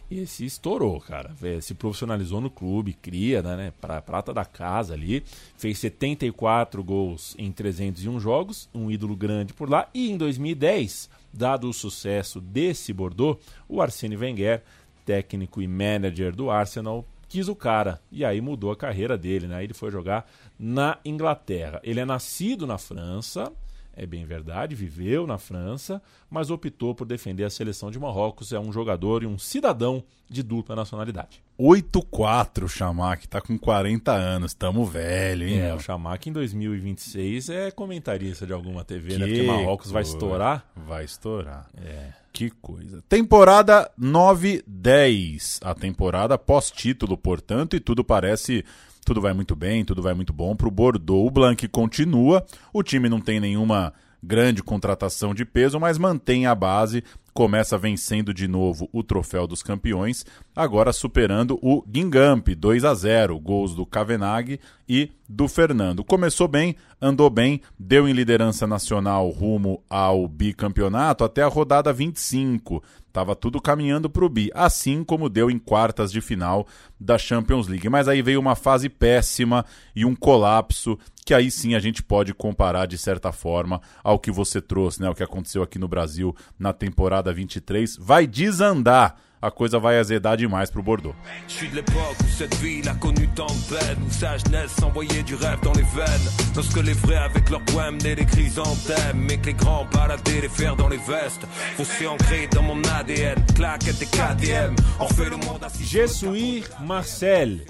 Chamaki, 0.05 0.21
esse 0.21 0.45
estourou, 0.45 1.01
cara. 1.01 1.33
Se 1.61 1.75
profissionalizou 1.75 2.41
no 2.41 2.51
clube, 2.51 2.95
cria, 2.95 3.43
né? 3.43 3.73
Pra, 3.81 4.01
prata 4.01 4.33
da 4.33 4.45
casa 4.45 4.95
ali. 4.95 5.23
Fez 5.57 5.79
74 5.79 6.83
gols 6.83 7.35
em 7.39 7.51
301 7.51 8.21
jogos, 8.21 8.69
um 8.75 8.91
ídolo 8.91 9.17
grande 9.17 9.53
por 9.53 9.69
lá. 9.69 9.89
E 9.95 10.11
em 10.11 10.17
2010, 10.17 11.09
dado 11.33 11.69
o 11.69 11.73
sucesso 11.73 12.41
desse 12.41 12.93
Bordeaux, 12.93 13.39
o 13.69 13.81
Arsene 13.81 14.17
Wenger, 14.17 14.63
técnico 15.05 15.61
e 15.61 15.69
manager 15.69 16.35
do 16.35 16.51
Arsenal, 16.51 17.05
quis 17.29 17.49
o 17.49 17.57
cara. 17.57 18.01
E 18.11 18.25
aí 18.25 18.41
mudou 18.41 18.71
a 18.71 18.77
carreira 18.77 19.17
dele, 19.17 19.47
né? 19.47 19.63
Ele 19.63 19.75
foi 19.75 19.91
jogar 19.91 20.29
na 20.59 20.99
Inglaterra. 21.05 21.81
Ele 21.83 22.01
é 22.01 22.05
nascido 22.05 22.67
na 22.67 22.79
França, 22.79 23.53
é 23.97 24.07
bem 24.07 24.25
verdade, 24.25 24.75
viveu 24.75 25.27
na 25.27 25.39
França, 25.39 26.03
mas 26.29 26.51
optou 26.51 26.95
por 26.95 27.07
defender 27.07 27.45
a 27.45 27.51
seleção 27.51 27.91
de 27.91 27.99
Marrocos. 27.99 28.53
É 28.53 28.59
um 28.59 28.73
jogador 28.73 29.23
e 29.23 29.27
um 29.27 29.39
cidadão 29.39 30.03
de 30.29 30.43
dupla 30.43 30.75
nacionalidade. 30.75 31.43
8-4 31.59 32.65
o 32.65 32.69
Chamac, 32.69 33.29
tá 33.29 33.41
com 33.41 33.57
40 33.57 34.13
anos, 34.13 34.55
tamo 34.55 34.85
velho, 34.85 35.47
hein? 35.47 35.59
É, 35.61 35.67
meu? 35.67 35.77
o 35.77 35.81
Chamac 35.81 36.29
em 36.29 36.33
2026 36.33 37.49
é 37.51 37.71
comentarista 37.71 38.47
de 38.47 38.53
alguma 38.53 38.85
TV, 38.85 39.19
né? 39.19 39.27
Que 39.27 39.33
Porque 39.35 39.47
Marrocos 39.47 39.91
vai 39.91 40.03
estourar. 40.03 40.67
Vai 40.75 41.05
estourar. 41.05 41.71
É. 41.77 42.13
Que 42.33 42.51
coisa. 42.51 43.01
Temporada 43.09 43.89
9-10. 43.99 45.61
A 45.63 45.73
temporada 45.73 46.37
pós-título, 46.37 47.17
portanto, 47.17 47.77
e 47.77 47.81
tudo 47.81 48.03
parece. 48.03 48.65
Tudo 49.05 49.21
vai 49.21 49.35
muito 49.35 49.55
bem, 49.55 49.85
tudo 49.85 50.03
vai 50.03 50.15
muito 50.15 50.33
bom 50.33 50.57
pro 50.57 50.71
Bordeaux. 50.71 51.27
O 51.27 51.31
Blanc 51.31 51.69
continua. 51.69 52.45
O 52.73 52.83
time 52.83 53.09
não 53.09 53.21
tem 53.21 53.39
nenhuma 53.39 53.93
grande 54.23 54.63
contratação 54.63 55.35
de 55.35 55.45
peso, 55.45 55.79
mas 55.79 55.99
mantém 55.99 56.47
a 56.47 56.55
base. 56.55 57.05
Começa 57.35 57.77
vencendo 57.77 58.33
de 58.33 58.47
novo 58.47 58.89
o 58.93 59.03
troféu 59.03 59.45
dos 59.45 59.61
campeões, 59.61 60.25
agora 60.55 60.93
superando 60.93 61.59
o 61.61 61.83
Guingamp, 61.83 62.47
2 62.49 62.85
a 62.85 62.95
0 62.95 63.39
gols 63.41 63.75
do 63.75 63.85
Kavenag 63.85 64.61
e 64.89 65.11
do 65.29 65.49
Fernando. 65.49 66.05
Começou 66.05 66.47
bem, 66.47 66.77
andou 67.03 67.29
bem, 67.29 67.61
deu 67.77 68.09
em 68.09 68.13
liderança 68.13 68.69
nacional 68.69 69.29
rumo 69.31 69.83
ao 69.91 70.29
bicampeonato 70.29 71.25
até 71.25 71.43
a 71.43 71.49
rodada 71.49 71.93
25. 71.93 72.81
Tava 73.15 73.37
tudo 73.37 73.61
caminhando 73.61 74.11
para 74.11 74.25
o 74.25 74.29
bi, 74.29 74.51
assim 74.53 75.05
como 75.05 75.29
deu 75.29 75.49
em 75.49 75.57
quartas 75.57 76.11
de 76.11 76.21
final 76.21 76.67
da 76.99 77.17
Champions 77.17 77.69
League. 77.69 77.89
Mas 77.89 78.09
aí 78.09 78.21
veio 78.21 78.41
uma 78.41 78.57
fase 78.57 78.89
péssima 78.89 79.65
e 79.95 80.05
um 80.05 80.17
colapso 80.17 80.99
que 81.25 81.33
aí 81.33 81.49
sim 81.49 81.77
a 81.77 81.79
gente 81.79 82.03
pode 82.03 82.35
comparar 82.35 82.87
de 82.87 82.99
certa 82.99 83.31
forma 83.31 83.81
ao 84.03 84.19
que 84.19 84.33
você 84.33 84.61
trouxe, 84.61 85.01
né? 85.01 85.09
O 85.09 85.15
que 85.15 85.23
aconteceu 85.23 85.63
aqui 85.63 85.79
no 85.79 85.87
Brasil 85.87 86.35
na 86.59 86.73
temporada 86.73 87.33
23. 87.33 87.97
Vai 88.01 88.27
desandar. 88.27 89.15
A 89.45 89.51
coisa 89.51 89.79
vai 89.79 89.99
azedar 89.99 90.39
demais 90.39 90.71
pro 90.71 90.83
Bordeaux. 90.83 91.15
Je 91.47 91.53
suis 91.53 91.69
de 91.69 91.75
l'époque 91.75 92.17
où 92.19 92.29
cette 92.29 92.55
ville 92.63 92.89
a 92.89 92.95
connu 92.95 93.29
tant 93.35 93.45
de 93.45 93.77
peine, 93.77 93.99
où 94.07 94.11
sa 94.11 94.39
jeunesse 94.39 94.83
envoyait 94.83 95.23
du 95.23 95.35
rêve 95.35 95.61
dans 95.63 95.75
les 95.75 95.83
veines. 95.83 96.31
Lorsque 96.57 96.79
les 96.79 96.95
vrais 96.95 97.17
avec 97.17 97.51
leur 97.51 97.63
poème 97.67 97.97
menaient 97.97 98.15
des 98.15 98.25
chrysanthèmes, 98.25 99.19
mais 99.29 99.37
que 99.37 99.49
les 99.49 99.53
grands 99.53 99.85
baladaient 99.93 100.41
les 100.41 100.49
fers 100.49 100.75
dans 100.77 100.89
les 100.89 100.97
vestes. 100.97 101.47
Foncé 101.77 102.07
ancré 102.07 102.49
dans 102.55 102.63
mon 102.63 102.81
ADN, 102.99 103.45
claquette 103.55 104.01
et 104.01 104.07
KTM, 104.07 104.77
on 104.99 105.09
fait 105.09 105.29
le 105.29 105.37
monde 105.37 105.63
assis. 105.63 105.85
Jesuí 105.85 106.65
Marcel. 106.81 107.67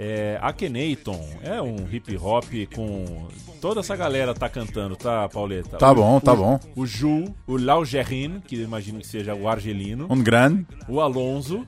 É, 0.00 0.38
Akhenaton 0.40 1.28
é 1.42 1.60
um 1.60 1.88
hip 1.90 2.16
hop 2.16 2.44
com 2.72 3.26
toda 3.60 3.80
essa 3.80 3.96
galera 3.96 4.32
tá 4.32 4.48
cantando, 4.48 4.94
tá, 4.94 5.28
Pauleta? 5.28 5.76
Tá 5.76 5.90
O- 5.90 5.94
bom, 5.96 6.20
tá 6.20 6.32
o- 6.32 6.36
bom. 6.36 6.60
O 6.76 6.86
Ju, 6.86 7.34
o 7.48 7.56
Laugerin, 7.56 8.40
que 8.46 8.54
eu 8.56 8.62
imagino 8.62 9.00
que 9.00 9.06
seja 9.08 9.34
o 9.34 9.48
argelino. 9.48 10.06
Um 10.08 10.22
grande. 10.22 10.64
O 10.88 11.00
Alonso, 11.00 11.66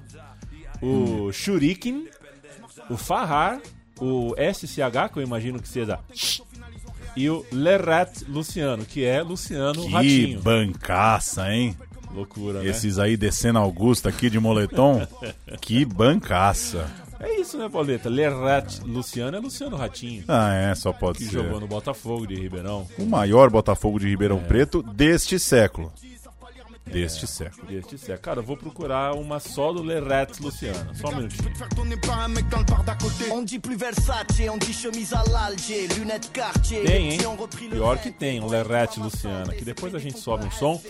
o 0.81 1.33
Shuriken, 1.33 2.07
o 2.89 2.97
Farrar, 2.97 3.61
o 4.01 4.33
SCH, 4.39 5.09
que 5.13 5.19
eu 5.19 5.23
imagino 5.25 5.61
que 5.61 5.69
seja 5.69 5.99
e 7.17 7.29
o 7.29 7.45
Lerrat 7.51 8.23
Luciano, 8.29 8.85
que 8.85 9.05
é 9.05 9.21
Luciano 9.23 9.83
Que 9.83 9.89
Ratinho. 9.91 10.41
bancaça, 10.41 11.53
hein? 11.53 11.77
Loucura, 12.15 12.65
Esses 12.65 12.99
aí 12.99 13.17
descendo 13.17 13.59
Augusta 13.59 14.09
aqui 14.09 14.31
de 14.31 14.39
moletom. 14.39 15.05
que 15.61 15.85
bancaça. 15.85 16.89
É 17.21 17.41
isso, 17.41 17.59
né, 17.59 17.69
Pauleta? 17.69 18.09
Lerrat 18.09 18.81
Luciano 18.85 19.37
é 19.37 19.41
Luciano 19.41 19.77
Ratinho. 19.77 20.25
Ah, 20.27 20.55
é, 20.55 20.75
só 20.75 20.93
pode 20.93 21.19
que 21.19 21.25
ser. 21.25 21.33
jogou 21.33 21.61
no 21.61 21.67
Botafogo 21.67 22.27
de 22.27 22.35
Ribeirão. 22.35 22.87
O 22.99 23.05
maior 23.05 23.51
Botafogo 23.51 23.99
de 24.01 24.09
Ribeirão 24.09 24.39
É. 24.39 24.41
Preto 24.41 24.83
deste 24.83 25.39
século. 25.39 25.93
Deste 26.93 27.27
século. 27.27 27.67
Deste 27.67 27.97
século. 27.99 28.21
Cara, 28.21 28.41
eu 28.41 28.45
vou 28.45 28.57
procurar 28.57 29.15
uma 29.15 29.39
só 29.39 29.73
do 29.73 29.83
Lerrat 29.83 30.41
Luciano. 30.41 30.95
Só 30.95 31.09
um 31.09 31.17
minutinho. 31.17 31.45
Tem, 36.85 37.13
hein? 37.13 37.19
Pior 37.71 37.99
que 37.99 38.11
tem, 38.11 38.41
o 38.41 38.47
Lerrat 38.47 38.99
Luciana, 38.99 39.53
que 39.55 39.65
depois 39.65 39.95
a 39.95 39.99
gente 39.99 40.19
sobe 40.19 40.47
um 40.47 40.51
som. 40.51 40.81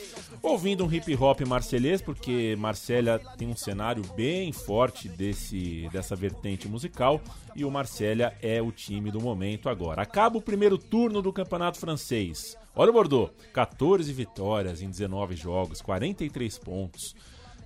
Ouvindo 0.43 0.87
um 0.87 0.93
hip 0.93 1.15
hop 1.17 1.41
marselhês, 1.43 2.01
porque 2.01 2.57
Marsella 2.59 3.19
tem 3.37 3.49
um 3.49 3.57
cenário 3.57 4.03
bem 4.17 4.51
forte 4.53 5.07
desse, 5.07 5.87
dessa 5.93 6.17
vertente 6.17 6.67
musical 6.67 7.21
e 7.55 7.63
o 7.63 7.71
Marsella 7.71 8.33
é 8.41 8.63
o 8.63 8.73
time 8.73 9.11
do 9.11 9.21
momento 9.21 9.69
agora. 9.69 10.01
Acaba 10.01 10.39
o 10.39 10.43
primeiro 10.43 10.79
turno 10.79 11.21
do 11.21 11.31
campeonato 11.31 11.79
francês. 11.79 12.57
Olha 12.81 12.89
o 12.89 12.95
Bordeaux, 12.95 13.31
14 13.53 14.11
vitórias 14.11 14.81
em 14.81 14.89
19 14.89 15.37
jogos, 15.37 15.83
43 15.83 16.59
pontos. 16.61 17.15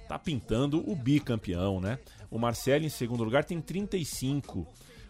Tá 0.09 0.19
pintando 0.19 0.83
o 0.91 0.97
bicampeão, 0.97 1.81
né? 1.81 2.01
O 2.29 2.37
Marcelo 2.37 2.85
em 2.85 2.89
segundo 2.89 3.23
lugar 3.23 3.45
tem 3.45 3.61
35. 3.61 4.67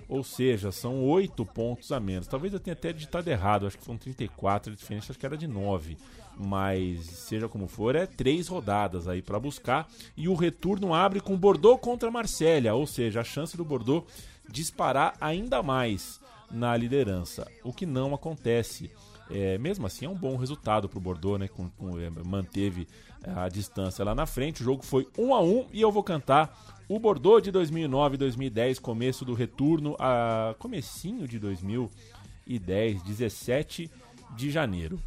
Ou 0.07 0.23
seja, 0.23 0.71
são 0.71 1.03
8 1.03 1.47
pontos 1.47 1.91
a 1.91 1.99
menos. 1.99 2.29
Talvez 2.29 2.53
eu 2.53 2.61
tenha 2.61 2.75
até 2.75 2.93
digitado 2.93 3.31
errado, 3.31 3.67
acho 3.67 3.79
que 3.79 3.85
foram 3.87 3.97
34, 3.97 4.75
a 4.75 4.77
diferença 4.77 5.11
acho 5.11 5.19
que 5.19 5.25
era 5.25 5.39
de 5.39 5.47
9. 5.47 5.97
Mas 6.37 7.07
seja 7.07 7.49
como 7.49 7.67
for, 7.67 7.97
é 7.97 8.05
três 8.05 8.47
rodadas 8.47 9.09
aí 9.09 9.23
para 9.23 9.41
buscar. 9.41 9.89
E 10.15 10.29
o 10.29 10.35
retorno 10.35 10.93
abre 10.93 11.19
com 11.19 11.35
Bordeaux 11.35 11.81
contra 11.81 12.11
Marsella, 12.11 12.75
ou 12.75 12.87
seja, 12.87 13.23
a 13.23 13.25
chance 13.25 13.57
do 13.57 13.65
Bordeaux 13.65 14.07
disparar 14.47 15.15
ainda 15.19 15.63
mais 15.63 16.21
na 16.51 16.77
liderança, 16.77 17.51
o 17.65 17.73
que 17.73 17.87
não 17.87 18.15
acontece. 18.15 18.91
É, 19.31 19.57
mesmo 19.59 19.87
assim, 19.87 20.05
é 20.05 20.09
um 20.09 20.15
bom 20.15 20.37
resultado 20.37 20.89
para 20.89 20.99
o 20.99 21.01
Bordeaux, 21.01 21.39
né? 21.41 21.49
Com, 21.49 21.69
com- 21.71 21.99
é, 21.99 22.11
manteve 22.25 22.87
a 23.25 23.49
distância 23.49 24.05
lá 24.05 24.15
na 24.15 24.27
frente. 24.27 24.61
O 24.61 24.65
jogo 24.65 24.85
foi 24.85 25.09
1 25.19 25.35
a 25.35 25.41
1 25.43 25.67
e 25.73 25.81
eu 25.81 25.91
vou 25.91 26.03
cantar 26.03 26.75
o 26.89 26.99
Bordeaux 26.99 27.43
de 27.43 27.51
2009 27.51 28.17
e 28.17 28.19
2010, 28.19 28.79
começo 28.79 29.25
do 29.25 29.33
retorno, 29.33 29.97
a 29.99 30.55
comecinho 30.59 31.27
de 31.27 31.39
2010, 31.39 33.03
17 33.03 33.91
de 34.37 34.51
janeiro. 34.51 35.01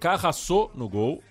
Carrassou 0.00 0.70
no 0.74 0.88
gol, 0.88 1.22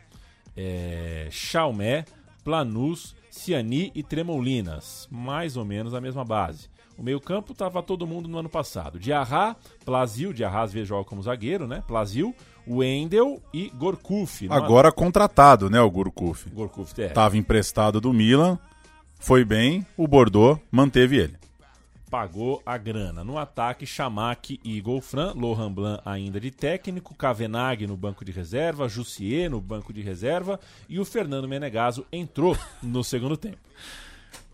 é, 0.56 1.28
Chalmé, 1.32 2.06
Planus, 2.43 3.16
Ciani 3.32 3.91
e 3.95 4.04
Tremoulinas, 4.04 5.08
mais 5.12 5.56
ou 5.58 5.66
menos 5.66 5.93
a 5.93 6.02
mesma 6.02 6.24
base. 6.26 6.70
O 6.98 7.04
meio-campo 7.04 7.52
estava 7.52 7.84
todo 7.84 8.08
mundo 8.08 8.28
no 8.28 8.39
ano 8.39 8.50
passado. 8.50 9.00
Diarra, 9.00 9.56
Plazil, 9.86 10.34
Diarra 10.34 10.64
às 10.64 10.74
vezes 10.74 10.89
joga 10.89 11.06
como 11.06 11.22
zagueiro, 11.22 11.68
né? 11.68 11.84
Plazil, 11.88 12.34
Wendel 12.68 13.41
e 13.54 13.70
Gorkuf. 13.70 14.48
Agora 14.50 14.91
contratado, 14.91 15.70
né, 15.70 15.80
o 15.80 15.91
Gurkuf. 15.91 16.50
Gorkuf, 16.50 17.00
é. 17.02 17.10
Tava 17.10 17.38
emprestado 17.38 18.02
do 18.02 18.12
Milan, 18.12 18.58
foi 19.20 19.45
bem, 19.45 19.86
o 19.95 20.08
Bordeaux 20.08 20.60
manteve 20.72 21.18
ele. 21.18 21.38
pagou 22.10 22.62
a 22.66 22.78
grana. 22.78 23.24
No 23.24 23.38
ataque, 23.38 23.86
Chamac 23.86 24.60
e 24.64 24.80
Golfran, 24.82 25.34
Lohan 25.36 25.72
Blanc 25.72 26.02
ainda 26.06 26.39
de 26.39 26.50
técnico, 26.52 27.14
Kavenag 27.14 27.86
no 27.86 27.98
banco 27.98 28.24
de 28.26 28.32
reserva, 28.32 28.88
Jussier 28.89 29.50
no 29.50 29.60
banco 29.62 29.91
de 29.93 30.02
reserva 30.02 30.60
e 30.89 31.00
o 31.00 31.06
Fernando 31.06 31.48
Menegaso 31.48 32.06
entrou 32.12 32.58
no 32.82 33.04
segundo 33.04 33.38
tempo. 33.38 33.60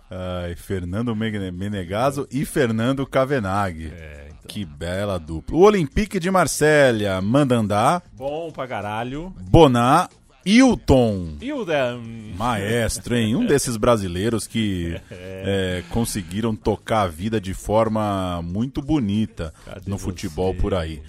Ai, 0.09 0.55
Fernando 0.55 1.15
Mene- 1.15 1.51
Menegaso 1.51 2.27
e 2.31 2.45
Fernando 2.45 3.05
Cavenaghi. 3.07 3.87
É, 3.95 4.25
então. 4.29 4.37
Que 4.47 4.63
bela 4.65 5.17
dupla. 5.17 5.55
O 5.57 5.61
Olympique 5.61 6.19
de 6.19 6.29
Marselha, 6.29 7.19
Mandandá, 7.21 8.01
Bom 8.13 8.51
pra 8.51 8.67
caralho. 8.67 9.33
Boná, 9.49 10.07
Hilton. 10.45 11.37
Da... 11.65 11.97
Maestro, 12.37 13.15
hein? 13.15 13.35
Um 13.35 13.45
desses 13.45 13.77
brasileiros 13.77 14.45
que 14.45 14.99
é, 15.09 15.83
conseguiram 15.89 16.55
tocar 16.55 17.01
a 17.03 17.07
vida 17.07 17.39
de 17.41 17.53
forma 17.53 18.41
muito 18.43 18.81
bonita 18.81 19.53
Cadê 19.65 19.89
no 19.89 19.97
você? 19.97 20.03
futebol 20.05 20.53
por 20.53 20.73
aí. 20.75 21.01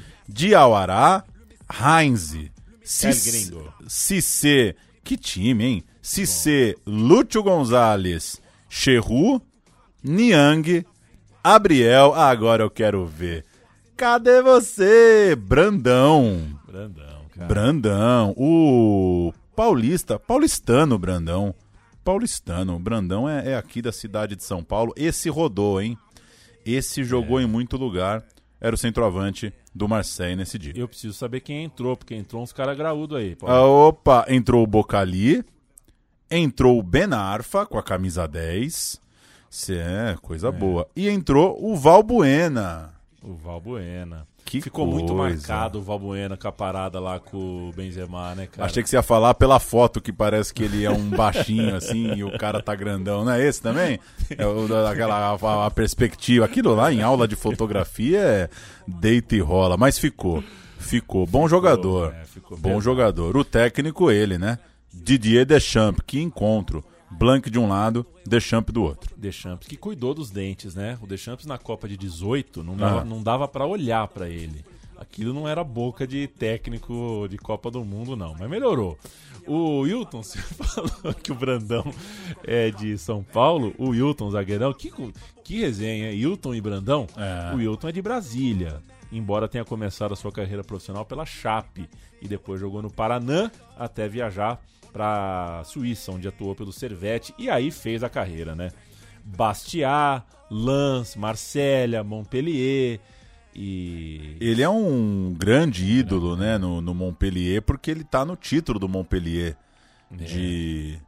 Heinz, 1.70 2.34
El 2.34 2.50
Cic- 2.82 3.24
Gringo. 3.32 3.72
Cissé, 3.88 4.74
que 5.02 5.16
time, 5.16 5.64
hein? 5.64 5.84
Cissé, 6.00 6.74
Lúcio 6.86 7.42
Gonzalez, 7.42 8.40
Cherru, 8.76 9.40
Niang, 10.02 10.84
Abriel, 11.44 12.12
agora 12.12 12.64
eu 12.64 12.68
quero 12.68 13.06
ver. 13.06 13.44
Cadê 13.96 14.42
você? 14.42 15.36
Brandão. 15.36 16.58
Brandão, 16.66 17.22
cara. 17.32 17.46
Brandão, 17.46 18.34
o 18.36 19.32
paulista, 19.54 20.18
paulistano 20.18 20.98
Brandão. 20.98 21.54
Paulistano, 22.04 22.76
Brandão 22.80 23.28
é, 23.28 23.52
é 23.52 23.56
aqui 23.56 23.80
da 23.80 23.92
cidade 23.92 24.34
de 24.34 24.42
São 24.42 24.62
Paulo. 24.62 24.92
Esse 24.96 25.30
rodou, 25.30 25.80
hein? 25.80 25.96
Esse 26.66 27.04
jogou 27.04 27.40
em 27.40 27.46
muito 27.46 27.76
lugar. 27.76 28.24
Era 28.60 28.74
o 28.74 28.78
centroavante 28.78 29.52
do 29.72 29.86
Marseille 29.86 30.34
nesse 30.34 30.58
dia. 30.58 30.72
Eu 30.74 30.88
preciso 30.88 31.14
saber 31.14 31.40
quem 31.40 31.62
entrou, 31.62 31.96
porque 31.96 32.14
entrou 32.14 32.42
uns 32.42 32.52
caras 32.52 32.76
graúdos 32.76 33.16
aí. 33.16 33.36
Ah, 33.42 33.62
opa, 33.62 34.26
entrou 34.28 34.64
o 34.64 34.66
Bocali, 34.66 35.44
entrou 36.36 36.78
o 36.78 36.82
Ben 36.82 37.12
Arfa 37.12 37.66
com 37.66 37.78
a 37.78 37.82
camisa 37.82 38.26
10. 38.26 39.00
Cê 39.50 39.76
é, 39.76 40.16
coisa 40.20 40.50
boa. 40.50 40.86
E 40.96 41.08
entrou 41.08 41.56
o 41.60 41.76
Valbuena. 41.76 42.92
O 43.22 43.34
Valbuena. 43.34 44.26
Que 44.44 44.60
Ficou 44.60 44.86
muito 44.86 45.14
coisa. 45.14 45.36
marcado 45.36 45.78
o 45.78 45.82
Valbuena 45.82 46.36
com 46.36 46.46
a 46.46 46.52
parada 46.52 47.00
lá 47.00 47.18
com 47.18 47.68
o 47.68 47.72
Benzema, 47.72 48.34
né, 48.34 48.46
cara? 48.46 48.66
Achei 48.66 48.82
que 48.82 48.90
você 48.90 48.96
ia 48.96 49.02
falar 49.02 49.32
pela 49.34 49.58
foto 49.58 50.00
que 50.00 50.12
parece 50.12 50.52
que 50.52 50.64
ele 50.64 50.84
é 50.84 50.90
um 50.90 51.08
baixinho 51.08 51.74
assim 51.76 52.14
e 52.14 52.22
o 52.22 52.36
cara 52.36 52.62
tá 52.62 52.74
grandão. 52.74 53.24
Não 53.24 53.32
é 53.32 53.42
esse 53.42 53.62
também? 53.62 53.98
É 54.36 54.46
o 54.46 54.66
aquela 54.86 55.38
a, 55.40 55.66
a 55.66 55.70
perspectiva. 55.70 56.44
Aquilo 56.44 56.74
lá 56.74 56.92
em 56.92 57.00
aula 57.00 57.26
de 57.26 57.36
fotografia 57.36 58.18
é 58.20 58.50
deita 58.86 59.34
e 59.34 59.40
rola. 59.40 59.76
Mas 59.76 59.98
ficou. 59.98 60.44
Ficou. 60.78 61.26
Bom 61.26 61.48
jogador. 61.48 62.12
é, 62.12 62.24
ficou 62.26 62.58
Bom 62.58 62.80
jogador. 62.80 63.36
O 63.36 63.44
técnico, 63.44 64.10
ele, 64.10 64.36
né? 64.36 64.58
Didier 65.02 65.44
Deschamps. 65.44 66.00
Que 66.06 66.20
encontro. 66.20 66.84
Blanc 67.10 67.48
de 67.48 67.58
um 67.60 67.68
lado, 67.68 68.04
Deschamps 68.26 68.72
do 68.72 68.82
outro. 68.82 69.14
Deschamps, 69.16 69.68
que 69.68 69.76
cuidou 69.76 70.12
dos 70.14 70.30
dentes, 70.30 70.74
né? 70.74 70.98
O 71.00 71.06
Deschamps 71.06 71.46
na 71.46 71.56
Copa 71.56 71.86
de 71.86 71.96
18 71.96 72.62
não 72.64 72.76
dava, 72.76 73.00
Ah. 73.02 73.04
não 73.04 73.22
dava 73.22 73.46
para 73.46 73.64
olhar 73.64 74.08
pra 74.08 74.28
ele. 74.28 74.64
Aquilo 74.96 75.32
não 75.32 75.46
era 75.46 75.62
boca 75.62 76.06
de 76.06 76.26
técnico 76.26 77.26
de 77.28 77.36
Copa 77.36 77.70
do 77.70 77.84
Mundo, 77.84 78.16
não. 78.16 78.34
Mas 78.38 78.48
melhorou. 78.50 78.98
O 79.46 79.80
Wilton, 79.80 80.22
você 80.24 80.38
falou 80.40 81.14
que 81.14 81.30
o 81.30 81.34
Brandão 81.34 81.84
é 82.42 82.70
de 82.70 82.96
São 82.98 83.22
Paulo. 83.22 83.72
O 83.78 83.90
Wilton, 83.90 84.30
zagueirão, 84.30 84.72
que, 84.72 84.90
que 85.44 85.60
resenha, 85.60 86.10
hein? 86.10 86.24
Wilton 86.26 86.54
e 86.54 86.60
Brandão? 86.60 87.06
É. 87.16 87.54
O 87.54 87.58
Wilton 87.58 87.88
é 87.88 87.92
de 87.92 88.02
Brasília. 88.02 88.82
Embora 89.12 89.46
tenha 89.46 89.64
começado 89.64 90.12
a 90.12 90.16
sua 90.16 90.32
carreira 90.32 90.64
profissional 90.64 91.04
pela 91.04 91.24
Chape 91.26 91.88
e 92.20 92.26
depois 92.26 92.58
jogou 92.60 92.82
no 92.82 92.90
Paraná 92.90 93.52
até 93.78 94.08
viajar 94.08 94.60
para 94.94 95.62
Suíça, 95.64 96.12
onde 96.12 96.28
atuou 96.28 96.54
pelo 96.54 96.72
Servette 96.72 97.34
e 97.36 97.50
aí 97.50 97.72
fez 97.72 98.04
a 98.04 98.08
carreira, 98.08 98.54
né? 98.54 98.70
Bastia, 99.24 100.22
Lens, 100.48 101.16
Marselha, 101.16 102.04
Montpellier 102.04 103.00
e 103.56 104.36
Ele 104.40 104.62
é 104.62 104.68
um 104.68 105.34
grande 105.36 105.84
ídolo, 105.84 106.36
né, 106.36 106.58
no, 106.58 106.80
no 106.80 106.94
Montpellier, 106.94 107.60
porque 107.60 107.90
ele 107.90 108.04
tá 108.04 108.24
no 108.24 108.36
título 108.36 108.78
do 108.78 108.88
Montpellier 108.88 109.56
de 110.10 110.98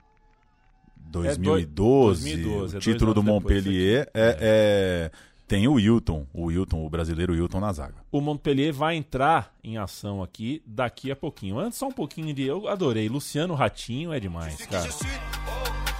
2012. 1.11 1.67
2012, 1.67 2.31
é 2.31 2.35
o 2.37 2.69
dois 2.71 2.85
título 2.85 3.15
do 3.15 3.21
anos 3.21 3.35
depois 3.35 3.65
Montpellier 3.65 4.09
é, 4.15 4.37
é- 4.41 5.11
tem 5.47 5.69
o 5.69 5.75
Wilton, 5.75 6.27
o 6.33 6.47
Wilton, 6.47 6.85
o 6.85 6.91
brasileiro 6.91 7.33
Wilton 7.33 7.61
na 7.61 7.73
zaga. 7.73 7.95
o 8.11 8.21
Montpellier 8.21 8.73
vai 8.73 8.97
entrar 8.97 9.53
em 9.63 9.79
ação 9.79 10.23
aqui 10.23 10.63
daqui 10.67 11.11
a 11.11 11.17
pouquinho. 11.17 11.59
Antes 11.59 11.79
só 11.79 11.87
um 11.89 11.93
pouquinho 11.93 12.35
de 12.35 12.43
eu 12.43 12.67
adorei 12.69 13.09
Luciano 13.09 13.55
Ratinho 13.55 14.13
é 14.13 14.19
demais, 14.21 14.65
cara. 14.67 14.89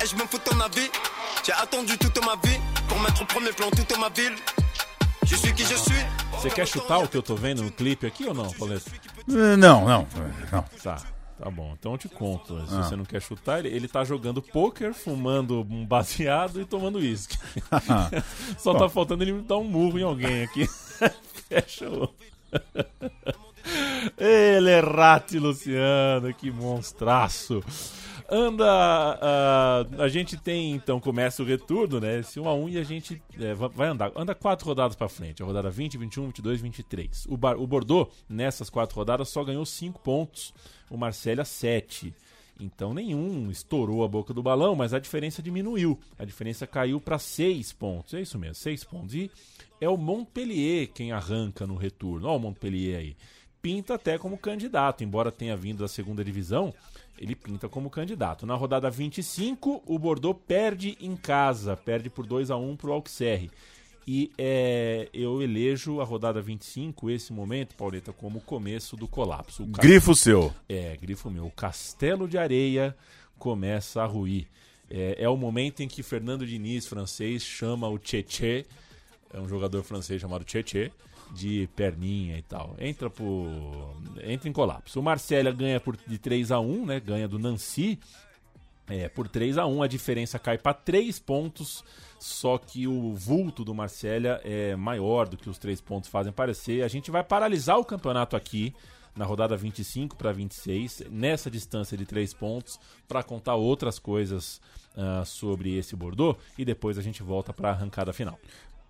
Et 0.03 0.07
je 0.07 0.15
me 0.17 0.23
fous 0.27 0.39
de 0.39 0.45
ton 0.45 0.61
avis. 0.61 0.91
J'ai 1.45 1.53
attendu 1.53 1.97
toute 1.97 2.19
ma 2.25 2.35
vie 2.37 2.59
pour 2.89 2.99
mettre 3.01 3.23
au 3.23 3.27
premier 3.27 3.53
plan 3.53 3.71
toute 3.71 3.97
ma 3.99 4.09
ville. 4.11 4.35
Je 5.25 5.37
suis 5.37 5.53
qui 5.55 5.65
je 5.65 5.75
suis. 5.77 6.05
Você 6.33 6.51
quer 6.51 6.67
chutar 6.67 7.03
o 7.03 7.09
que 7.09 7.17
eu 7.17 7.23
tô 7.23 7.35
vendo 7.35 7.63
no 7.63 7.71
clipe 7.71 8.07
aqui 8.07 8.27
ou 8.27 8.35
não, 8.35 8.51
Pauleta? 8.53 8.91
Eh, 9.29 9.57
Não, 9.57 9.85
não, 9.87 10.07
não. 10.53 10.65
Tá, 10.83 10.97
tá 11.39 11.51
bom. 11.51 11.75
Então 11.79 11.93
eu 11.93 11.99
te 11.99 12.09
conto. 12.09 12.59
Se 12.67 12.75
Ah. 12.75 12.83
você 12.83 12.97
não 12.97 13.05
quer 13.05 13.21
chutar, 13.21 13.59
ele, 13.61 13.69
ele 13.69 13.89
tá 13.89 14.05
jogando 14.05 14.41
pôquer, 14.43 14.93
fumando 14.95 15.61
um 15.71 15.85
baseado 15.87 16.61
e 16.61 16.65
tomando 16.65 16.97
uísque. 16.99 17.37
Só 18.59 18.73
tá 18.73 18.81
Bom. 18.81 18.89
faltando 18.89 19.23
ele 19.25 19.41
dar 19.43 19.57
um 19.59 19.65
murro 19.65 19.99
em 19.99 20.03
alguém 20.03 20.43
aqui. 20.45 20.67
Fecha 21.49 21.89
o... 21.89 22.09
Ele 24.17 24.71
é 24.71 24.81
Rati 24.81 25.39
Luciano, 25.39 26.33
que 26.35 26.51
monstraço. 26.51 27.63
Anda. 28.29 28.65
ah, 29.21 29.87
a 29.99 30.09
gente 30.09 30.37
tem, 30.37 30.73
então, 30.73 30.99
começa 31.01 31.43
o 31.43 31.47
retorno, 31.47 32.01
né? 32.01 32.19
Esse 32.21 32.41
1 32.41 32.49
a 32.49 32.55
1 32.55 32.69
e 32.71 32.79
a 32.79 32.83
gente 32.83 33.23
é, 33.39 33.55
va- 33.55 33.69
vai 33.69 33.89
andar. 33.89 34.11
Anda 34.17 34.35
quatro 34.35 34.67
rodadas 34.67 34.97
pra 34.97 35.09
frente. 35.09 35.43
A 35.43 35.47
rodada 35.47 35.71
20, 35.71 35.97
21, 35.97 36.27
22, 36.27 36.61
23. 36.61 37.27
O, 37.29 37.37
Bar- 37.37 37.59
o 37.61 37.67
Bordeaux, 37.67 38.13
nessas 38.29 38.69
quatro 38.69 38.97
rodadas, 38.97 39.29
só 39.29 39.45
ganhou 39.45 39.65
5 39.65 40.01
pontos. 40.01 40.53
O 40.91 40.97
Marselha, 40.97 41.45
7. 41.45 42.13
Então 42.59 42.95
nenhum 42.95 43.51
estourou 43.51 44.03
a 44.03 44.09
boca 44.09 44.33
do 44.33 44.43
balão, 44.43 44.75
mas 44.75 44.95
a 44.95 44.99
diferença 44.99 45.43
diminuiu. 45.43 46.01
A 46.19 46.25
diferença 46.25 46.67
caiu 46.67 46.99
para 47.01 47.19
6 47.19 47.73
pontos. 47.75 48.15
É 48.15 48.21
isso 48.23 48.39
mesmo, 48.39 48.55
6 48.55 48.83
pontos. 48.83 49.15
E 49.15 49.31
é 49.81 49.89
o 49.89 49.97
Montpellier 49.97 50.89
quem 50.89 51.13
arranca 51.13 51.67
no 51.67 51.77
retorno. 51.77 52.27
Olha 52.27 52.37
o 52.37 52.41
Montpellier 52.41 52.99
aí. 52.99 53.17
Pinta 53.61 53.95
até 53.95 54.17
como 54.17 54.39
candidato, 54.39 55.05
embora 55.05 55.31
tenha 55.31 55.57
vindo 55.57 55.79
da 55.81 55.89
segunda 55.89 56.25
divisão, 56.25 56.73
ele 57.19 57.35
pinta 57.35 57.69
como 57.69 57.91
candidato. 57.91 58.47
Na 58.47 58.55
rodada 58.55 58.91
25, 58.91 59.83
o 59.87 59.99
Bordeaux 59.99 60.39
perde 60.47 60.97
em 61.01 61.17
casa, 61.17 61.77
perde 61.77 62.11
por 62.11 62.27
2 62.27 62.51
a 62.51 62.57
1 62.57 62.77
para 62.77 62.91
o 62.91 62.93
Auxerre. 62.93 63.51
E 64.07 64.31
é, 64.39 65.09
eu 65.13 65.43
elejo 65.43 66.01
a 66.01 66.05
rodada 66.05 66.41
25, 66.41 67.11
esse 67.11 67.33
momento, 67.33 67.75
Pauleta, 67.75 68.13
como 68.13 68.39
o 68.39 68.43
começo 68.43 68.97
do 68.97 69.09
colapso. 69.09 69.65
O 69.65 69.67
Grifo 69.67 70.15
seu. 70.15 70.55
É, 70.69 70.97
grifo 70.97 71.29
meu. 71.29 71.47
O 71.47 71.51
castelo 71.51 72.29
de 72.29 72.39
areia 72.39 72.97
começa 73.37 74.01
a 74.03 74.07
ruir. 74.07 74.47
É, 74.89 75.17
é 75.19 75.29
o 75.29 75.37
momento 75.37 75.83
em 75.83 75.89
que 75.89 76.05
Fernando 76.05 76.47
Diniz, 76.47 76.87
francês, 76.87 77.43
chama 77.43 77.89
o 77.89 77.99
Tchetché, 77.99 78.65
é 79.33 79.41
um 79.41 79.49
jogador 79.49 79.83
francês 79.83 80.21
chamado 80.21 80.45
Tchetché, 80.45 80.91
de 81.33 81.69
perninha 81.75 82.39
e 82.39 82.43
tal. 82.43 82.77
Entra 82.79 83.11
por, 83.11 83.49
entra 84.23 84.49
em 84.49 84.53
colapso. 84.53 85.01
O 85.01 85.03
Marcelo 85.03 85.53
ganha 85.55 85.81
por, 85.81 85.97
de 85.97 86.19
3 86.19 86.53
a 86.53 86.61
1 86.61 86.87
né? 86.87 87.01
Ganha 87.01 87.29
do 87.29 87.39
Nancy. 87.39 87.99
É, 88.89 89.09
por 89.09 89.29
3 89.29 89.59
a 89.59 89.67
1 89.67 89.83
a 89.83 89.89
diferença 89.89 90.39
cai 90.39 90.57
para 90.57 90.73
3 90.73 91.19
pontos, 91.19 91.85
só 92.21 92.57
que 92.57 92.87
o 92.87 93.15
vulto 93.15 93.65
do 93.65 93.75
Marcélia 93.75 94.41
é 94.45 94.77
maior 94.77 95.29
do 95.29 95.37
que 95.37 95.51
os 95.51 95.59
3 95.59 95.81
pontos 95.81 96.09
fazem 96.09 96.33
parecer. 96.33 96.85
A 96.85 96.89
gente 96.89 97.11
vai 97.11 97.25
paralisar 97.25 97.79
o 97.79 97.85
campeonato 97.85 98.37
aqui 98.37 98.73
na 99.17 99.25
rodada 99.25 99.57
25 99.57 100.15
para 100.15 100.31
26, 100.31 101.05
nessa 101.11 101.51
distância 101.51 101.97
de 101.97 102.05
3 102.05 102.33
pontos, 102.35 102.79
para 103.09 103.23
contar 103.23 103.57
outras 103.57 103.99
coisas 103.99 104.61
ah, 104.97 105.25
sobre 105.25 105.77
esse 105.77 105.97
Bordeaux 105.97 106.39
e 106.57 106.65
depois 106.65 106.99
a 106.99 107.03
gente 107.03 107.23
volta 107.23 107.53
para 107.53 107.71
a 107.71 107.73
arrancada 107.73 108.13
final. 108.13 108.39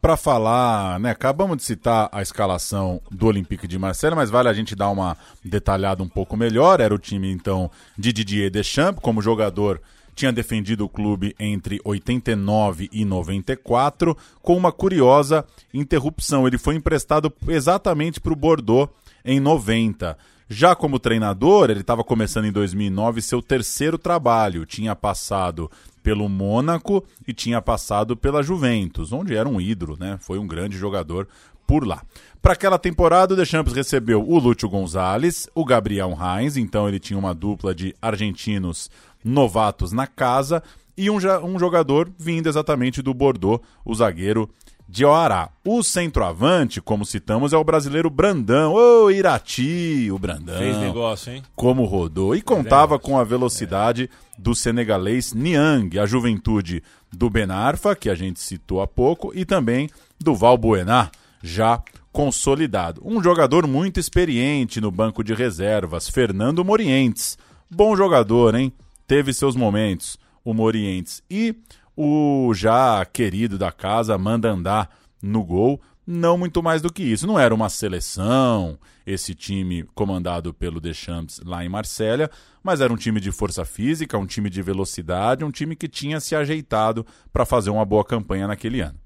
Para 0.06 0.16
falar, 0.16 1.00
né, 1.00 1.10
acabamos 1.10 1.56
de 1.56 1.64
citar 1.64 2.08
a 2.12 2.22
escalação 2.22 3.00
do 3.10 3.26
Olympique 3.26 3.66
de 3.66 3.76
Marseille, 3.76 4.14
mas 4.14 4.30
vale 4.30 4.48
a 4.48 4.52
gente 4.52 4.76
dar 4.76 4.88
uma 4.88 5.16
detalhada 5.44 6.00
um 6.00 6.08
pouco 6.08 6.36
melhor. 6.36 6.80
Era 6.80 6.94
o 6.94 6.98
time 6.98 7.28
então 7.28 7.68
de 7.98 8.12
Didier 8.12 8.48
Deschamps, 8.48 9.02
como 9.02 9.20
jogador 9.20 9.82
tinha 10.14 10.32
defendido 10.32 10.84
o 10.84 10.88
clube 10.88 11.34
entre 11.40 11.80
89 11.84 12.88
e 12.92 13.04
94, 13.04 14.16
com 14.40 14.56
uma 14.56 14.70
curiosa 14.70 15.44
interrupção. 15.74 16.46
Ele 16.46 16.56
foi 16.56 16.76
emprestado 16.76 17.32
exatamente 17.48 18.20
para 18.20 18.32
o 18.32 18.36
Bordeaux 18.36 18.88
em 19.24 19.40
90. 19.40 20.16
Já 20.48 20.76
como 20.76 21.00
treinador, 21.00 21.68
ele 21.68 21.80
estava 21.80 22.04
começando 22.04 22.44
em 22.44 22.52
2009 22.52 23.20
seu 23.20 23.42
terceiro 23.42 23.98
trabalho. 23.98 24.64
Tinha 24.64 24.94
passado 24.94 25.68
pelo 26.06 26.28
Mônaco 26.28 27.04
e 27.26 27.32
tinha 27.32 27.60
passado 27.60 28.16
pela 28.16 28.40
Juventus, 28.40 29.12
onde 29.12 29.34
era 29.34 29.48
um 29.48 29.60
ídolo, 29.60 29.96
né? 29.98 30.16
Foi 30.20 30.38
um 30.38 30.46
grande 30.46 30.78
jogador 30.78 31.26
por 31.66 31.84
lá. 31.84 32.00
Para 32.40 32.52
aquela 32.52 32.78
temporada, 32.78 33.34
o 33.34 33.36
Deschamps 33.36 33.72
recebeu 33.72 34.22
o 34.22 34.38
Lúcio 34.38 34.68
Gonzalez, 34.68 35.48
o 35.52 35.64
Gabriel 35.64 36.16
Heinz, 36.16 36.56
então 36.56 36.88
ele 36.88 37.00
tinha 37.00 37.18
uma 37.18 37.34
dupla 37.34 37.74
de 37.74 37.92
argentinos 38.00 38.88
novatos 39.24 39.90
na 39.90 40.06
casa 40.06 40.62
e 40.96 41.10
um, 41.10 41.16
um 41.42 41.58
jogador 41.58 42.08
vindo 42.16 42.48
exatamente 42.48 43.02
do 43.02 43.12
Bordeaux, 43.12 43.60
o 43.84 43.92
zagueiro 43.92 44.48
Dioará. 44.88 45.50
O 45.64 45.82
centroavante, 45.82 46.80
como 46.80 47.04
citamos, 47.04 47.52
é 47.52 47.56
o 47.56 47.64
brasileiro 47.64 48.08
Brandão. 48.08 48.72
Ô, 48.72 49.10
Irati, 49.10 50.08
o 50.10 50.18
Brandão. 50.18 50.58
Fez 50.58 50.76
negócio, 50.78 51.32
hein? 51.32 51.42
Como 51.54 51.84
rodou. 51.84 52.34
E 52.34 52.40
contava 52.40 52.98
com 52.98 53.18
a 53.18 53.24
velocidade 53.24 54.08
do 54.38 54.54
senegalês 54.54 55.32
Niang, 55.32 55.98
a 55.98 56.06
juventude 56.06 56.82
do 57.12 57.28
Benarfa, 57.28 57.96
que 57.96 58.08
a 58.08 58.14
gente 58.14 58.38
citou 58.38 58.80
há 58.80 58.86
pouco, 58.86 59.32
e 59.34 59.44
também 59.44 59.88
do 60.20 60.34
Valbuena, 60.34 61.10
já 61.42 61.82
consolidado. 62.12 63.02
Um 63.04 63.22
jogador 63.22 63.66
muito 63.66 64.00
experiente 64.00 64.80
no 64.80 64.90
banco 64.90 65.22
de 65.22 65.34
reservas, 65.34 66.08
Fernando 66.08 66.64
Morientes. 66.64 67.36
Bom 67.70 67.96
jogador, 67.96 68.54
hein? 68.54 68.72
Teve 69.06 69.32
seus 69.32 69.56
momentos, 69.56 70.18
o 70.44 70.54
Morientes. 70.54 71.22
E 71.30 71.54
o 71.96 72.52
já 72.54 73.04
querido 73.06 73.56
da 73.56 73.72
casa 73.72 74.18
manda 74.18 74.50
andar 74.50 74.90
no 75.22 75.42
gol. 75.42 75.80
Não 76.06 76.38
muito 76.38 76.62
mais 76.62 76.82
do 76.82 76.92
que 76.92 77.02
isso. 77.02 77.26
Não 77.26 77.38
era 77.38 77.52
uma 77.52 77.68
seleção, 77.68 78.78
esse 79.04 79.34
time 79.34 79.82
comandado 79.94 80.54
pelo 80.54 80.80
Deschamps 80.80 81.40
lá 81.44 81.64
em 81.64 81.68
Marsella, 81.68 82.30
mas 82.62 82.80
era 82.80 82.92
um 82.92 82.96
time 82.96 83.20
de 83.20 83.32
força 83.32 83.64
física, 83.64 84.18
um 84.18 84.26
time 84.26 84.48
de 84.48 84.62
velocidade, 84.62 85.44
um 85.44 85.50
time 85.50 85.74
que 85.74 85.88
tinha 85.88 86.20
se 86.20 86.36
ajeitado 86.36 87.04
para 87.32 87.44
fazer 87.44 87.70
uma 87.70 87.84
boa 87.84 88.04
campanha 88.04 88.46
naquele 88.46 88.80
ano. 88.80 88.98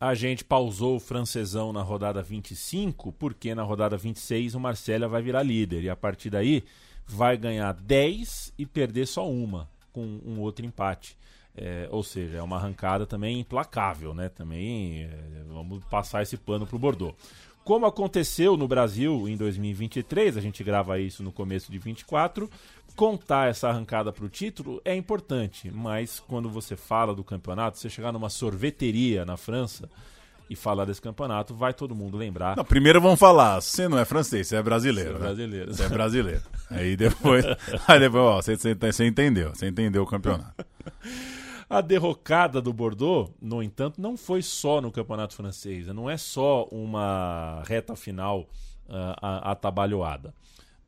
A 0.00 0.14
gente 0.14 0.44
pausou 0.44 0.96
o 0.96 1.00
francesão 1.00 1.72
na 1.72 1.82
rodada 1.82 2.22
25, 2.22 3.12
porque 3.12 3.54
na 3.54 3.62
rodada 3.62 3.96
26 3.96 4.54
o 4.54 4.60
Marcelo 4.60 5.08
vai 5.08 5.22
virar 5.22 5.42
líder. 5.42 5.82
E 5.82 5.90
a 5.90 5.96
partir 5.96 6.30
daí 6.30 6.64
vai 7.06 7.36
ganhar 7.36 7.72
10 7.72 8.52
e 8.58 8.66
perder 8.66 9.06
só 9.06 9.30
uma, 9.30 9.68
com 9.92 10.20
um 10.24 10.40
outro 10.40 10.64
empate. 10.64 11.16
É, 11.56 11.86
ou 11.90 12.02
seja, 12.02 12.38
é 12.38 12.42
uma 12.42 12.56
arrancada 12.56 13.06
também 13.06 13.38
implacável, 13.38 14.12
né? 14.12 14.28
Também 14.28 15.04
é, 15.04 15.44
vamos 15.46 15.84
passar 15.84 16.22
esse 16.22 16.36
pano 16.36 16.66
pro 16.66 16.78
Bordeaux. 16.78 17.14
Como 17.64 17.86
aconteceu 17.86 18.56
no 18.56 18.68
Brasil 18.68 19.26
em 19.26 19.36
2023, 19.36 20.36
a 20.36 20.40
gente 20.40 20.62
grava 20.62 20.98
isso 20.98 21.22
no 21.22 21.32
começo 21.32 21.72
de 21.72 21.78
24, 21.78 22.50
contar 22.94 23.48
essa 23.48 23.68
arrancada 23.68 24.12
para 24.12 24.24
o 24.24 24.28
título 24.28 24.82
é 24.84 24.94
importante, 24.94 25.70
mas 25.70 26.20
quando 26.20 26.50
você 26.50 26.76
fala 26.76 27.14
do 27.14 27.24
campeonato, 27.24 27.78
você 27.78 27.88
chegar 27.88 28.12
numa 28.12 28.28
sorveteria 28.28 29.24
na 29.24 29.38
França 29.38 29.88
e 30.48 30.54
falar 30.54 30.84
desse 30.84 31.00
campeonato, 31.00 31.54
vai 31.54 31.72
todo 31.72 31.94
mundo 31.94 32.18
lembrar. 32.18 32.54
Não, 32.54 32.64
primeiro 32.64 33.00
vamos 33.00 33.18
falar, 33.18 33.60
você 33.62 33.88
não 33.88 33.98
é 33.98 34.04
francês, 34.04 34.46
você 34.46 34.56
é 34.56 34.62
brasileiro. 34.62 35.12
Você 35.12 35.16
é 35.16 35.18
né? 35.18 35.24
brasileiro. 35.24 35.74
Você 35.74 35.82
é 35.82 35.88
brasileiro. 35.88 36.42
aí 36.68 36.96
depois, 36.96 37.44
aí 37.88 37.98
depois 37.98 38.22
ó, 38.22 38.42
você, 38.42 38.56
você 38.56 39.06
entendeu, 39.06 39.54
você 39.54 39.68
entendeu 39.68 40.02
o 40.02 40.06
campeonato. 40.06 40.52
A 41.76 41.80
derrocada 41.80 42.62
do 42.62 42.72
Bordeaux, 42.72 43.32
no 43.40 43.62
entanto, 43.62 44.00
não 44.00 44.16
foi 44.16 44.42
só 44.42 44.80
no 44.80 44.92
campeonato 44.92 45.34
francês, 45.34 45.88
não 45.88 46.08
é 46.08 46.16
só 46.16 46.68
uma 46.70 47.62
reta 47.66 47.96
final 47.96 48.46
a- 48.88 49.50
atabalhoada. 49.50 50.32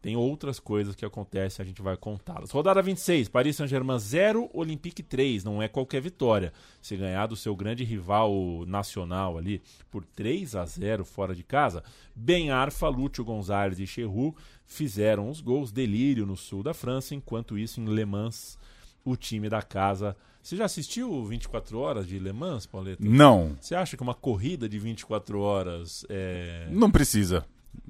Tem 0.00 0.14
outras 0.14 0.60
coisas 0.60 0.94
que 0.94 1.04
acontecem, 1.04 1.60
a 1.64 1.66
gente 1.66 1.82
vai 1.82 1.96
contá-las. 1.96 2.52
Rodada 2.52 2.80
26, 2.80 3.28
Paris 3.28 3.56
Saint-Germain 3.56 3.98
0, 3.98 4.48
Olympique 4.54 5.02
3. 5.02 5.42
Não 5.42 5.60
é 5.60 5.66
qualquer 5.66 6.00
vitória. 6.00 6.52
Se 6.80 6.96
ganhar 6.96 7.26
do 7.26 7.34
seu 7.34 7.56
grande 7.56 7.82
rival 7.82 8.30
nacional 8.68 9.36
ali 9.36 9.60
por 9.90 10.04
3 10.04 10.54
a 10.54 10.64
0 10.64 11.04
fora 11.04 11.34
de 11.34 11.42
casa, 11.42 11.82
Ben 12.14 12.50
Arfa, 12.52 12.88
Lúcio 12.88 13.24
Gonzalez 13.24 13.80
e 13.80 13.86
Cherroux 13.88 14.36
fizeram 14.64 15.28
os 15.28 15.40
gols. 15.40 15.72
Delírio 15.72 16.24
no 16.24 16.36
sul 16.36 16.62
da 16.62 16.72
França. 16.72 17.12
Enquanto 17.12 17.58
isso, 17.58 17.80
em 17.80 17.86
Le 17.86 18.04
Mans, 18.04 18.56
o 19.04 19.16
time 19.16 19.48
da 19.48 19.62
casa. 19.62 20.16
Você 20.46 20.54
já 20.54 20.64
assistiu 20.64 21.24
24 21.24 21.76
horas 21.76 22.06
de 22.06 22.20
Le 22.20 22.32
Mans, 22.32 22.66
Pauleta? 22.66 23.02
Não. 23.04 23.56
Você 23.60 23.74
acha 23.74 23.96
que 23.96 24.02
uma 24.04 24.14
corrida 24.14 24.68
de 24.68 24.78
24 24.78 25.40
horas 25.40 26.06
é. 26.08 26.68
Não 26.70 26.88
precisa. 26.88 27.44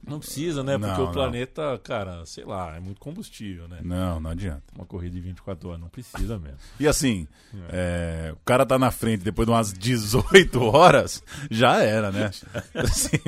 Não 0.09 0.19
precisa, 0.19 0.65
né? 0.65 0.79
Porque 0.79 0.91
Não, 0.95 1.03
o 1.03 1.05
não. 1.05 1.13
planeta, 1.13 1.79
cara, 1.85 2.25
sei 2.25 2.47
lá, 2.47 2.75
é 2.75 2.81
muito 2.81 2.99
combustível, 2.99 3.69
né? 3.69 3.81
Não, 3.83 4.19
não 4.19 4.31
adianta. 4.31 4.63
Uma 4.75 4.87
corrida 4.87 5.15
de 5.17 5.21
24 5.21 5.69
horas, 5.69 5.81
não 5.83 5.91
precisa 5.91 6.39
mesmo. 6.39 6.57
E 6.81 6.89
assim, 6.89 7.29
é, 7.69 8.31
o 8.33 8.39
cara 8.43 8.65
tá 8.65 8.79
na 8.79 8.91
frente 8.91 9.23
depois 9.23 9.45
de 9.45 9.53
umas 9.53 9.71
18 9.75 10.59
horas, 10.65 11.23
já 11.51 11.83
era, 11.83 12.11
né? 12.11 12.31
Assim, 12.75 13.19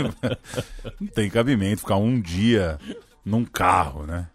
não 0.99 1.07
tem 1.09 1.29
cabimento 1.29 1.83
ficar 1.83 1.97
um 1.97 2.19
dia 2.19 2.79
num 3.23 3.45
carro, 3.45 4.07
né? 4.07 4.27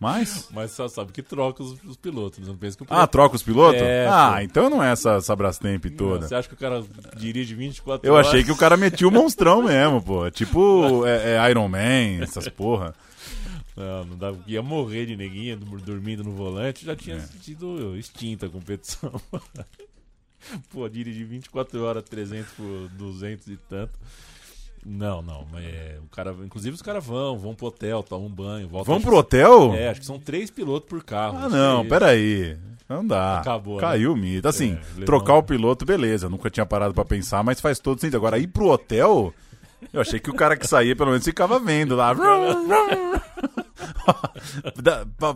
Mas. 0.00 0.48
Mas 0.50 0.70
só 0.70 0.88
sabe 0.88 1.12
que 1.12 1.22
troca 1.22 1.62
os, 1.62 1.76
os 1.84 1.96
pilotos. 1.96 2.48
Não 2.48 2.56
pensa 2.56 2.74
que 2.76 2.82
o 2.82 2.86
Ah, 2.86 2.88
piloto- 2.88 3.12
troca 3.12 3.36
os 3.36 3.42
pilotos? 3.42 3.82
É, 3.82 4.06
ah, 4.08 4.32
pô. 4.36 4.40
então 4.40 4.70
não 4.70 4.82
é 4.82 4.90
essa, 4.92 5.16
essa 5.16 5.36
Brastemp 5.36 5.84
toda. 5.96 6.20
Não, 6.20 6.28
Você 6.28 6.34
acha 6.34 6.48
que 6.48 6.54
o 6.54 6.56
cara 6.56 6.82
dirige 7.16 7.54
24 7.54 8.08
Eu 8.08 8.14
horas? 8.14 8.28
achei 8.28 8.42
que 8.42 8.50
o 8.50 8.56
cara 8.56 8.78
metia 8.78 9.06
o 9.06 9.10
monstrão 9.12 9.62
mesmo, 9.62 10.00
pô. 10.02 10.30
Tipo 10.30 11.06
é, 11.06 11.36
é 11.36 11.50
Iron 11.50 11.68
Man, 11.68 12.22
essas 12.22 12.48
porra. 12.50 12.94
Não, 13.76 14.04
não 14.06 14.16
dava. 14.16 14.38
Ia 14.46 14.62
morrer 14.62 15.04
de 15.06 15.16
neguinha 15.16 15.56
dormindo 15.56 16.24
no 16.24 16.32
volante, 16.32 16.84
já 16.86 16.96
tinha 16.96 17.16
É. 17.16 17.20
sido 17.20 17.94
extinta 17.96 18.46
a 18.46 18.48
competição. 18.48 19.12
Pô, 20.72 20.88
dirigir 20.88 21.26
24 21.26 21.82
horas, 21.84 22.02
300 22.04 22.50
por 22.54 22.88
200 22.96 23.46
e 23.48 23.56
tanto. 23.68 23.92
Não, 24.84 25.20
não. 25.20 25.46
mas 25.52 25.64
É, 25.64 25.98
o 26.02 26.08
cara, 26.08 26.34
inclusive 26.44 26.74
os 26.74 26.82
caras 26.82 27.04
vão, 27.04 27.38
vão 27.38 27.54
pro 27.54 27.66
hotel, 27.66 28.02
tomam 28.02 28.26
um 28.26 28.30
banho, 28.30 28.68
voltam. 28.68 28.94
Vão 28.94 29.02
pro 29.02 29.16
hotel? 29.16 29.74
É, 29.74 29.90
acho 29.90 30.00
que 30.00 30.06
são 30.06 30.18
três 30.18 30.50
pilotos 30.50 30.88
por 30.88 31.02
carro. 31.04 31.38
Ah, 31.38 31.48
não, 31.48 31.86
peraí. 31.86 32.56
Não 32.88 33.06
dá. 33.06 33.38
Acabou, 33.38 33.76
né? 33.76 33.80
Caiu 33.82 34.12
o 34.12 34.16
mito. 34.16 34.48
Assim, 34.48 34.76
É, 35.00 35.04
trocar 35.04 35.34
o 35.34 35.42
piloto, 35.42 35.84
beleza. 35.84 36.28
Nunca 36.28 36.50
tinha 36.50 36.66
parado 36.66 36.92
pra 36.92 37.04
pensar, 37.04 37.44
mas 37.44 37.60
faz 37.60 37.78
todo 37.78 38.00
sentido. 38.00 38.16
Agora, 38.16 38.38
ir 38.38 38.48
pro 38.48 38.68
hotel, 38.68 39.32
eu 39.92 40.00
achei 40.00 40.18
que 40.18 40.30
o 40.30 40.34
cara 40.34 40.56
que 40.56 40.66
saía, 40.66 40.96
pelo 40.96 41.10
menos, 41.10 41.24
ficava 41.24 41.60
vendo 41.60 41.94
lá. 41.94 42.12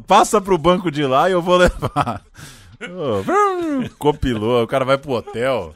Passa 0.07 0.41
pro 0.41 0.59
banco 0.59 0.91
de 0.91 1.05
lá 1.07 1.29
e 1.29 1.33
eu 1.33 1.43
vou 1.43 1.57
levar. 1.57 2.23
Ô, 2.83 3.89
Copilou, 3.99 4.65
o 4.65 4.67
cara 4.67 4.85
vai 4.85 4.99
pro 4.99 5.13
hotel. 5.13 5.75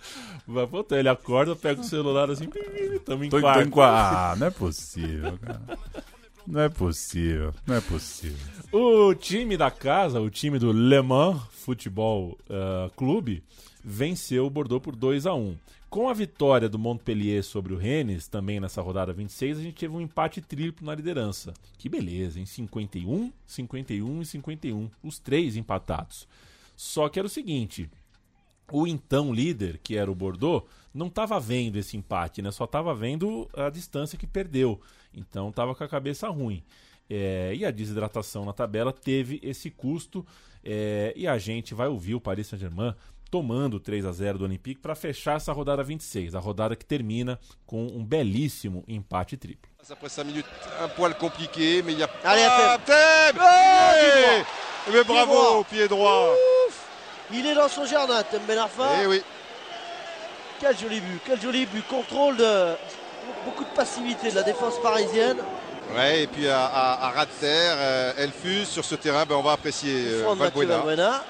Vai 0.48 0.64
hotel, 0.64 0.98
ele 0.98 1.08
acorda, 1.10 1.54
pega 1.54 1.80
o 1.80 1.84
celular 1.84 2.30
assim, 2.30 2.48
tamo 3.04 3.22
em 3.24 3.28
Tô, 3.28 3.36
tô 3.36 3.42
quarto. 3.42 3.66
em 3.66 3.70
qua- 3.70 4.32
Ah, 4.32 4.36
não 4.36 4.46
é 4.46 4.50
possível, 4.50 5.38
cara. 5.38 5.78
Não 6.46 6.60
é 6.62 6.68
possível, 6.70 7.54
não 7.66 7.74
é 7.76 7.80
possível. 7.82 8.38
O 8.72 9.14
time 9.14 9.56
da 9.58 9.70
casa, 9.70 10.18
o 10.20 10.30
time 10.30 10.58
do 10.58 10.72
Le 10.72 11.02
Mans 11.02 11.42
Futebol 11.50 12.38
ah, 12.48 12.90
Clube, 12.96 13.42
venceu 13.84 14.46
o 14.46 14.50
Bordeaux 14.50 14.82
por 14.82 14.96
2 14.96 15.26
a 15.26 15.34
1 15.34 15.54
Com 15.90 16.08
a 16.08 16.14
vitória 16.14 16.66
do 16.68 16.78
Montpellier 16.78 17.42
sobre 17.44 17.74
o 17.74 17.76
Rennes, 17.76 18.26
também 18.28 18.58
nessa 18.60 18.80
rodada 18.80 19.12
26, 19.12 19.58
a 19.58 19.62
gente 19.62 19.74
teve 19.74 19.94
um 19.94 20.00
empate 20.00 20.40
triplo 20.40 20.86
na 20.86 20.94
liderança. 20.94 21.52
Que 21.76 21.88
beleza, 21.90 22.40
em 22.40 22.46
51, 22.46 23.30
51 23.46 24.22
e 24.22 24.24
51, 24.24 24.90
os 25.02 25.18
três 25.18 25.56
empatados. 25.56 26.26
Só 26.74 27.08
que 27.10 27.18
era 27.18 27.26
o 27.26 27.30
seguinte, 27.30 27.90
o 28.70 28.86
então 28.86 29.32
líder, 29.32 29.78
que 29.82 29.96
era 29.96 30.10
o 30.10 30.14
Bordeaux, 30.14 30.64
não 30.92 31.06
estava 31.06 31.38
vendo 31.38 31.76
esse 31.76 31.96
empate, 31.96 32.42
né? 32.42 32.50
Só 32.50 32.64
estava 32.64 32.94
vendo 32.94 33.48
a 33.54 33.70
distância 33.70 34.18
que 34.18 34.26
perdeu. 34.26 34.80
Então 35.14 35.48
estava 35.50 35.74
com 35.74 35.84
a 35.84 35.88
cabeça 35.88 36.28
ruim. 36.28 36.62
É, 37.10 37.52
e 37.54 37.64
a 37.64 37.70
desidratação 37.70 38.44
na 38.44 38.52
tabela 38.52 38.92
teve 38.92 39.40
esse 39.42 39.70
custo. 39.70 40.26
é, 40.64 41.12
e 41.16 41.26
a 41.26 41.38
gente 41.38 41.72
vai 41.74 41.88
ouvir 41.88 42.14
o 42.14 42.20
Paris 42.20 42.46
Saint-Germain 42.48 42.94
tomando 43.30 43.78
3 43.78 44.04
a 44.06 44.12
0 44.12 44.38
do 44.38 44.44
Olympique 44.44 44.80
para 44.80 44.94
fechar 44.94 45.36
essa 45.36 45.52
rodada 45.52 45.82
26, 45.82 46.34
a 46.34 46.38
rodada 46.38 46.74
que 46.74 46.84
termina 46.84 47.38
com 47.66 47.86
um 47.86 48.02
belíssimo 48.04 48.82
empate 48.88 49.36
triplo. 49.36 49.70
Après 49.90 50.08
5 50.10 50.24
minutes, 50.26 50.50
un 50.82 50.88
poil 50.90 51.14
compliqué, 51.14 51.82
mais 51.82 51.94
il 51.94 52.00
y 52.00 52.02
a. 52.02 52.10
Allez, 52.24 52.44
Ah, 52.46 52.78
Thème. 52.84 53.38
Thème 53.38 54.46
Eh 54.86 54.90
pied 54.90 55.04
droit. 55.04 55.64
Pied 55.64 55.88
bravo, 55.88 55.96
droit. 56.04 56.36
Il 57.32 57.46
est 57.46 57.54
dans 57.54 57.68
son 57.68 57.84
jardin, 57.84 58.22
Thème 58.22 58.42
Ben 58.46 58.58
Arfa. 58.58 58.88
Eh 59.02 59.06
oui. 59.06 59.22
Quel 60.60 60.76
joli 60.76 61.00
but, 61.00 61.20
quel 61.26 61.40
joli 61.40 61.66
but. 61.66 61.86
Contrôle 61.86 62.36
de 62.36 62.72
beaucoup 63.44 63.64
de 63.64 63.70
passivité 63.70 64.30
de 64.30 64.34
la 64.34 64.42
défense 64.42 64.80
parisienne. 64.82 65.36
Ouais, 65.96 66.22
et 66.22 66.26
puis 66.26 66.48
à, 66.48 66.64
à, 66.66 67.06
à 67.06 67.10
ras 67.10 67.26
de 67.26 67.30
terre, 67.40 67.74
euh, 67.78 68.12
elle 68.18 68.32
fuse 68.32 68.68
sur 68.68 68.84
ce 68.84 68.94
terrain, 68.94 69.24
ben 69.24 69.36
on 69.36 69.42
va 69.42 69.52
apprécier 69.52 69.92
euh, 69.94 70.34
Valbuena. 70.36 70.78
Valbuena. 70.78 71.24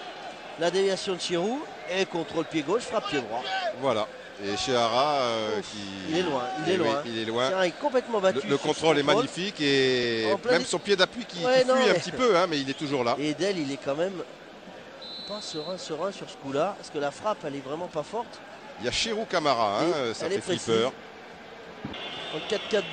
La 0.59 0.70
déviation 0.70 1.14
de 1.14 1.20
Chirou. 1.20 1.61
Et 1.90 2.05
contrôle 2.05 2.44
pied 2.44 2.62
gauche, 2.62 2.82
frappe 2.82 3.09
pied 3.09 3.20
droit. 3.20 3.42
Voilà. 3.80 4.07
Et 4.44 4.57
chez 4.57 4.74
Hara, 4.76 5.20
euh, 5.20 5.61
qui. 5.61 5.78
Il 6.11 6.18
est 6.18 6.22
loin, 6.22 6.42
il 6.66 6.70
est 6.72 6.74
Eh 6.74 6.78
oui, 6.80 6.84
loin. 6.86 7.03
il 7.07 7.18
est 7.18 7.24
loin. 7.24 7.62
Est 7.62 7.70
complètement 7.80 8.20
battu. 8.20 8.46
Le, 8.46 8.57
contrôle 8.59 8.99
est 8.99 9.03
magnifique 9.03 9.61
et 9.61 10.26
même 10.51 10.64
son 10.64 10.78
pied 10.78 10.96
d'appui 10.96 11.24
qui, 11.24 11.44
Ouais, 11.44 11.64
fuit 11.64 11.90
un 11.90 11.94
petit 11.94 12.12
peu, 12.12 12.36
hein, 12.36 12.46
mais 12.49 12.59
il 12.61 12.68
est 12.70 12.74
toujours 12.78 13.05
là. 13.05 13.16
Et 13.18 13.30
Edel, 13.30 13.59
il 13.59 13.72
est 13.72 13.78
quand 13.82 13.96
même 13.96 14.12
pas 15.29 15.41
serein, 15.41 15.76
serein 15.79 16.12
sur 16.12 16.29
ce 16.29 16.37
coup-là. 16.37 16.74
Parce 16.79 16.91
que 16.91 16.99
la 16.99 17.11
frappe, 17.11 17.39
elle 17.47 17.57
est 17.57 17.64
vraiment 17.64 17.87
pas 17.87 18.03
forte. 18.03 18.41
Il 18.81 18.87
y 18.87 18.89
a 18.89 18.93
Chirou 18.93 19.24
Camara, 19.24 19.81
hein, 19.81 20.11
Et 20.11 20.14
ça 20.14 20.29
fait 20.29 20.41
flipper. 20.41 20.91
En 22.35 22.39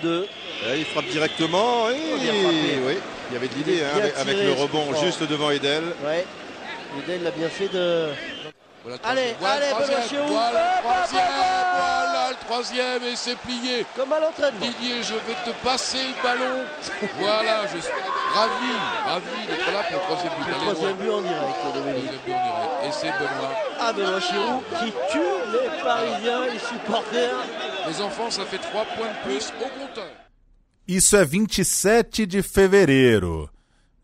4-4-2. 0.06 0.26
Et 0.68 0.80
il 0.80 0.86
frappe 0.86 1.06
directement. 1.06 1.90
Et 1.90 1.96
Oh, 2.14 2.18
bien 2.18 2.34
frappé. 2.34 2.80
oui, 2.88 2.98
il 3.30 3.34
y 3.34 3.38
avait 3.38 3.48
de 3.48 3.54
l'idée 3.56 3.84
hein, 3.84 4.10
avec, 4.18 4.36
tiré, 4.36 4.48
le 4.48 4.54
rebond 4.54 4.94
juste 4.96 5.24
devant 5.24 5.52
Edel. 5.52 5.84
Ouais. 6.04 6.26
Edel 7.04 7.24
l'a 7.24 7.32
bien 7.32 7.50
fait 7.50 7.68
de. 7.68 8.10
allez, 9.04 9.36
Voilà 9.40 9.60
le 9.60 9.66
allez, 9.66 9.74
Benoît 9.74 9.86
troisième, 9.86 10.10
Chirou. 10.10 10.28
Voilà 10.28 10.82
voilà 10.82 12.30
le 12.30 12.46
troisième 12.46 13.04
et 13.04 13.16
c'est 13.16 13.38
plié. 13.40 13.86
Comme 13.96 14.14
à 14.14 14.20
l'entraînement. 14.20 14.60
Didier, 14.62 15.04
je 15.04 15.14
vais 15.14 15.36
te 15.46 15.52
passer 15.64 15.98
le 15.98 16.24
ballon. 16.24 16.64
voilà, 17.20 17.68
je 17.68 17.82
suis 17.82 17.92
ravi, 18.36 18.74
ravi 19.06 19.48
d'être 19.48 19.72
là 19.72 19.82
pour 19.84 19.98
le 19.98 20.04
troisième 20.08 20.34
but. 20.38 20.48
Le 20.48 20.56
troisième 20.56 20.98
but 20.98 21.10
en 21.10 21.22
direct, 21.22 21.60
Dominique. 21.74 22.06
Troisième 22.06 22.24
but 22.26 22.34
en 22.34 22.44
direct. 22.44 22.86
Et 22.86 22.92
c'est 22.92 23.12
Benoît. 23.12 23.54
Ah, 23.80 23.94
Benoît 23.94 24.20
Chirou 24.20 24.62
qui 24.80 24.92
tue 25.12 25.36
les 25.54 25.84
Parisiens, 25.84 26.46
les 26.54 26.60
supporters. 26.60 27.38
Les 27.88 28.02
enfants, 28.02 28.30
ça 28.30 28.46
fait 28.46 28.58
3 28.58 28.86
points 28.96 29.08
de 29.08 29.20
plus 29.24 29.54
au 29.62 29.70
compteur. 29.80 30.12
Isso 30.88 31.16
é 31.16 31.26
27 31.26 32.26
de 32.28 32.42
fevereiro. 32.44 33.50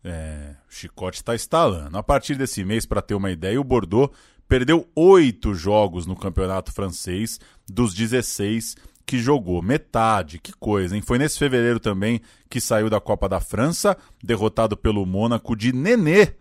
É, 0.04 0.56
o 0.68 0.74
chicote 0.74 1.18
está 1.18 1.34
estalando. 1.34 1.96
A 1.96 2.02
partir 2.02 2.36
desse 2.36 2.64
mês, 2.64 2.84
para 2.84 3.00
ter 3.00 3.14
uma 3.14 3.30
ideia, 3.30 3.60
o 3.60 3.64
Bordeaux 3.64 4.10
perdeu 4.48 4.88
oito 4.96 5.54
jogos 5.54 6.06
no 6.06 6.16
campeonato 6.16 6.72
francês 6.72 7.38
dos 7.68 7.94
16 7.94 8.74
que 9.06 9.18
jogou. 9.18 9.62
Metade, 9.62 10.38
que 10.38 10.52
coisa, 10.52 10.96
hein? 10.96 11.02
Foi 11.02 11.18
nesse 11.18 11.38
fevereiro 11.38 11.80
também 11.80 12.20
que 12.48 12.60
saiu 12.60 12.88
da 12.88 13.00
Copa 13.00 13.28
da 13.28 13.40
França, 13.40 13.96
derrotado 14.22 14.76
pelo 14.76 15.04
Mônaco 15.04 15.56
de 15.56 15.72
Nenê. 15.72 16.34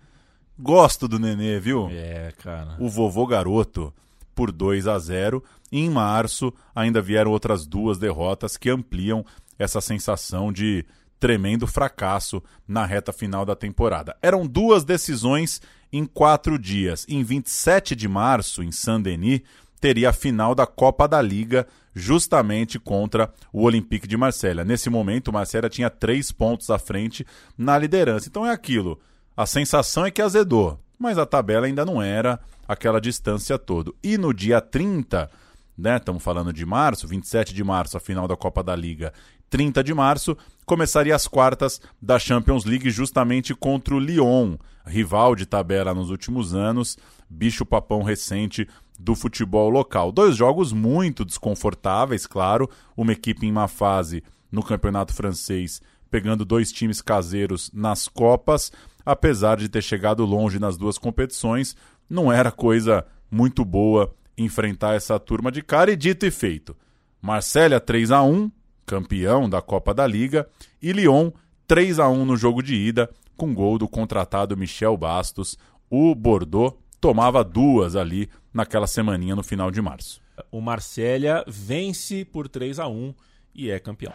Gosto 0.57 1.07
do 1.07 1.17
Nenê, 1.19 1.59
viu? 1.59 1.89
É, 1.91 2.33
cara. 2.37 2.75
o 2.79 2.89
vovô 2.89 3.25
garoto 3.25 3.93
por 4.35 4.51
2 4.51 4.87
a 4.87 4.97
0 4.97 5.43
e 5.71 5.79
em 5.79 5.89
março 5.89 6.53
ainda 6.75 7.01
vieram 7.01 7.31
outras 7.31 7.65
duas 7.65 7.97
derrotas 7.97 8.57
que 8.57 8.69
ampliam 8.69 9.25
essa 9.57 9.81
sensação 9.81 10.51
de 10.51 10.85
tremendo 11.19 11.67
fracasso 11.67 12.41
na 12.67 12.85
reta 12.85 13.13
final 13.13 13.45
da 13.45 13.55
temporada. 13.55 14.17
Eram 14.21 14.47
duas 14.47 14.83
decisões 14.83 15.61
em 15.93 16.05
quatro 16.05 16.57
dias. 16.57 17.05
Em 17.07 17.23
27 17.23 17.95
de 17.95 18.07
março, 18.07 18.63
em 18.63 18.71
Saint-Denis, 18.71 19.41
teria 19.79 20.09
a 20.09 20.13
final 20.13 20.55
da 20.55 20.65
Copa 20.65 21.07
da 21.07 21.21
Liga 21.21 21.67
justamente 21.93 22.79
contra 22.79 23.31
o 23.51 23.63
Olympique 23.63 24.07
de 24.07 24.17
Marselha. 24.17 24.63
Nesse 24.63 24.89
momento, 24.89 25.29
o 25.29 25.33
Marselha 25.33 25.69
tinha 25.69 25.89
três 25.89 26.31
pontos 26.31 26.69
à 26.69 26.79
frente 26.79 27.25
na 27.57 27.77
liderança. 27.77 28.27
Então 28.27 28.45
é 28.45 28.51
aquilo. 28.51 28.99
A 29.35 29.45
sensação 29.45 30.05
é 30.05 30.11
que 30.11 30.21
azedou, 30.21 30.79
mas 30.97 31.17
a 31.17 31.25
tabela 31.25 31.65
ainda 31.65 31.85
não 31.85 32.01
era 32.01 32.39
aquela 32.67 33.01
distância 33.01 33.57
toda. 33.57 33.91
E 34.03 34.17
no 34.17 34.33
dia 34.33 34.61
30, 34.61 35.29
né, 35.77 35.97
estamos 35.97 36.23
falando 36.23 36.53
de 36.53 36.65
março, 36.65 37.07
27 37.07 37.53
de 37.53 37.63
março, 37.63 37.97
a 37.97 37.99
final 37.99 38.27
da 38.27 38.35
Copa 38.35 38.63
da 38.63 38.75
Liga, 38.75 39.13
30 39.49 39.83
de 39.83 39.93
março, 39.93 40.37
começaria 40.65 41.15
as 41.15 41.27
quartas 41.27 41.81
da 42.01 42.17
Champions 42.17 42.63
League 42.63 42.89
justamente 42.89 43.53
contra 43.53 43.93
o 43.93 43.99
Lyon, 43.99 44.55
rival 44.85 45.35
de 45.35 45.45
tabela 45.45 45.93
nos 45.93 46.09
últimos 46.09 46.55
anos, 46.55 46.97
bicho 47.31 47.65
papão 47.65 48.03
recente 48.03 48.67
do 48.99 49.15
futebol 49.15 49.69
local. 49.69 50.11
Dois 50.11 50.35
jogos 50.35 50.73
muito 50.73 51.25
desconfortáveis, 51.25 52.27
claro, 52.27 52.69
uma 52.95 53.13
equipe 53.13 53.47
em 53.47 53.51
má 53.51 53.67
fase 53.67 54.23
no 54.51 54.61
campeonato 54.61 55.13
francês, 55.13 55.81
pegando 56.09 56.43
dois 56.43 56.71
times 56.71 57.01
caseiros 57.01 57.71
nas 57.73 58.07
Copas, 58.07 58.71
apesar 59.05 59.57
de 59.57 59.69
ter 59.69 59.81
chegado 59.81 60.25
longe 60.25 60.59
nas 60.59 60.77
duas 60.77 60.97
competições, 60.97 61.75
não 62.09 62.31
era 62.31 62.51
coisa 62.51 63.05
muito 63.31 63.63
boa 63.63 64.13
enfrentar 64.37 64.95
essa 64.95 65.17
turma 65.19 65.51
de 65.51 65.61
cara 65.61 65.91
e 65.91 65.95
dito 65.95 66.25
e 66.25 66.31
feito. 66.31 66.75
Marsella 67.21 67.79
3 67.79 68.11
a 68.11 68.21
1, 68.21 68.51
campeão 68.85 69.49
da 69.49 69.61
Copa 69.61 69.93
da 69.93 70.05
Liga, 70.05 70.47
e 70.81 70.91
Lyon 70.91 71.31
3 71.67 71.99
a 71.99 72.09
1 72.09 72.25
no 72.25 72.35
jogo 72.35 72.61
de 72.61 72.75
ida, 72.75 73.09
com 73.37 73.53
gol 73.53 73.77
do 73.77 73.87
contratado 73.87 74.57
Michel 74.57 74.97
Bastos. 74.97 75.57
O 75.89 76.13
Bordeaux 76.13 76.75
tomava 77.01 77.43
duas 77.43 77.95
ali 77.95 78.29
naquela 78.53 78.85
semaninha 78.85 79.35
no 79.35 79.43
final 79.43 79.71
de 79.71 79.81
março. 79.81 80.21
O 80.51 80.61
Marselha 80.61 81.43
vence 81.47 82.23
por 82.23 82.47
3 82.47 82.79
a 82.79 82.87
1 82.87 83.13
e 83.55 83.71
é 83.71 83.79
campeão. 83.79 84.13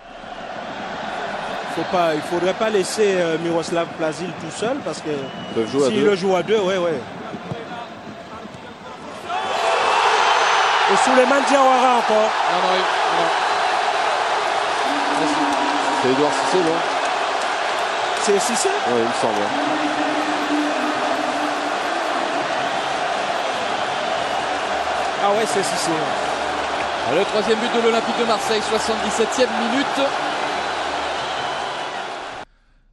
Faut 1.75 1.85
pas, 1.91 2.15
il 2.15 2.19
ne 2.19 2.23
faudrait 2.23 2.55
pas 2.55 2.71
laisser 2.71 3.19
euh, 3.19 3.39
Miroslav 3.39 3.87
Plazil 3.99 4.33
tout 4.41 4.51
seul 4.51 4.79
parce 4.83 5.03
que 5.03 5.11
s'il 5.89 6.05
le 6.05 6.17
joue 6.17 6.35
à 6.35 6.43
deux, 6.43 6.59
ouais, 6.59 6.79
ouais. 6.79 6.99
Et 10.91 10.97
Souleymane 11.05 11.45
Diawara 11.49 11.97
encore. 11.99 12.31
Non, 12.53 12.61
non, 12.63 12.79
non. 12.79 13.29
C'est 16.03 16.11
Edouard 16.13 16.33
Cissé, 16.33 16.59
non 16.59 16.79
C'est 18.23 18.41
Cissé 18.41 18.69
Ouais, 18.69 19.01
il 19.01 19.05
me 19.05 19.13
semble. 19.21 19.96
Ah 25.29 25.33
ouais, 25.33 25.45
c'est 25.45 25.65
Cissé. 25.65 25.91
Le 25.91 27.25
troisième 27.25 27.59
but 27.59 27.73
de 27.75 27.83
l'Olympique 27.83 28.17
de 28.17 28.25
Marseille, 28.27 28.61
77e 28.61 29.49
minute. 29.59 30.09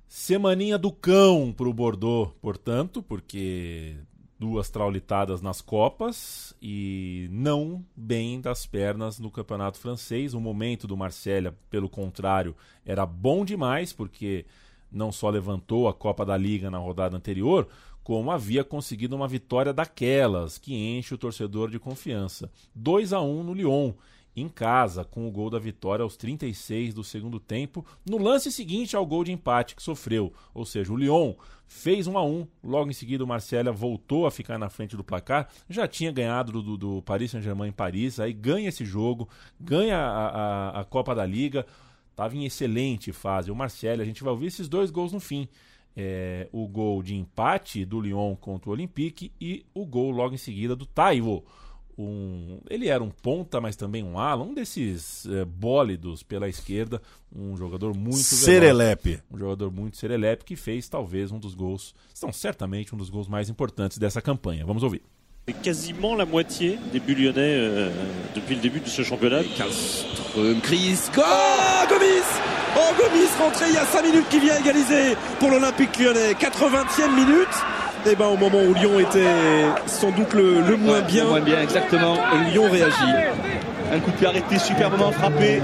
Semaninha 0.08 0.80
do 0.80 0.92
cão 0.92 1.54
pro 1.56 1.72
Bordeaux, 1.72 2.34
portanto, 2.42 3.04
porque 3.04 3.98
duas 4.40 4.72
traulitadas 4.72 5.44
nas 5.44 5.62
Copas 5.62 6.56
e 6.60 7.28
não 7.32 7.86
bem 7.96 8.42
das 8.42 8.66
pernas 8.66 9.20
no 9.20 9.30
campeonato 9.30 9.78
francês. 9.78 10.34
O 10.34 10.42
momento 10.42 10.88
do 10.88 10.98
Marselha, 10.98 11.54
pelo 11.70 11.88
contrário, 11.88 12.56
era 12.84 13.06
bom 13.06 13.46
demais, 13.46 13.94
porque 13.94 14.44
não 14.92 15.12
só 15.12 15.30
levantou 15.30 15.88
a 15.88 15.94
Copa 15.94 16.26
da 16.26 16.36
Liga 16.36 16.72
na 16.72 16.80
rodada 16.80 17.16
anterior, 17.16 17.68
como 18.04 18.32
havia 18.32 18.64
conseguido 18.64 19.16
uma 19.16 19.28
vitória 19.28 19.74
daquelas 19.74 20.58
que 20.58 20.76
enche 20.76 21.14
o 21.14 21.18
torcedor 21.18 21.70
de 21.70 21.80
confiança. 21.80 22.52
2 22.76 23.14
a 23.14 23.22
1 23.22 23.44
no 23.44 23.54
Lyon, 23.54 23.94
em 24.36 24.50
casa, 24.50 25.04
com 25.04 25.28
o 25.28 25.32
gol 25.32 25.50
da 25.50 25.60
vitória 25.60 26.04
aos 26.04 26.18
36 26.18 26.94
do 26.94 27.04
segundo 27.04 27.40
tempo, 27.40 27.86
no 28.08 28.18
lance 28.18 28.52
seguinte 28.52 28.96
ao 28.96 29.06
gol 29.06 29.24
de 29.24 29.32
empate 29.32 29.76
que 29.76 29.84
sofreu. 29.84 30.34
Ou 30.54 30.66
seja, 30.66 30.92
o 30.92 30.98
Lyon 30.98 31.34
fez 31.68 32.08
1 32.08 32.18
a 32.18 32.24
1 32.24 32.48
logo 32.64 32.90
em 32.90 32.94
seguida 32.94 33.24
o 33.24 33.28
Marcelo 33.28 33.74
voltou 33.74 34.28
a 34.28 34.32
ficar 34.32 34.58
na 34.58 34.70
frente 34.70 34.96
do 34.96 35.04
placar, 35.04 35.50
já 35.70 35.88
tinha 35.88 36.12
ganhado 36.12 36.62
do, 36.62 36.78
do 36.78 37.02
Paris 37.02 37.32
Saint-Germain 37.32 37.70
em 37.70 37.74
Paris, 37.74 38.20
aí 38.20 38.34
ganha 38.34 38.70
esse 38.70 38.86
jogo, 38.86 39.30
ganha 39.60 39.98
a, 39.98 40.28
a, 40.28 40.82
a 40.82 40.84
Copa 40.84 41.16
da 41.16 41.26
Liga, 41.26 41.66
estava 42.12 42.36
em 42.36 42.46
excelente 42.46 43.12
fase. 43.12 43.52
O 43.52 43.56
Marcelo, 43.56 44.02
a 44.02 44.06
gente 44.06 44.24
vai 44.24 44.32
ouvir 44.32 44.48
esses 44.48 44.68
dois 44.68 44.92
gols 44.92 45.12
no 45.12 45.20
fim. 45.20 45.48
É, 45.96 46.48
o 46.52 46.68
gol 46.68 47.04
de 47.04 47.16
empate 47.16 47.86
do 47.86 48.02
Lyon 48.02 48.36
contra 48.36 48.68
o 48.68 48.74
Olympique 48.74 49.32
e 49.40 49.64
o 49.76 49.86
gol 49.86 50.10
logo 50.10 50.34
em 50.34 50.40
seguida 50.40 50.76
do 50.76 50.88
Taiwo 50.88 51.44
um, 51.98 52.60
ele 52.70 52.88
era 52.88 53.04
um 53.04 53.10
ponta, 53.10 53.62
mas 53.62 53.76
também 53.76 54.04
um 54.04 54.18
ala, 54.18 54.44
um 54.44 54.54
desses 54.54 55.26
é, 55.28 55.46
bólidos 55.46 56.24
pela 56.24 56.50
esquerda, 56.50 57.02
um 57.34 57.56
jogador 57.56 57.96
muito 57.96 58.18
serelepe, 58.18 59.12
veloz, 59.12 59.24
um 59.32 59.38
jogador 59.38 59.72
muito 59.72 59.98
serelepe 59.98 60.44
que 60.44 60.56
fez 60.56 60.90
talvez 60.90 61.32
um 61.32 61.40
dos 61.40 61.54
gols, 61.54 61.94
são 62.14 62.32
certamente 62.32 62.94
um 62.94 62.98
dos 62.98 63.10
gols 63.10 63.28
mais 63.28 63.50
importantes 63.50 63.98
dessa 63.98 64.22
campanha. 64.22 64.66
Vamos 64.66 64.84
ouvir. 64.84 65.02
Quasiment 65.62 66.16
la 66.16 66.26
moitié 66.26 66.80
des 66.94 67.02
buts 67.02 67.16
lyonnais 67.16 67.58
euh, 67.58 67.92
depuis 68.34 68.56
le 68.56 68.62
début 68.62 68.80
de 68.80 68.88
ce 68.88 69.04
championnat. 69.04 69.44
Chris, 70.64 71.12
Gomis 71.90 72.53
Oh 72.76 72.94
Gomis 72.98 73.28
rentré 73.40 73.66
il 73.70 73.76
y 73.76 73.78
a 73.78 73.86
5 73.86 74.04
minutes 74.04 74.30
qui 74.30 74.40
vient 74.40 74.58
égaliser 74.58 75.16
pour 75.40 75.50
l'Olympique 75.50 75.98
lyonnais. 76.00 76.34
80e 76.34 77.16
minute 77.16 77.48
eh 78.06 78.16
ben, 78.16 78.26
au 78.28 78.36
moment 78.36 78.62
où 78.62 78.74
Lyon 78.74 79.00
était 79.00 79.24
sans 79.86 80.12
doute 80.12 80.34
le, 80.34 80.60
le 80.60 80.76
moins 80.76 81.00
ouais, 81.00 81.02
bien. 81.04 81.24
Le 81.24 81.30
moins 81.30 81.40
bien, 81.40 81.62
exactement. 81.62 82.18
Lyon 82.52 82.70
réagit. 82.70 83.14
Un 83.94 84.00
coup 84.00 84.12
de 84.12 84.16
pied 84.18 84.28
arrêté, 84.28 84.60
superbement 84.60 85.12
frappé. 85.14 85.62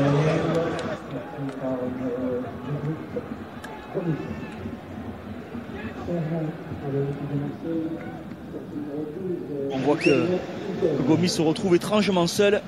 On 9.72 9.78
voit 9.80 9.95
que, 9.97 10.03
que 10.03 11.01
Gomis 11.07 11.30
se 11.30 11.41
retrouve 11.41 11.76
étrangement 11.76 12.28
seul. 12.28 12.62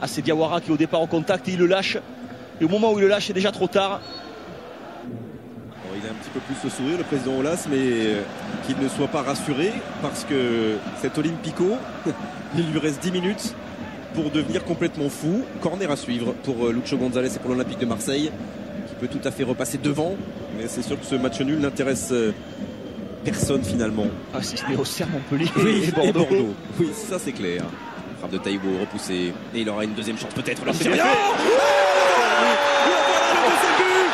Ah, 0.00 0.06
c'est 0.06 0.22
Diawara 0.22 0.60
qui 0.60 0.70
est 0.70 0.74
au 0.74 0.78
départ 0.78 1.02
au 1.02 1.06
contact 1.06 1.48
et 1.48 1.52
il 1.52 1.58
le 1.58 1.66
lâche. 1.66 1.98
Et 2.60 2.64
au 2.64 2.68
moment 2.68 2.92
où 2.92 2.98
il 2.98 3.02
le 3.02 3.08
lâche, 3.08 3.26
c'est 3.26 3.32
déjà 3.32 3.52
trop 3.52 3.66
tard. 3.66 4.00
Bon, 5.04 5.90
il 5.96 6.06
a 6.06 6.10
un 6.10 6.14
petit 6.14 6.30
peu 6.30 6.40
plus 6.40 6.56
le 6.62 6.70
sourire, 6.70 6.98
le 6.98 7.04
président 7.04 7.36
Olas, 7.38 7.66
mais 7.70 8.16
qu'il 8.66 8.78
ne 8.78 8.88
soit 8.88 9.08
pas 9.08 9.22
rassuré 9.22 9.72
parce 10.00 10.24
que 10.24 10.76
cet 11.00 11.18
Olympico, 11.18 11.76
il 12.56 12.70
lui 12.70 12.78
reste 12.78 13.02
10 13.02 13.12
minutes 13.12 13.54
pour 14.14 14.30
devenir 14.30 14.64
complètement 14.64 15.08
fou. 15.08 15.42
Corner 15.60 15.90
à 15.90 15.96
suivre 15.96 16.34
pour 16.44 16.68
Lucho 16.68 16.96
González 16.96 17.34
et 17.34 17.38
pour 17.38 17.50
l'Olympique 17.50 17.78
de 17.78 17.86
Marseille, 17.86 18.30
qui 18.88 18.94
peut 18.94 19.08
tout 19.08 19.26
à 19.26 19.30
fait 19.30 19.44
repasser 19.44 19.78
devant. 19.78 20.14
Mais 20.56 20.68
c'est 20.68 20.82
sûr 20.82 20.98
que 21.00 21.06
ce 21.06 21.14
match 21.14 21.40
nul 21.40 21.58
n'intéresse 21.58 22.12
personne 23.24 23.62
finalement. 23.62 24.06
Ah, 24.34 24.42
si 24.42 24.56
ce 24.56 24.66
n'est 24.66 24.76
au 24.76 24.84
Serre 24.84 25.08
Montpellier 25.08 25.50
oui, 25.56 25.84
et 25.88 25.90
Bordeaux. 25.90 26.08
Et 26.08 26.12
Bordeaux. 26.12 26.54
Oui, 26.78 26.90
ça 26.94 27.18
c'est 27.18 27.32
clair. 27.32 27.64
Frappe 28.18 28.32
de 28.32 28.38
Taïbo 28.38 28.68
repoussée. 28.80 29.32
Et 29.54 29.60
il 29.60 29.68
aura 29.68 29.84
une 29.84 29.94
deuxième 29.94 30.18
chance 30.18 30.32
peut-être. 30.34 30.62
De 32.42 32.48
Marseille. 32.48 34.12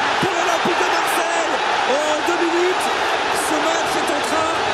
Train 4.39 4.65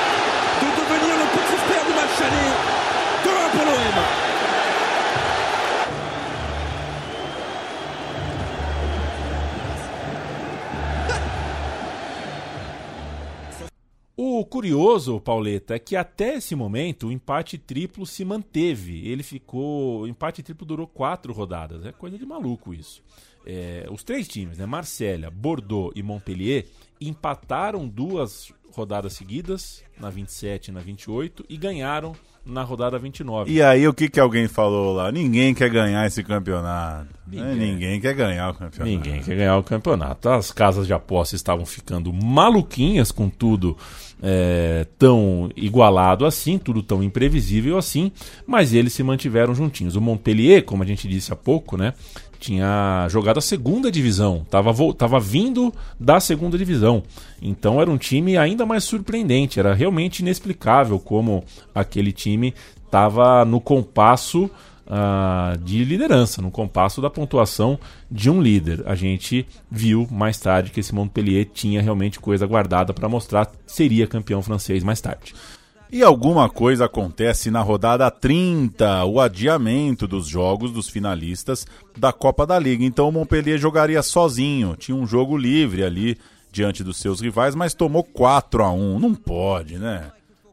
de 0.61 0.77
devenir 0.77 1.15
le 1.17 1.27
petit 1.35 1.59
frère 1.65 1.85
du 1.87 1.93
match 1.93 2.21
aller. 2.21 2.51
2-1 3.25 3.51
pour 3.51 3.65
l'OM. 3.65 3.99
O 14.17 14.45
curioso, 14.45 15.21
Pauleta, 15.21 15.75
é 15.75 15.79
que 15.79 15.97
até 15.97 16.37
esse 16.37 16.55
momento 16.55 17.09
o 17.09 17.13
empate 17.13 17.59
triplo 17.59 18.05
se 18.07 18.25
manteve. 18.25 19.09
Ele 19.09 19.23
ficou. 19.23 20.01
O 20.03 20.07
empate 20.09 20.43
triplo 20.43 20.67
durou 20.67 20.87
quatro 20.87 21.33
rodadas. 21.33 21.85
É 21.87 21.93
coisa 21.93 22.19
de 22.19 22.27
maluco 22.27 22.75
isso. 22.75 23.03
É, 23.47 23.87
os 23.91 24.03
três 24.03 24.27
times, 24.27 24.59
né? 24.59 24.67
Marselha, 24.67 25.31
Bordeaux 25.31 25.93
e 25.95 26.03
Montpellier, 26.03 26.67
empataram 27.01 27.87
duas 27.87 28.53
rodadas 28.73 29.13
seguidas, 29.13 29.85
na 29.99 30.11
27 30.11 30.69
e 30.69 30.73
na 30.73 30.81
28, 30.81 31.45
e 31.49 31.57
ganharam 31.57 32.15
na 32.45 32.63
rodada 32.63 32.99
29. 32.99 33.51
E 33.51 33.63
aí 33.63 33.89
o 33.89 33.95
que, 33.95 34.09
que 34.09 34.21
alguém 34.21 34.47
falou 34.47 34.95
lá? 34.95 35.11
Ninguém 35.11 35.55
quer 35.55 35.71
ganhar 35.71 36.07
esse 36.07 36.23
campeonato. 36.23 37.09
Ninguém. 37.27 37.55
Né? 37.55 37.55
Ninguém 37.55 38.01
quer 38.01 38.15
ganhar 38.15 38.51
o 38.51 38.55
campeonato. 38.55 38.85
Ninguém 38.85 39.23
quer 39.23 39.37
ganhar 39.37 39.57
o 39.57 39.63
campeonato. 39.63 40.29
As 40.29 40.53
casas 40.53 40.87
de 40.87 40.93
aposta 40.93 41.35
estavam 41.35 41.65
ficando 41.65 42.13
maluquinhas 42.13 43.11
com 43.11 43.31
tudo 43.31 43.77
é, 44.23 44.87
tão 44.99 45.51
igualado 45.57 46.27
assim, 46.27 46.59
tudo 46.59 46.83
tão 46.83 47.03
imprevisível 47.03 47.79
assim, 47.79 48.13
mas 48.47 48.75
eles 48.75 48.93
se 48.93 49.03
mantiveram 49.03 49.55
juntinhos. 49.55 49.97
O 49.97 50.01
Montpellier, 50.01 50.65
como 50.65 50.83
a 50.83 50.87
gente 50.87 51.09
disse 51.09 51.33
há 51.33 51.37
pouco, 51.37 51.77
né? 51.77 51.95
Tinha 52.39 53.07
jogado 53.09 53.39
a 53.39 53.43
segunda 53.43 53.91
divisão, 53.91 54.43
estava 54.45 54.73
tava 54.95 55.21
vindo 55.21 55.73
da 55.99 56.21
segunda 56.21 56.59
divisão. 56.59 57.03
Então 57.41 57.81
era 57.81 57.91
um 57.91 57.99
time 57.99 58.37
ainda 58.37 58.67
mais 58.67 58.85
surpreendente, 58.85 59.59
era 59.59 59.75
realmente 59.75 60.21
inexplicável 60.21 60.99
como 60.99 61.45
aquele 61.75 62.13
time 62.13 62.55
estava 62.85 63.45
no 63.45 63.61
compasso 63.61 64.51
uh, 64.87 65.59
de 65.59 65.85
liderança, 65.85 66.41
no 66.41 66.51
compasso 66.51 67.01
da 67.01 67.11
pontuação 67.11 67.79
de 68.11 68.31
um 68.31 68.41
líder. 68.41 68.83
A 68.87 68.95
gente 68.95 69.47
viu 69.71 70.07
mais 70.11 70.39
tarde 70.39 70.71
que 70.71 70.81
esse 70.81 70.95
Montpellier 70.95 71.49
tinha 71.53 71.83
realmente 71.83 72.21
coisa 72.21 72.47
guardada 72.47 72.93
para 72.93 73.09
mostrar 73.09 73.51
seria 73.67 74.07
campeão 74.07 74.43
francês 74.43 74.83
mais 74.83 75.01
tarde. 75.01 75.35
E 75.95 76.03
alguma 76.03 76.51
coisa 76.51 76.87
acontece 76.87 77.53
na 77.53 77.63
rodada 77.63 78.11
30, 78.11 79.05
o 79.05 79.21
adiamento 79.21 80.09
dos 80.09 80.27
jogos 80.27 80.73
dos 80.73 80.89
finalistas 80.89 81.69
da 81.97 82.13
Copa 82.13 82.45
da 82.45 82.59
Liga. 82.59 82.85
Então 82.85 83.09
o 83.09 83.13
Montpellier 83.13 83.59
jogaria 83.59 84.03
sozinho, 84.03 84.75
tinha 84.75 84.97
um 84.97 85.07
jogo 85.07 85.37
livre 85.37 85.85
ali 85.85 86.19
diante 86.51 86.83
dos 86.83 86.97
seus 86.97 87.21
rivais, 87.21 87.55
mas 87.55 87.75
tomou 87.75 88.03
4 88.03 88.65
a 88.65 88.73
1 88.73 88.99
Não 88.99 89.15
pode, 89.15 89.79
né? 89.79 90.11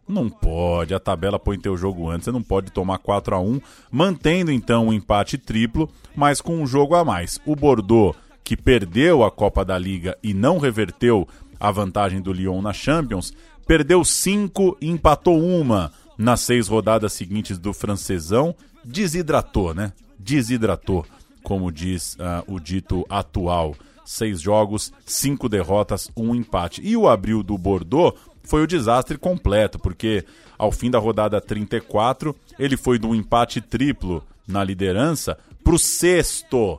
Não 0.08 0.30
pode, 0.30 0.94
a 0.94 1.00
tabela 1.00 1.40
põe 1.40 1.58
teu 1.58 1.76
jogo 1.76 2.08
antes, 2.08 2.26
você 2.26 2.32
não 2.32 2.44
pode 2.44 2.72
tomar 2.72 3.00
4 3.00 3.36
a 3.36 3.40
1 3.40 3.60
mantendo 3.90 4.52
então 4.52 4.90
um 4.90 4.94
empate 4.94 5.40
triplo, 5.40 5.90
mas 6.16 6.40
com 6.40 6.62
um 6.62 6.68
jogo 6.68 6.94
a 6.94 7.04
mais. 7.04 7.40
O 7.48 7.56
Bordeaux, 7.56 8.16
que 8.44 8.56
perdeu 8.56 9.24
a 9.24 9.32
Copa 9.32 9.66
da 9.66 9.76
Liga 9.76 10.16
e 10.22 10.36
não 10.36 10.60
reverteu 10.60 11.28
a 11.62 11.72
vantagem 11.72 12.20
do 12.22 12.34
Lyon 12.34 12.60
na 12.60 12.74
Champions, 12.74 13.34
perdeu 13.72 14.04
cinco 14.04 14.78
e 14.82 14.90
empatou 14.90 15.42
uma 15.42 15.94
nas 16.18 16.42
seis 16.42 16.68
rodadas 16.68 17.14
seguintes 17.14 17.58
do 17.58 17.72
francesão. 17.72 18.54
Desidratou, 18.84 19.74
né? 19.74 19.94
Desidratou, 20.20 21.06
como 21.42 21.72
diz 21.72 22.16
uh, 22.16 22.54
o 22.54 22.60
dito 22.60 23.06
atual. 23.10 23.74
Seis 24.04 24.42
jogos, 24.42 24.92
cinco 25.06 25.48
derrotas, 25.48 26.12
um 26.18 26.36
empate. 26.36 26.82
E 26.84 26.98
o 26.98 27.08
abril 27.08 27.42
do 27.42 27.58
Bordeaux 27.58 28.20
foi 28.44 28.62
o 28.62 28.68
desastre 28.68 29.18
completo, 29.18 29.80
porque 29.80 30.26
ao 30.58 30.74
fim 30.74 30.92
da 30.92 31.00
rodada 31.00 31.40
34, 31.40 32.36
ele 32.60 32.76
foi 32.76 33.00
do 33.00 33.16
empate 33.16 33.62
triplo 33.62 34.22
na 34.46 34.66
liderança 34.66 35.38
para 35.64 35.76
o 35.76 35.80
sexto 35.80 36.78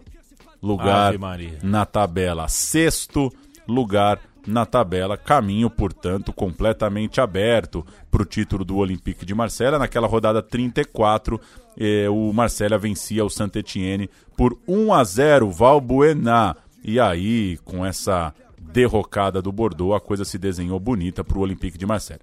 lugar 0.63 1.15
na 1.63 1.87
tabela. 1.87 2.49
Sexto 2.49 3.33
lugar 3.67 4.21
na 4.47 4.67
tabela, 4.67 5.17
caminho, 5.17 5.71
portanto, 5.71 6.33
completamente 6.33 7.21
aberto 7.21 7.87
para 8.11 8.23
o 8.23 8.27
título 8.27 8.65
do 8.65 8.77
Olympique 8.77 9.25
de 9.25 9.35
Marselha. 9.35 9.79
Naquela 9.79 10.07
rodada 10.07 10.43
34, 10.43 11.41
eh, 11.79 12.09
o 12.09 12.33
Marselha 12.33 12.79
vencia 12.79 13.25
o 13.25 13.31
Saint-Etienne 13.31 14.11
por 14.37 14.59
1 14.67 14.93
a 14.93 15.05
0, 15.05 15.51
Valbuena. 15.51 16.57
E 16.83 16.99
aí, 16.99 17.59
com 17.65 17.87
essa 17.87 18.35
derrocada 18.59 19.41
do 19.41 19.53
Bordeaux, 19.53 19.95
a 19.95 20.01
coisa 20.01 20.25
se 20.25 20.39
desenhou 20.39 20.81
bonita 20.81 21.23
para 21.23 21.39
o 21.39 21.43
Olympique 21.43 21.79
de 21.79 21.87
Marselha. 21.87 22.21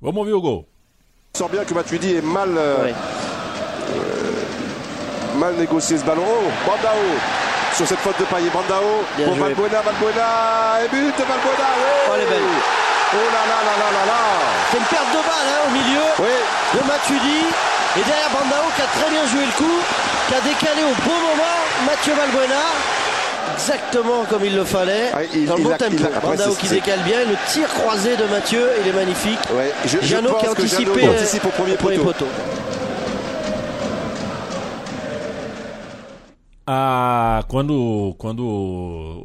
Vamos 0.00 0.18
ouvir 0.18 0.32
o 0.32 0.40
gol. 0.40 0.66
sent 1.36 1.50
bien 1.50 1.64
que 1.64 1.74
Matuidi 1.74 2.14
est 2.14 2.22
mal, 2.22 2.48
euh, 2.48 2.92
euh, 3.90 5.38
mal 5.38 5.54
négocié 5.54 5.98
ce 5.98 6.04
ballon. 6.04 6.22
Oh, 6.26 6.66
Bandao 6.66 7.45
sur 7.74 7.86
cette 7.86 7.98
faute 8.00 8.18
de 8.18 8.24
Payet. 8.24 8.50
Bandao 8.50 9.04
Bien 9.16 9.26
pour 9.26 9.36
joué. 9.36 9.44
Valbuena, 9.54 9.80
Valbuena 9.82 10.28
et 10.84 10.88
but 10.88 11.12
de 11.16 11.24
Valbuena. 11.24 11.68
oui. 11.76 11.90
Oh, 12.08 12.12
elle 12.16 12.22
est 12.22 12.30
belle. 12.30 12.50
Oh 13.14 13.16
là 13.16 13.42
là 13.46 13.58
là 13.62 13.74
là 13.78 13.88
là 13.96 14.02
là 14.06 14.20
C'est 14.70 14.78
une 14.78 14.84
perte 14.90 15.10
de 15.14 15.22
balle 15.22 15.46
hein, 15.46 15.62
au 15.68 15.70
milieu 15.70 16.06
de 16.74 16.80
Matuidi. 16.88 17.40
Et 17.96 18.02
derrière 18.04 18.30
Bandao 18.30 18.66
qui 18.74 18.82
a 18.82 18.86
très 19.00 19.08
bien 19.10 19.24
joué 19.30 19.46
le 19.46 19.52
coup, 19.56 19.78
qui 20.28 20.34
a 20.34 20.40
décalé 20.40 20.82
au 20.82 20.94
bon 21.06 21.16
moment 21.16 21.56
Mathieu 21.86 22.14
Valbuena. 22.14 22.64
Exactement 23.54 24.24
comme 24.28 24.44
il 24.44 24.54
le 24.56 24.64
fallait. 24.64 25.12
il- 25.32 25.46
dans 25.46 25.54
le 25.54 25.60
il 25.60 25.64
bon 25.64 25.72
a- 25.72 25.78
tempo. 25.78 25.92
il 25.96 26.04
a- 26.04 26.08
après, 26.18 26.36
Bandao 26.36 26.54
qui 26.56 26.68
décale 26.68 26.98
bien. 27.00 27.20
Et 27.20 27.24
le 27.26 27.36
tir 27.48 27.68
croisé 27.72 28.16
de 28.16 28.24
Mathieu, 28.24 28.68
il 28.82 28.88
est 28.88 28.92
magnifique. 28.92 29.38
Ouais, 29.54 29.72
je, 29.86 29.98
je 30.02 30.06
Jeannot 30.06 30.30
pense 30.32 30.40
qui 30.40 30.46
a 30.46 30.50
anticipé, 30.50 31.00
Jeannot 31.00 31.12
euh, 31.12 31.16
anticipe 31.16 31.44
au 31.46 31.50
premier 31.50 31.72
au 31.74 31.76
premier 31.76 31.96
poteau. 31.98 32.26
poteau. 32.26 32.26
Ah, 36.68 37.05
quando, 37.42 38.14
quando 38.18 38.46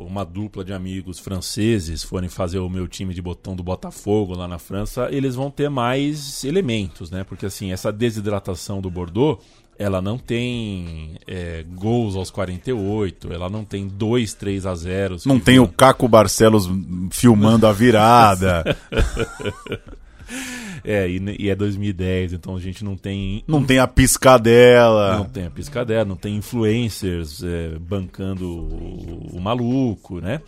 uma 0.08 0.24
dupla 0.24 0.64
de 0.64 0.74
amigos 0.74 1.20
franceses 1.20 2.04
forem 2.04 2.30
fazer 2.30 2.60
o 2.60 2.70
meu 2.70 2.88
time 2.88 3.14
de 3.14 3.22
botão 3.22 3.56
do 3.56 3.64
Botafogo 3.64 4.36
lá 4.36 4.48
na 4.48 4.58
França, 4.58 5.08
eles 5.12 5.36
vão 5.36 5.52
ter 5.52 5.70
mais 5.70 6.44
elementos, 6.44 7.12
né? 7.12 7.24
Porque 7.24 7.46
assim, 7.46 7.72
essa 7.72 7.92
desidratação 7.92 8.82
do 8.82 8.90
Bordeaux, 8.90 9.44
ela 9.78 10.02
não 10.02 10.18
tem 10.18 11.18
é, 11.28 11.66
gols 11.76 12.16
aos 12.16 12.30
48, 12.30 13.34
ela 13.34 13.50
não 13.50 13.66
tem 13.66 13.88
2, 13.88 14.34
3 14.34 14.66
a 14.66 14.76
0. 14.76 15.18
Não 15.26 15.40
tem 15.40 15.60
o 15.60 15.68
Caco 15.68 16.08
Barcelos 16.08 16.70
filmando 17.12 17.66
a 17.66 17.72
virada. 17.72 18.64
É, 20.84 21.08
e, 21.08 21.20
e 21.40 21.50
é 21.50 21.56
2010, 21.56 22.34
então 22.34 22.56
a 22.56 22.60
gente 22.60 22.84
não 22.84 22.96
tem. 22.96 23.44
Não 23.48 23.64
tem 23.64 23.80
a 23.80 23.88
piscadela. 23.88 25.18
Não 25.18 25.26
tem 25.26 25.46
a 25.46 25.52
piscadela, 25.52 26.06
não 26.06 26.16
tem 26.16 26.36
influencers 26.36 27.44
é, 27.44 27.78
bancando 27.80 28.48
o, 28.48 29.30
o 29.34 29.40
maluco, 29.40 30.20
né? 30.20 30.42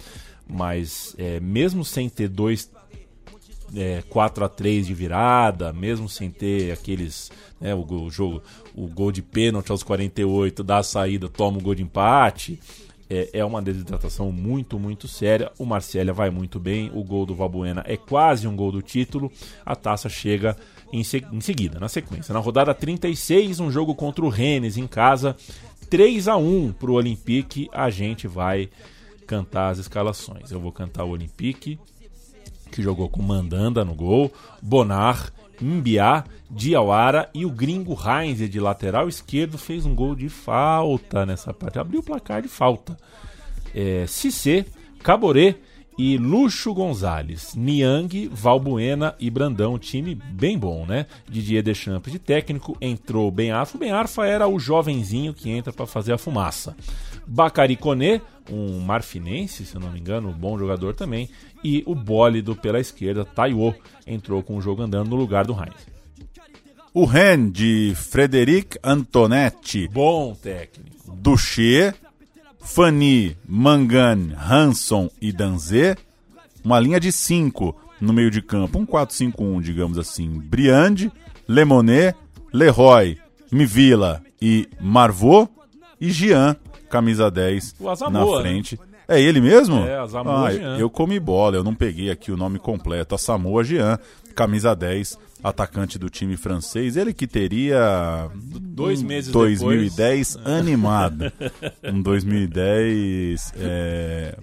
Mas 0.48 1.16
é, 1.18 1.40
mesmo 1.40 1.86
sem 1.86 2.10
ter 2.10 2.28
dois 2.28 2.70
é, 3.76 4.04
4 4.10 4.46
a 4.46 4.50
3 4.50 4.88
de 4.88 4.94
virada, 4.94 5.74
mesmo 5.74 6.08
sem 6.08 6.30
ter 6.30 6.72
aqueles. 6.72 7.32
Né, 7.60 7.74
o, 7.74 7.82
o 7.82 8.10
jogo, 8.10 8.42
o 8.76 8.88
gol 8.88 9.12
de 9.12 9.22
pênalti 9.22 9.72
aos 9.72 9.84
48, 9.84 10.64
dá 10.64 10.80
a 10.80 10.84
saída, 10.84 11.30
toma 11.30 11.58
o 11.58 11.62
gol 11.62 11.76
de 11.76 11.84
empate. 11.84 12.60
É, 13.10 13.30
é 13.34 13.46
uma 13.46 13.62
desidratação 13.62 14.32
muito, 14.32 14.80
muito 14.80 15.08
séria. 15.08 15.52
O 15.60 15.66
Marcélia 15.66 16.14
vai 16.14 16.30
muito 16.30 16.60
bem. 16.60 16.90
O 16.94 17.04
gol 17.04 17.26
do 17.26 17.36
Valbuena 17.36 17.84
é 17.86 17.96
quase 17.98 18.48
um 18.48 18.56
gol 18.56 18.72
do 18.72 18.82
título. 18.82 19.32
A 19.66 19.76
taça 19.76 20.10
chega 20.10 20.56
em, 20.92 21.04
se- 21.04 21.26
em 21.32 21.42
seguida, 21.42 21.80
na 21.80 21.90
sequência. 21.90 22.34
Na 22.34 22.40
rodada 22.40 22.74
36, 22.74 23.60
um 23.60 23.70
jogo 23.72 23.94
contra 23.94 24.24
o 24.26 24.30
Rennes 24.30 24.78
em 24.78 24.88
casa. 24.88 25.36
3 25.90 26.28
a 26.28 26.38
1 26.38 26.74
para 26.74 26.90
o 26.90 26.96
Olympique. 26.96 27.70
A 27.72 27.90
gente 27.90 28.28
vai 28.28 28.70
cantar 29.28 29.70
as 29.70 29.78
escalações. 29.80 30.50
Eu 30.52 30.60
vou 30.60 30.72
cantar 30.72 31.04
o 31.04 31.10
Olympique, 31.10 31.78
que 32.72 32.82
jogou 32.82 33.08
com 33.10 33.22
Mandanda 33.22 33.86
no 33.86 33.94
gol, 33.94 34.32
Bonar, 34.62 35.32
Mbiá, 35.62 36.24
Diawara 36.50 37.30
e 37.34 37.46
o 37.46 37.50
gringo 37.50 37.98
Heinz 37.98 38.38
de 38.50 38.60
lateral 38.60 39.08
esquerdo 39.08 39.58
fez 39.58 39.86
um 39.86 39.96
gol 39.96 40.16
de 40.16 40.30
falta 40.30 41.26
nessa 41.26 41.54
parte. 41.54 41.80
Abriu 41.80 42.00
o 42.00 42.04
placar 42.04 42.42
de 42.42 42.48
falta. 42.48 42.98
É, 43.74 44.06
Cissé, 44.08 44.66
Caboré 45.02 45.56
e 45.98 46.18
Luxo 46.18 46.74
Gonzalez, 46.74 47.54
Niang, 47.56 48.28
Valbuena 48.32 49.16
e 49.20 49.30
Brandão. 49.30 49.78
Time 49.78 50.16
bem 50.16 50.58
bom, 50.58 50.86
né? 50.86 51.06
Didier 51.30 51.64
Deschamps 51.64 52.12
de 52.12 52.20
técnico, 52.20 52.78
entrou 52.82 53.30
Ben 53.30 53.52
Arfa. 53.52 53.78
O 53.78 53.80
Ben 53.80 53.92
Arfa 53.92 54.26
era 54.26 54.48
o 54.48 54.60
jovenzinho 54.60 55.34
que 55.34 55.50
entra 55.50 55.72
para 55.72 55.86
fazer 55.86 56.14
a 56.14 56.18
fumaça. 56.18 56.76
Bacari 57.26 57.76
Koné, 57.76 58.22
um 58.50 58.80
marfinense, 58.80 59.66
se 59.66 59.80
não 59.80 59.92
me 59.92 60.00
engano, 60.00 60.30
um 60.30 60.34
bom 60.34 60.58
jogador 60.58 60.94
também. 60.94 61.30
E 61.64 61.84
o 61.86 61.96
bólido 61.96 62.56
pela 62.56 62.80
esquerda, 62.80 63.24
Taiwo, 63.26 63.74
entrou 64.06 64.44
com 64.44 64.58
o 64.58 64.62
jogo 64.62 64.82
andando 64.82 65.10
no 65.10 65.16
lugar 65.16 65.46
do 65.46 65.54
Heinz. 65.54 65.94
O 66.94 67.06
Ren 67.06 67.50
de 67.50 67.94
Frederic 67.96 68.78
Antonetti. 68.84 69.88
Bom 69.88 70.36
técnico. 70.36 71.12
Duché, 71.16 71.94
Fanny, 72.60 73.36
Mangan, 73.48 74.36
Hanson 74.38 75.10
e 75.20 75.32
Danzé. 75.32 75.98
Uma 76.64 76.80
linha 76.80 77.00
de 77.00 77.12
5 77.12 77.76
no 78.00 78.14
meio 78.14 78.30
de 78.30 78.42
campo. 78.42 78.78
Um 78.78 78.86
4-5-1, 78.86 79.62
digamos 79.62 79.98
assim. 79.98 80.30
Briande, 80.40 81.12
Lemonet, 81.48 82.16
Leroy, 82.54 83.18
Mivila 83.52 84.22
e 84.40 84.68
Marvô. 84.80 85.48
E 86.00 86.12
Jean, 86.12 86.56
camisa 86.94 87.32
10, 87.32 87.76
O 87.80 87.90
Asamoah, 87.90 88.36
na 88.36 88.42
frente. 88.42 88.80
É 89.08 89.20
ele 89.20 89.42
mesmo? 89.42 89.80
É, 89.80 89.98
Asamoah 89.98 90.48
ah, 90.48 90.52
Jean. 90.52 90.78
Eu 90.78 90.92
comi 90.92 91.20
bola, 91.20 91.56
eu 91.56 91.64
não 91.64 91.74
peguei 91.74 92.12
aqui 92.12 92.32
o 92.32 92.38
nome 92.38 92.60
completo. 92.60 93.16
A 93.16 93.18
Samoa 93.18 93.64
Jean, 93.64 93.98
camisa 94.36 94.76
10, 94.76 95.18
atacante 95.44 95.98
do 95.98 96.08
time 96.08 96.38
francês. 96.38 96.96
Ele 96.96 97.12
que 97.12 97.26
teria. 97.26 98.30
Dois 98.36 99.02
meses 99.02 99.32
2010 99.32 100.38
animado. 100.46 101.34
Um 101.84 102.00
2010. 102.00 103.54
é, 103.58 104.38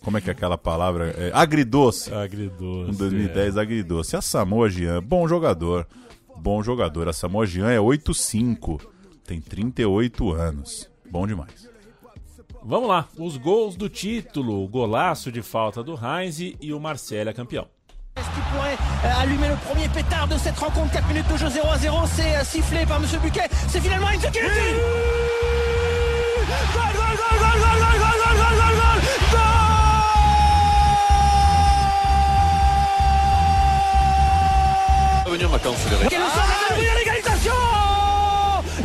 Como 0.00 0.16
é 0.16 0.20
que 0.20 0.30
é 0.30 0.32
aquela 0.32 0.56
palavra? 0.56 1.08
É, 1.08 1.32
agridoce. 1.34 2.14
Agridoce. 2.14 2.92
Um 2.92 2.94
2010 2.94 3.58
agridoce. 3.58 4.14
A 4.14 4.22
Samoa 4.22 4.70
Jean, 4.70 5.02
bom 5.02 5.26
jogador. 5.26 5.88
Bom 6.36 6.62
jogador. 6.62 7.08
A 7.08 7.12
Samoa 7.12 7.46
Jean 7.46 7.68
é 7.68 7.78
8'5. 7.78 8.80
Tem 9.26 9.40
38 9.40 10.32
anos. 10.32 10.88
Bom 11.10 11.26
demais. 11.26 11.75
Vamos 12.68 12.88
lá, 12.88 13.06
os 13.16 13.36
gols 13.36 13.76
do 13.76 13.88
título, 13.88 14.64
o 14.64 14.66
golaço 14.66 15.30
de 15.30 15.40
falta 15.40 15.84
do 15.84 15.92
Heinz 15.94 16.40
e 16.40 16.72
o 16.72 16.80
Marcélia 16.80 17.32
campeão. 17.32 17.68
Qui 18.16 18.22
pourrait 18.50 18.76
euh, 19.04 19.22
allumer 19.22 19.50
le 19.50 19.56
premier 19.56 19.88
pétard 19.88 20.26
de 20.26 20.36
cette 20.36 20.58
rencontre 20.58 20.90
4 20.90 21.06
minutes 21.06 21.28
de 21.28 21.36
jeu 21.36 21.48
0 21.48 21.70
à 21.70 21.78
0 21.78 21.96
C'est 22.08 22.34
euh, 22.34 22.42
sifflé 22.42 22.84
par 22.84 22.98
Monsieur 22.98 23.20
Buquet 23.20 23.48
C'est 23.68 23.80
finalement 23.80 24.08
Enzo 24.08 24.28
qui 24.32 24.40
le 24.40 24.46
tire 24.46 24.78
Gol, 26.74 26.90
gol, 26.92 26.92
gol, 26.96 27.16
gol, 27.20 27.38
gol, 27.38 27.60
gol, 27.62 27.78
gol, 27.78 28.18
gol, 28.18 28.34
gol, 28.34 28.56
gol, 28.56 28.74
gol. 28.80 28.96
Quel 36.08 36.20
sort 36.20 36.50
de 36.70 36.82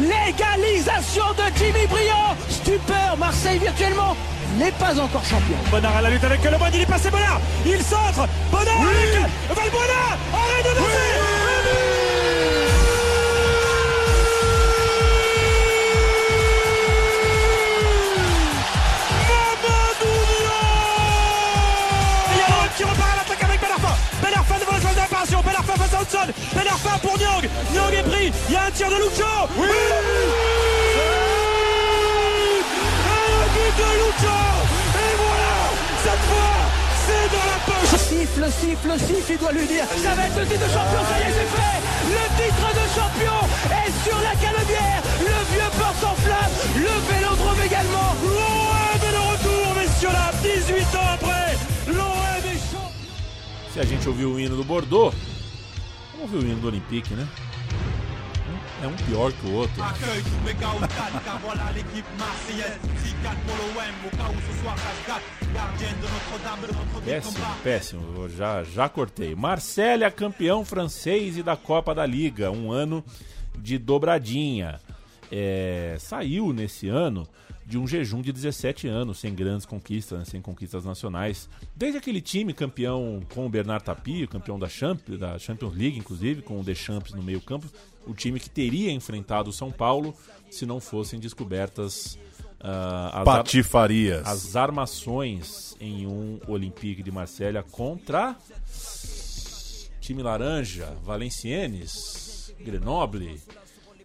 L'égalisation 0.02 1.34
de 1.34 1.58
Jimmy 1.58 1.88
Briand 1.88 2.36
super 2.72 3.18
Marseille 3.18 3.60
virtuellement 3.60 4.16
n'est 4.58 4.72
pas 4.72 5.00
encore 5.00 5.24
champion. 5.24 5.58
Bonnard 5.70 5.96
à 5.98 6.02
la 6.02 6.10
lutte 6.10 6.24
avec 6.24 6.44
le 6.44 6.58
Bonne, 6.58 6.72
il 6.74 6.82
est 6.82 6.86
passé 6.86 7.10
Bonnard, 7.10 7.42
il 7.66 7.82
centre, 7.82 8.28
Bonnard 8.52 8.80
oui. 8.80 9.18
avec 9.50 9.58
Valbuena, 9.58 10.04
arrête 10.34 10.66
de 10.66 10.80
danser. 10.80 11.20
Oui. 11.20 11.92
Ben 26.54 26.68
Arfa 26.68 27.00
pour 27.00 27.18
Nyang. 27.18 27.48
Nyang 27.74 27.94
est 27.94 28.04
pris. 28.04 28.32
Il 28.50 28.54
y 28.54 28.58
a 28.58 28.66
un 28.66 28.72
tir 28.72 28.90
de 28.90 28.96
Lucho. 28.96 29.24
Oui, 29.58 29.68
oui 29.68 30.71
but 33.62 33.76
de 33.78 33.90
Lucho. 34.02 34.40
Et 35.06 35.14
voilà 35.22 35.54
Cette 36.06 36.24
fois, 36.30 36.58
c'est 37.06 37.28
dans 37.36 37.48
la 37.54 37.60
poche. 37.68 37.94
Siffle, 38.10 38.46
siffle, 38.60 38.92
siffle, 39.08 39.32
il 39.34 39.38
doit 39.38 39.52
lui 39.52 39.68
dire 39.68 39.86
Ça 40.04 40.16
va 40.16 40.24
être 40.28 40.38
le 40.40 40.46
titre 40.46 40.66
de 40.66 40.72
champion, 40.78 41.02
ça 41.10 41.16
y 41.20 41.24
est, 41.30 41.34
c'est 41.38 41.52
fait. 41.56 41.78
Le 42.18 42.26
titre 42.42 42.68
de 42.80 42.86
champion 42.98 43.40
est 43.82 43.94
sur 44.06 44.18
la 44.28 44.34
canebière 44.44 45.02
Le 45.20 45.38
vieux 45.52 45.72
port 45.80 45.96
s'enflamme, 46.02 46.54
le 46.76 46.94
vélodrome 47.10 47.62
également. 47.66 48.10
L'OM 48.36 49.02
est 49.06 49.14
de 49.18 49.22
retour, 49.32 49.66
messieurs 49.78 50.10
dames 50.10 50.40
18 50.42 50.96
ans 51.00 51.10
après 51.14 51.50
L'OM 51.88 52.44
est 52.54 52.62
champion. 52.72 53.12
Se 53.74 53.80
a 53.80 53.86
gente 53.86 54.08
ouviu 54.10 54.26
o 54.26 54.40
hino 54.40 54.56
do 54.56 54.64
Bordeaux, 54.64 55.12
vamos 56.14 56.34
ouvir 56.34 56.50
o 56.50 56.52
hino 56.52 56.62
do 56.62 56.68
Olympique, 56.68 57.12
né? 57.12 57.26
É 58.82 58.88
um 58.88 58.96
pior 58.96 59.32
que 59.32 59.46
o 59.46 59.54
outro. 59.54 59.84
Accueille 59.84 60.24
tous 60.24 60.42
mes 60.46 60.54
gars 60.56 60.74
au 60.74 60.78
stade, 60.78 61.24
car 61.24 61.40
voilà 61.40 61.72
l'équipe 61.72 62.06
marseillaise. 62.18 62.80
6-4 62.82 63.36
pour 63.46 63.56
l'OM, 63.58 63.94
au 64.08 64.18
cas 64.18 64.30
où 64.32 64.52
ce 64.52 64.62
soir 64.62 64.76
ça 64.76 64.92
se 64.92 65.08
gâte. 65.08 65.22
Gardienne 65.54 65.96
de 65.98 66.08
Notre-Dame, 66.08 66.62
de 66.62 66.74
notre 66.74 67.00
vie 67.02 67.12
Péssimo, 67.12 67.46
péssimo. 67.64 68.24
Eu 68.24 68.30
já, 68.30 68.64
já 68.64 68.90
cortei. 68.90 69.36
Marcélia, 69.36 70.10
campeão 70.10 70.66
francês 70.66 71.38
e 71.38 71.44
da 71.44 71.56
Copa 71.56 71.94
da 71.94 72.08
Liga. 72.08 72.50
Um 72.50 72.72
ano 72.72 73.04
de 73.56 73.78
dobradinha. 73.78 74.80
É, 75.32 75.96
saiu 76.00 76.52
nesse 76.52 76.90
ano 76.90 77.28
de 77.66 77.78
um 77.78 77.88
jejum 77.88 78.22
de 78.22 78.34
17 78.34 78.88
anos, 78.88 79.20
sem 79.20 79.34
grandes 79.34 79.66
conquistas, 79.66 80.20
né, 80.20 80.26
sem 80.26 80.42
conquistas 80.42 80.84
nacionais. 80.84 81.48
Desde 81.76 82.00
aquele 82.00 82.20
time 82.20 82.54
campeão 82.54 83.22
com 83.34 83.46
o 83.46 83.50
Bernard 83.50 83.84
Tapie, 83.84 84.28
campeão 84.28 84.60
da 84.60 84.68
Champions, 84.68 85.20
da 85.20 85.38
Champions 85.38 85.74
League, 85.74 85.98
inclusive, 85.98 86.42
com 86.42 86.60
o 86.60 86.64
Deschamps 86.64 87.14
no 87.14 87.24
meio 87.24 87.40
campo, 87.40 87.68
o 88.08 88.14
time 88.14 88.40
que 88.40 88.50
teria 88.50 88.92
enfrentado 88.92 89.50
o 89.50 89.54
São 89.54 89.72
Paulo 89.72 90.14
se 90.50 90.66
não 90.66 90.80
fossem 90.80 91.20
descobertas 91.20 92.18
ah, 92.60 93.08
as 93.22 93.28
ar- 93.28 93.38
Patifarias. 93.38 94.28
as 94.28 94.56
armações 94.56 95.76
em 95.80 96.06
um 96.08 96.40
Olympique 96.48 97.02
de 97.04 97.12
Marselha 97.12 97.64
contra 97.64 98.36
time 100.00 100.22
laranja, 100.24 100.94
Valenciennes, 101.04 102.54
Grenoble. 102.60 103.40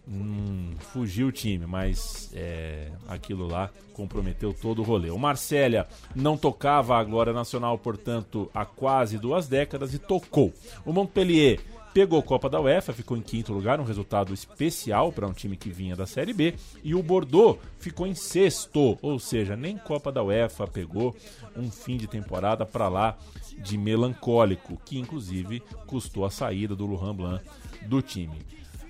Hum, 0.09 0.73
fugiu 0.93 1.27
o 1.27 1.31
time, 1.33 1.65
mas 1.65 2.29
é, 2.33 2.91
aquilo 3.09 3.45
lá 3.45 3.69
comprometeu 3.91 4.53
todo 4.53 4.79
o 4.79 4.83
rolê. 4.83 5.09
O 5.09 5.17
Marsella 5.19 5.85
não 6.15 6.37
tocava 6.37 6.97
a 6.97 7.03
glória 7.03 7.33
nacional, 7.33 7.77
portanto, 7.77 8.49
há 8.53 8.63
quase 8.63 9.17
duas 9.17 9.49
décadas 9.49 9.93
e 9.93 9.99
tocou. 9.99 10.53
O 10.85 10.93
Montpellier 10.93 11.59
pegou 11.97 12.21
Copa 12.21 12.47
da 12.47 12.61
UEFA, 12.61 12.93
ficou 12.93 13.17
em 13.17 13.23
quinto 13.23 13.51
lugar, 13.51 13.79
um 13.79 13.83
resultado 13.83 14.31
especial 14.31 15.11
para 15.11 15.25
um 15.25 15.33
time 15.33 15.57
que 15.57 15.71
vinha 15.71 15.95
da 15.95 16.05
Série 16.05 16.31
B, 16.31 16.53
e 16.83 16.93
o 16.93 17.01
Bordeaux 17.01 17.59
ficou 17.79 18.05
em 18.05 18.13
sexto, 18.13 18.99
ou 19.01 19.17
seja, 19.17 19.55
nem 19.55 19.79
Copa 19.79 20.11
da 20.11 20.21
UEFA 20.21 20.67
pegou 20.67 21.15
um 21.55 21.71
fim 21.71 21.97
de 21.97 22.05
temporada 22.05 22.67
para 22.67 22.87
lá 22.87 23.17
de 23.57 23.79
melancólico, 23.79 24.79
que 24.85 24.99
inclusive 24.99 25.59
custou 25.87 26.23
a 26.23 26.29
saída 26.29 26.75
do 26.75 26.85
Laurent 26.85 27.15
Blanc 27.15 27.45
do 27.87 27.99
time. 27.99 28.37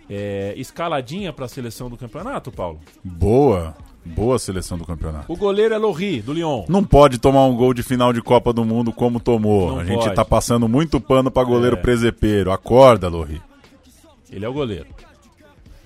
É, 0.09 0.53
escaladinha 0.57 1.31
para 1.31 1.45
a 1.45 1.49
seleção 1.49 1.89
do 1.89 1.95
campeonato, 1.95 2.51
Paulo? 2.51 2.81
Boa, 3.05 3.73
boa 4.07 4.39
seleção 4.39 4.77
do 4.77 4.85
campeonato. 4.85 5.31
O 5.31 5.35
goleiro 5.35 5.73
é 5.73 5.77
Lorri, 5.77 6.21
do 6.21 6.33
Lyon. 6.33 6.65
Não 6.67 6.83
pode 6.83 7.17
tomar 7.17 7.45
um 7.45 7.55
gol 7.55 7.73
de 7.73 7.83
final 7.83 8.11
de 8.11 8.21
Copa 8.21 8.51
do 8.53 8.65
Mundo 8.65 8.91
como 8.91 9.19
tomou. 9.19 9.71
Não 9.71 9.79
a 9.79 9.85
gente 9.85 10.03
pode. 10.03 10.15
tá 10.15 10.25
passando 10.25 10.67
muito 10.67 10.99
pano 10.99 11.29
para 11.29 11.43
goleiro 11.43 11.75
É. 11.77 11.79
presepeiro. 11.81 12.51
Acorda, 12.51 13.07
Lorri. 13.07 13.41
Ele 14.31 14.43
é 14.45 14.49
o 14.49 14.53
goleiro. 14.53 14.87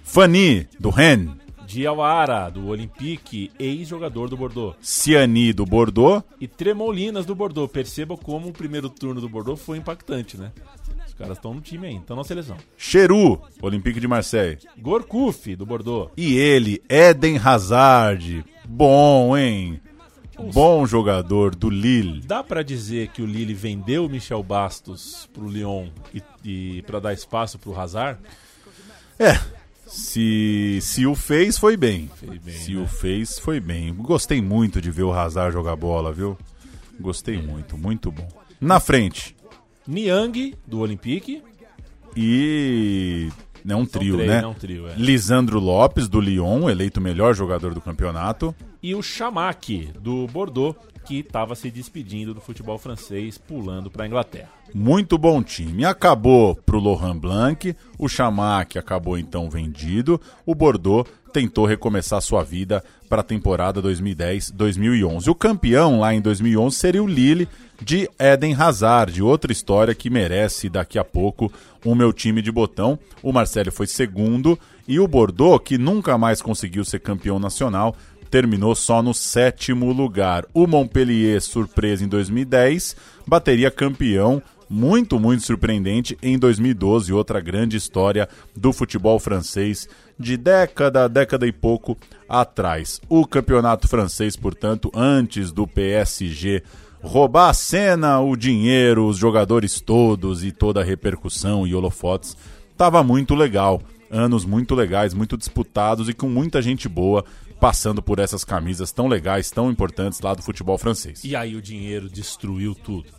Fani, 0.03 0.67
do 0.80 0.89
Ren. 0.89 1.28
Diawara, 1.65 2.49
do 2.49 2.67
Olympique, 2.67 3.49
ex-jogador 3.57 4.28
do 4.30 4.36
Bordeaux. 4.36 4.76
Ciani, 4.82 5.53
do 5.53 5.65
Bordeaux. 5.65 6.22
E 6.39 6.45
Tremolinas, 6.45 7.26
do 7.26 7.34
Bordeaux. 7.34 7.72
Perceba 7.72 8.17
como 8.17 8.49
o 8.49 8.51
primeiro 8.51 8.89
turno 8.89 9.22
do 9.22 9.30
Bordeaux 9.30 9.61
foi 9.63 9.78
impactante, 9.78 10.36
né? 10.38 10.51
Os 11.22 11.26
caras 11.28 11.38
estão 11.38 11.53
no 11.53 11.61
time 11.61 11.88
ainda, 11.88 12.01
estão 12.01 12.15
na 12.17 12.24
seleção. 12.24 12.57
Cheru, 12.76 13.39
Olympique 13.61 13.99
de 13.99 14.07
Marseille. 14.07 14.57
Gorkuf, 14.78 15.55
do 15.55 15.65
Bordeaux. 15.65 16.11
E 16.17 16.36
ele, 16.36 16.82
Eden 16.89 17.38
Hazard. 17.38 18.43
Bom, 18.67 19.38
hein? 19.38 19.80
Bom 20.53 20.86
jogador 20.88 21.53
do 21.53 21.69
Lille. 21.69 22.22
Dá 22.22 22.43
pra 22.43 22.63
dizer 22.63 23.09
que 23.09 23.22
o 23.22 23.26
Lille 23.26 23.53
vendeu 23.53 24.05
o 24.05 24.09
Michel 24.09 24.41
Bastos 24.41 25.30
pro 25.32 25.47
Lyon 25.47 25.89
e, 26.13 26.24
e 26.43 26.82
para 26.84 26.99
dar 26.99 27.13
espaço 27.13 27.59
pro 27.59 27.80
Hazard? 27.80 28.19
É. 29.19 29.39
Se, 29.86 30.80
se 30.82 31.05
o 31.05 31.13
fez, 31.13 31.57
foi 31.57 31.78
bem. 31.78 32.09
bem, 32.43 32.53
se 32.55 32.74
né? 32.74 32.82
o 32.82 32.88
fez, 32.88 33.38
foi 33.38 33.59
bem. 33.59 33.93
Gostei 33.93 34.41
muito 34.41 34.82
de 34.82 34.89
ver 34.89 35.03
o 35.03 35.13
Hazard 35.13 35.53
jogar 35.53 35.76
bola, 35.76 36.11
viu? 36.11 36.38
Gostei 36.99 37.39
muito, 37.39 37.78
muito 37.78 38.09
bom. 38.09 38.28
Na 38.59 38.80
frente. 38.80 39.36
Niang, 39.88 40.55
do 40.65 40.79
Olympique. 40.79 41.41
E. 42.15 43.29
É 43.67 43.75
um 43.75 43.86
trio, 43.86 44.15
três, 44.15 44.29
né? 44.29 44.41
né? 44.41 44.47
Um 44.47 44.53
trio, 44.53 44.88
é. 44.88 44.95
Lisandro 44.95 45.59
Lopes, 45.59 46.09
do 46.09 46.19
Lyon, 46.19 46.67
eleito 46.69 46.99
o 46.99 47.03
melhor 47.03 47.36
jogador 47.36 47.73
do 47.73 47.82
campeonato. 47.82 48.55
E 48.82 48.95
o 48.95 49.03
Chamac, 49.03 49.91
do 49.99 50.25
Bordeaux, 50.27 50.75
que 51.05 51.19
estava 51.19 51.55
se 51.55 51.69
despedindo 51.69 52.34
do 52.34 52.41
futebol 52.41 52.77
francês, 52.77 53.38
pulando 53.38 53.91
para 53.91 54.03
a 54.03 54.07
Inglaterra. 54.07 54.49
Muito 54.73 55.17
bom 55.17 55.43
time. 55.43 55.86
Acabou 55.86 56.55
pro 56.55 56.79
Laurent 56.79 57.17
Blanc, 57.17 57.75
o 57.99 58.07
Chamac 58.07 58.79
acabou 58.79 59.17
então 59.17 59.49
vendido, 59.49 60.19
o 60.45 60.55
Bordeaux 60.55 61.07
tentou 61.32 61.65
recomeçar 61.65 62.21
sua 62.21 62.43
vida 62.43 62.84
para 63.09 63.21
a 63.21 63.23
temporada 63.23 63.82
2010-2011. 63.82 65.27
O 65.27 65.36
campeão 65.36 65.99
lá 65.99 66.13
em 66.13 66.21
2011 66.21 66.75
seria 66.75 67.03
o 67.03 67.07
Lille 67.07 67.47
de 67.82 68.07
Eden 68.19 68.53
Hazard, 68.53 69.21
outra 69.21 69.51
história 69.51 69.95
que 69.95 70.09
merece 70.09 70.69
daqui 70.69 70.99
a 70.99 71.03
pouco 71.03 71.51
o 71.84 71.95
meu 71.95 72.13
time 72.13 72.41
de 72.41 72.51
botão. 72.51 72.97
O 73.23 73.34
Marcelo 73.34 73.71
foi 73.71 73.88
segundo 73.88 74.57
e 74.88 74.99
o 74.99 75.07
Bordeaux, 75.07 75.61
que 75.63 75.77
nunca 75.77 76.17
mais 76.17 76.41
conseguiu 76.41 76.86
ser 76.86 76.99
campeão 76.99 77.39
nacional, 77.39 77.95
terminou 78.29 78.75
só 78.75 79.01
no 79.01 79.13
sétimo 79.13 79.91
lugar. 79.91 80.45
O 80.53 80.67
Montpellier, 80.67 81.41
surpresa 81.41 82.03
em 82.03 82.07
2010, 82.07 82.95
bateria 83.25 83.71
campeão 83.71 84.41
muito, 84.69 85.19
muito 85.19 85.43
surpreendente 85.43 86.17
em 86.23 86.39
2012, 86.39 87.11
outra 87.11 87.41
grande 87.41 87.75
história 87.75 88.29
do 88.55 88.71
futebol 88.71 89.19
francês 89.19 89.89
de 90.17 90.38
década, 90.38 91.09
década 91.09 91.45
e 91.45 91.51
pouco 91.51 91.97
atrás. 92.29 93.01
O 93.09 93.27
campeonato 93.27 93.88
francês, 93.89 94.38
portanto, 94.38 94.89
antes 94.95 95.51
do 95.51 95.67
PSG 95.67 96.63
roubar 97.01 97.49
a 97.49 97.53
cena, 97.53 98.19
o 98.19 98.35
dinheiro, 98.35 99.07
os 99.07 99.17
jogadores 99.17 99.81
todos 99.81 100.43
e 100.43 100.51
toda 100.51 100.81
a 100.81 100.83
repercussão 100.83 101.65
e 101.65 101.73
holofotes, 101.73 102.37
estava 102.71 103.03
muito 103.03 103.35
legal. 103.35 103.81
Anos 104.09 104.43
muito 104.43 104.75
legais, 104.75 105.13
muito 105.13 105.37
disputados 105.37 106.09
e 106.09 106.13
com 106.13 106.27
muita 106.27 106.61
gente 106.61 106.89
boa 106.89 107.23
passando 107.61 108.01
por 108.01 108.17
essas 108.17 108.43
camisas 108.43 108.91
tão 108.91 109.07
legais, 109.07 109.51
tão 109.51 109.69
importantes 109.69 110.19
lá 110.19 110.33
do 110.33 110.41
futebol 110.41 110.77
francês. 110.77 111.23
E 111.23 111.35
aí 111.35 111.55
o 111.55 111.61
dinheiro 111.61 112.09
destruiu 112.09 112.73
tudo. 112.73 113.09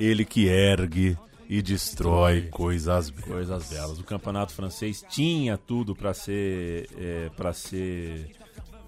Ele 0.00 0.24
que 0.24 0.46
ergue 0.46 1.16
e 1.48 1.62
destrói 1.62 2.48
coisas 2.50 3.08
belas. 3.10 3.30
Coisas 3.30 3.68
belas. 3.68 4.00
O 4.00 4.04
campeonato 4.04 4.52
francês 4.52 5.04
tinha 5.08 5.56
tudo 5.56 5.94
para 5.94 6.12
ser 6.12 6.88
é, 6.98 7.30
para 7.36 7.52
ser 7.52 8.32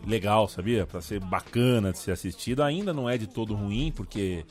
legal, 0.07 0.49
sabia? 0.49 0.87
Para 0.87 1.01
ser 1.01 1.21
bacana 1.21 1.93
de 1.93 1.99
ser 1.99 2.13
assistido. 2.13 2.63
Ainda 2.63 2.93
não 2.93 3.09
é 3.09 3.19
de 3.19 3.27
todo 3.27 3.55
ruim, 3.55 3.93
porque 3.95 4.45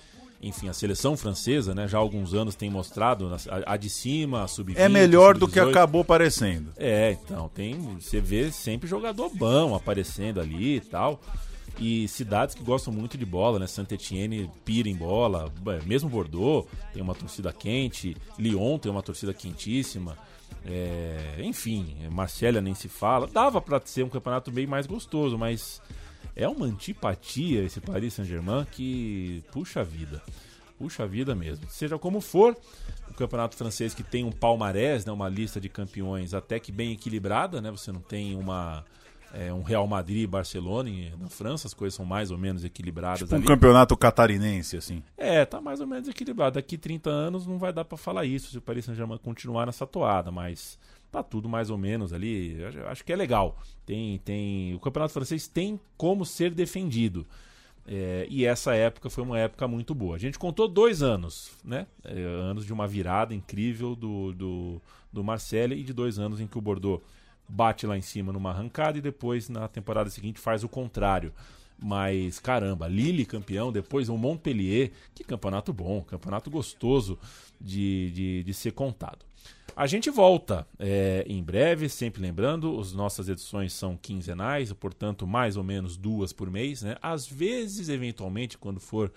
enfim, 0.44 0.68
a 0.68 0.74
seleção 0.74 1.16
francesa, 1.16 1.74
né, 1.74 1.88
já 1.88 1.98
há 1.98 2.02
alguns 2.02 2.34
anos 2.34 2.54
tem 2.54 2.70
mostrado 2.70 3.34
a, 3.50 3.74
a 3.74 3.78
de 3.78 3.90
cima, 3.90 4.44
a 4.44 4.48
sub-20. 4.48 4.76
É 4.78 4.90
melhor 4.90 5.36
do 5.36 5.46
sub-18. 5.46 5.54
que 5.54 5.60
acabou 5.60 6.04
parecendo. 6.04 6.72
É, 6.76 7.18
então, 7.24 7.50
tem, 7.54 7.76
você 7.98 8.20
vê 8.20 8.52
sempre 8.52 8.88
jogador 8.88 9.30
bom 9.34 9.74
aparecendo 9.74 10.42
ali 10.42 10.76
e 10.76 10.82
tal. 10.82 11.22
E 11.80 12.08
cidades 12.10 12.54
que 12.54 12.62
gostam 12.62 12.94
muito 12.94 13.18
de 13.18 13.26
bola, 13.26 13.58
né? 13.58 13.66
Saint-Etienne 13.66 14.52
pira 14.64 14.88
em 14.90 14.96
bola, 14.96 15.52
é, 15.68 15.86
mesmo 15.86 16.10
Bordeaux 16.10 16.68
tem 16.94 17.02
uma 17.02 17.16
torcida 17.16 17.52
quente, 17.52 18.16
Lyon 18.38 18.78
tem 18.78 18.92
uma 18.92 19.02
torcida 19.02 19.34
quentíssima. 19.34 20.18
É, 20.66 21.36
enfim, 21.40 21.96
Marselha 22.12 22.62
nem 22.62 22.74
se 22.74 22.88
fala. 22.88 23.28
Dava 23.28 23.62
para 23.62 23.82
ser 23.86 24.04
um 24.04 24.10
campeonato 24.10 24.52
bem 24.52 24.66
mais 24.68 24.86
gostoso, 24.86 25.38
mas 25.38 25.82
é 26.36 26.48
uma 26.48 26.66
antipatia 26.66 27.64
esse 27.64 27.80
Paris 27.80 28.14
Saint-Germain 28.14 28.66
que 28.72 29.44
puxa 29.52 29.84
vida. 29.84 30.22
Puxa 30.78 31.06
vida 31.06 31.36
mesmo. 31.36 31.66
Seja 31.70 31.98
como 31.98 32.20
for, 32.20 32.58
o 33.10 33.14
campeonato 33.14 33.56
francês 33.56 33.94
que 33.94 34.04
tem 34.04 34.24
um 34.24 34.32
palmarés, 34.32 35.06
né, 35.06 35.12
uma 35.12 35.30
lista 35.30 35.62
de 35.62 35.70
campeões 35.70 36.34
até 36.34 36.60
que 36.60 36.72
bem 36.72 36.92
equilibrada, 36.92 37.62
né? 37.62 37.70
Você 37.72 37.92
não 37.92 38.02
tem 38.02 38.36
uma 38.36 38.84
é, 39.34 39.52
um 39.52 39.64
Real 39.64 39.88
Madrid 39.88 40.22
e 40.22 40.28
Barcelona 40.28 40.92
na 41.20 41.28
França, 41.28 41.68
as 41.68 41.74
coisas 41.74 41.96
são 41.96 42.06
mais 42.06 42.30
ou 42.30 42.38
menos 42.38 42.64
equilibradas 42.64 43.22
Tipo 43.22 43.34
um 43.34 43.38
ali. 43.40 43.48
campeonato 43.48 43.98
catarinense, 43.98 44.78
assim. 44.78 45.02
É, 45.18 45.44
tá 45.44 45.60
mais 45.60 45.82
ou 45.82 45.88
menos 45.88 46.08
equilibrado. 46.08 46.54
Daqui 46.56 46.78
30 46.78 47.10
anos 47.10 47.48
não 47.48 47.58
vai 47.58 47.74
dar 47.74 47.84
pra 47.84 47.98
falar 47.98 48.26
isso 48.26 48.52
se 48.52 48.58
o 48.60 48.62
Paris 48.62 48.86
Saint-Germain 48.86 49.18
continuar 49.18 49.66
nessa 49.66 49.88
toada, 49.88 50.32
mas 50.32 50.78
tá 51.12 51.24
tudo 51.24 51.50
mais 51.50 51.72
ou 51.72 51.78
menos 51.80 52.14
ali. 52.14 52.58
Acho 52.88 53.04
que 53.04 53.12
é 53.12 53.16
legal. 53.16 53.58
Tem, 53.86 54.20
tem, 54.20 54.76
o 54.76 54.80
campeonato 54.80 55.14
francês 55.14 55.48
tem 55.48 55.80
como 55.98 56.26
ser 56.26 56.52
defendido. 56.52 57.26
É, 57.88 58.28
e 58.30 58.46
essa 58.46 58.76
época 58.76 59.10
foi 59.10 59.24
uma 59.24 59.40
época 59.40 59.68
muito 59.68 59.96
boa. 59.96 60.16
A 60.16 60.20
gente 60.20 60.38
contou 60.38 60.68
dois 60.68 61.02
anos, 61.02 61.52
né? 61.66 61.88
É, 62.04 62.22
anos 62.22 62.66
de 62.66 62.72
uma 62.72 62.88
virada 62.88 63.34
incrível 63.34 63.96
do, 63.96 64.32
do, 64.32 64.82
do 65.12 65.24
Marseille 65.24 65.74
e 65.76 65.84
de 65.84 65.92
dois 65.92 66.20
anos 66.20 66.40
em 66.40 66.46
que 66.48 66.58
o 66.58 66.62
Bordeaux 66.62 67.04
bate 67.54 67.86
lá 67.86 67.96
em 67.96 68.02
cima 68.02 68.34
numa 68.34 68.50
arrancada 68.50 68.98
e 68.98 69.02
depois 69.02 69.48
na 69.48 69.68
temporada 69.68 70.10
seguinte 70.10 70.40
faz 70.40 70.64
o 70.64 70.70
contrário. 70.70 71.32
Mas 71.82 72.40
caramba, 72.40 72.88
Lille 72.88 73.26
campeão, 73.26 73.72
depois 73.72 74.10
o 74.10 74.18
Montpellier, 74.18 74.92
que 75.14 75.24
campeonato 75.24 75.72
bom, 75.72 76.02
campeonato 76.02 76.50
gostoso 76.50 77.20
de, 77.60 78.12
de, 78.12 78.44
de 78.44 78.54
ser 78.54 78.72
contado. 78.72 79.26
A 79.76 79.88
gente 79.88 80.10
volta 80.10 80.68
é, 80.80 81.26
em 81.28 81.44
breve, 81.44 81.90
sempre 81.90 82.22
lembrando, 82.22 82.80
as 82.80 82.94
nossas 82.94 83.28
edições 83.28 83.74
são 83.74 83.98
quinzenais, 83.98 84.72
portanto, 84.74 85.26
mais 85.26 85.58
ou 85.58 85.64
menos 85.64 85.98
duas 85.98 86.32
por 86.32 86.50
mês. 86.50 86.84
Né? 86.84 86.96
Às 87.02 87.28
vezes, 87.28 87.90
eventualmente, 87.90 88.58
quando 88.58 88.80
for. 88.80 89.12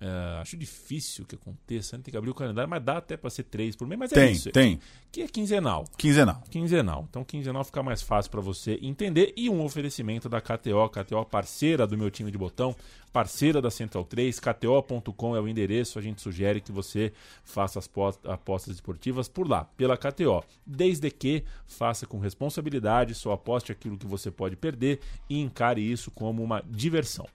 É, 0.00 0.40
acho 0.40 0.56
difícil 0.56 1.24
que 1.26 1.34
aconteça, 1.34 1.96
né? 1.96 2.02
tem 2.04 2.12
que 2.12 2.16
abrir 2.18 2.30
o 2.30 2.34
calendário, 2.34 2.70
mas 2.70 2.82
dá 2.82 2.98
até 2.98 3.16
para 3.16 3.28
ser 3.30 3.42
três 3.44 3.74
por 3.74 3.86
mês. 3.88 3.98
Mas 3.98 4.12
é 4.12 4.14
Tem, 4.14 4.32
isso. 4.32 4.50
tem. 4.52 4.78
Que 5.10 5.22
é 5.22 5.28
quinzenal. 5.28 5.84
Quinzenal. 5.96 6.42
Quinzenal. 6.50 7.06
Então, 7.08 7.24
quinzenal 7.24 7.64
fica 7.64 7.82
mais 7.82 8.00
fácil 8.02 8.30
para 8.30 8.40
você 8.40 8.78
entender. 8.82 9.32
E 9.36 9.50
um 9.50 9.62
oferecimento 9.64 10.28
da 10.28 10.40
KTO, 10.40 10.88
KTO 10.88 11.24
parceira 11.24 11.86
do 11.86 11.98
meu 11.98 12.10
time 12.10 12.30
de 12.30 12.38
botão, 12.38 12.76
parceira 13.12 13.60
da 13.60 13.70
Central 13.70 14.04
3, 14.04 14.38
KTO.com 14.38 15.34
é 15.34 15.40
o 15.40 15.48
endereço. 15.48 15.98
A 15.98 16.02
gente 16.02 16.20
sugere 16.20 16.60
que 16.60 16.70
você 16.70 17.12
faça 17.42 17.78
as 17.78 17.88
pos- 17.88 18.18
apostas 18.24 18.74
esportivas 18.76 19.28
por 19.28 19.48
lá, 19.48 19.64
pela 19.76 19.96
KTO. 19.96 20.44
Desde 20.66 21.10
que 21.10 21.42
faça 21.66 22.06
com 22.06 22.18
responsabilidade, 22.20 23.14
só 23.14 23.32
aposte 23.32 23.72
aquilo 23.72 23.96
que 23.98 24.06
você 24.06 24.30
pode 24.30 24.54
perder 24.54 25.00
e 25.28 25.40
encare 25.40 25.80
isso 25.80 26.10
como 26.10 26.42
uma 26.42 26.62
diversão. 26.68 27.26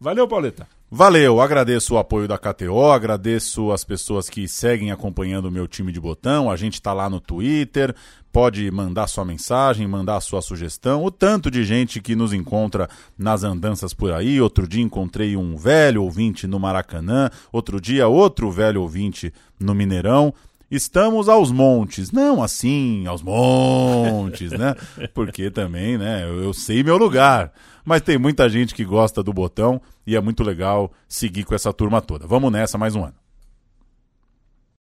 Valeu, 0.00 0.26
Pauleta. 0.26 0.66
Valeu, 0.94 1.40
agradeço 1.40 1.94
o 1.94 1.98
apoio 1.98 2.28
da 2.28 2.36
KTO, 2.36 2.90
agradeço 2.90 3.72
as 3.72 3.82
pessoas 3.82 4.28
que 4.28 4.46
seguem 4.46 4.92
acompanhando 4.92 5.46
o 5.46 5.50
meu 5.50 5.66
time 5.66 5.90
de 5.90 5.98
botão. 5.98 6.50
A 6.50 6.54
gente 6.54 6.82
tá 6.82 6.92
lá 6.92 7.08
no 7.08 7.18
Twitter, 7.18 7.94
pode 8.30 8.70
mandar 8.70 9.06
sua 9.06 9.24
mensagem, 9.24 9.88
mandar 9.88 10.20
sua 10.20 10.42
sugestão. 10.42 11.02
O 11.02 11.10
tanto 11.10 11.50
de 11.50 11.64
gente 11.64 11.98
que 11.98 12.14
nos 12.14 12.34
encontra 12.34 12.90
nas 13.16 13.42
andanças 13.42 13.94
por 13.94 14.12
aí. 14.12 14.38
Outro 14.38 14.68
dia 14.68 14.82
encontrei 14.82 15.34
um 15.34 15.56
velho 15.56 16.02
ouvinte 16.02 16.46
no 16.46 16.60
Maracanã, 16.60 17.30
outro 17.50 17.80
dia 17.80 18.06
outro 18.06 18.50
velho 18.50 18.82
ouvinte 18.82 19.32
no 19.58 19.74
Mineirão. 19.74 20.34
Estamos 20.72 21.28
aos 21.28 21.52
montes, 21.52 22.10
não 22.10 22.42
assim, 22.42 23.06
aos 23.06 23.22
montes, 23.22 24.52
né? 24.52 24.74
Porque 25.12 25.50
também, 25.50 25.98
né, 25.98 26.24
eu, 26.24 26.42
eu 26.42 26.54
sei 26.54 26.82
meu 26.82 26.96
lugar. 26.96 27.52
Mas 27.84 28.00
tem 28.00 28.16
muita 28.16 28.48
gente 28.48 28.74
que 28.74 28.82
gosta 28.82 29.22
do 29.22 29.34
botão 29.34 29.82
e 30.06 30.16
é 30.16 30.20
muito 30.20 30.42
legal 30.42 30.90
seguir 31.06 31.44
com 31.44 31.54
essa 31.54 31.74
turma 31.74 32.00
toda. 32.00 32.26
Vamos 32.26 32.50
nessa 32.50 32.78
mais 32.78 32.96
um 32.96 33.04
ano. 33.04 33.21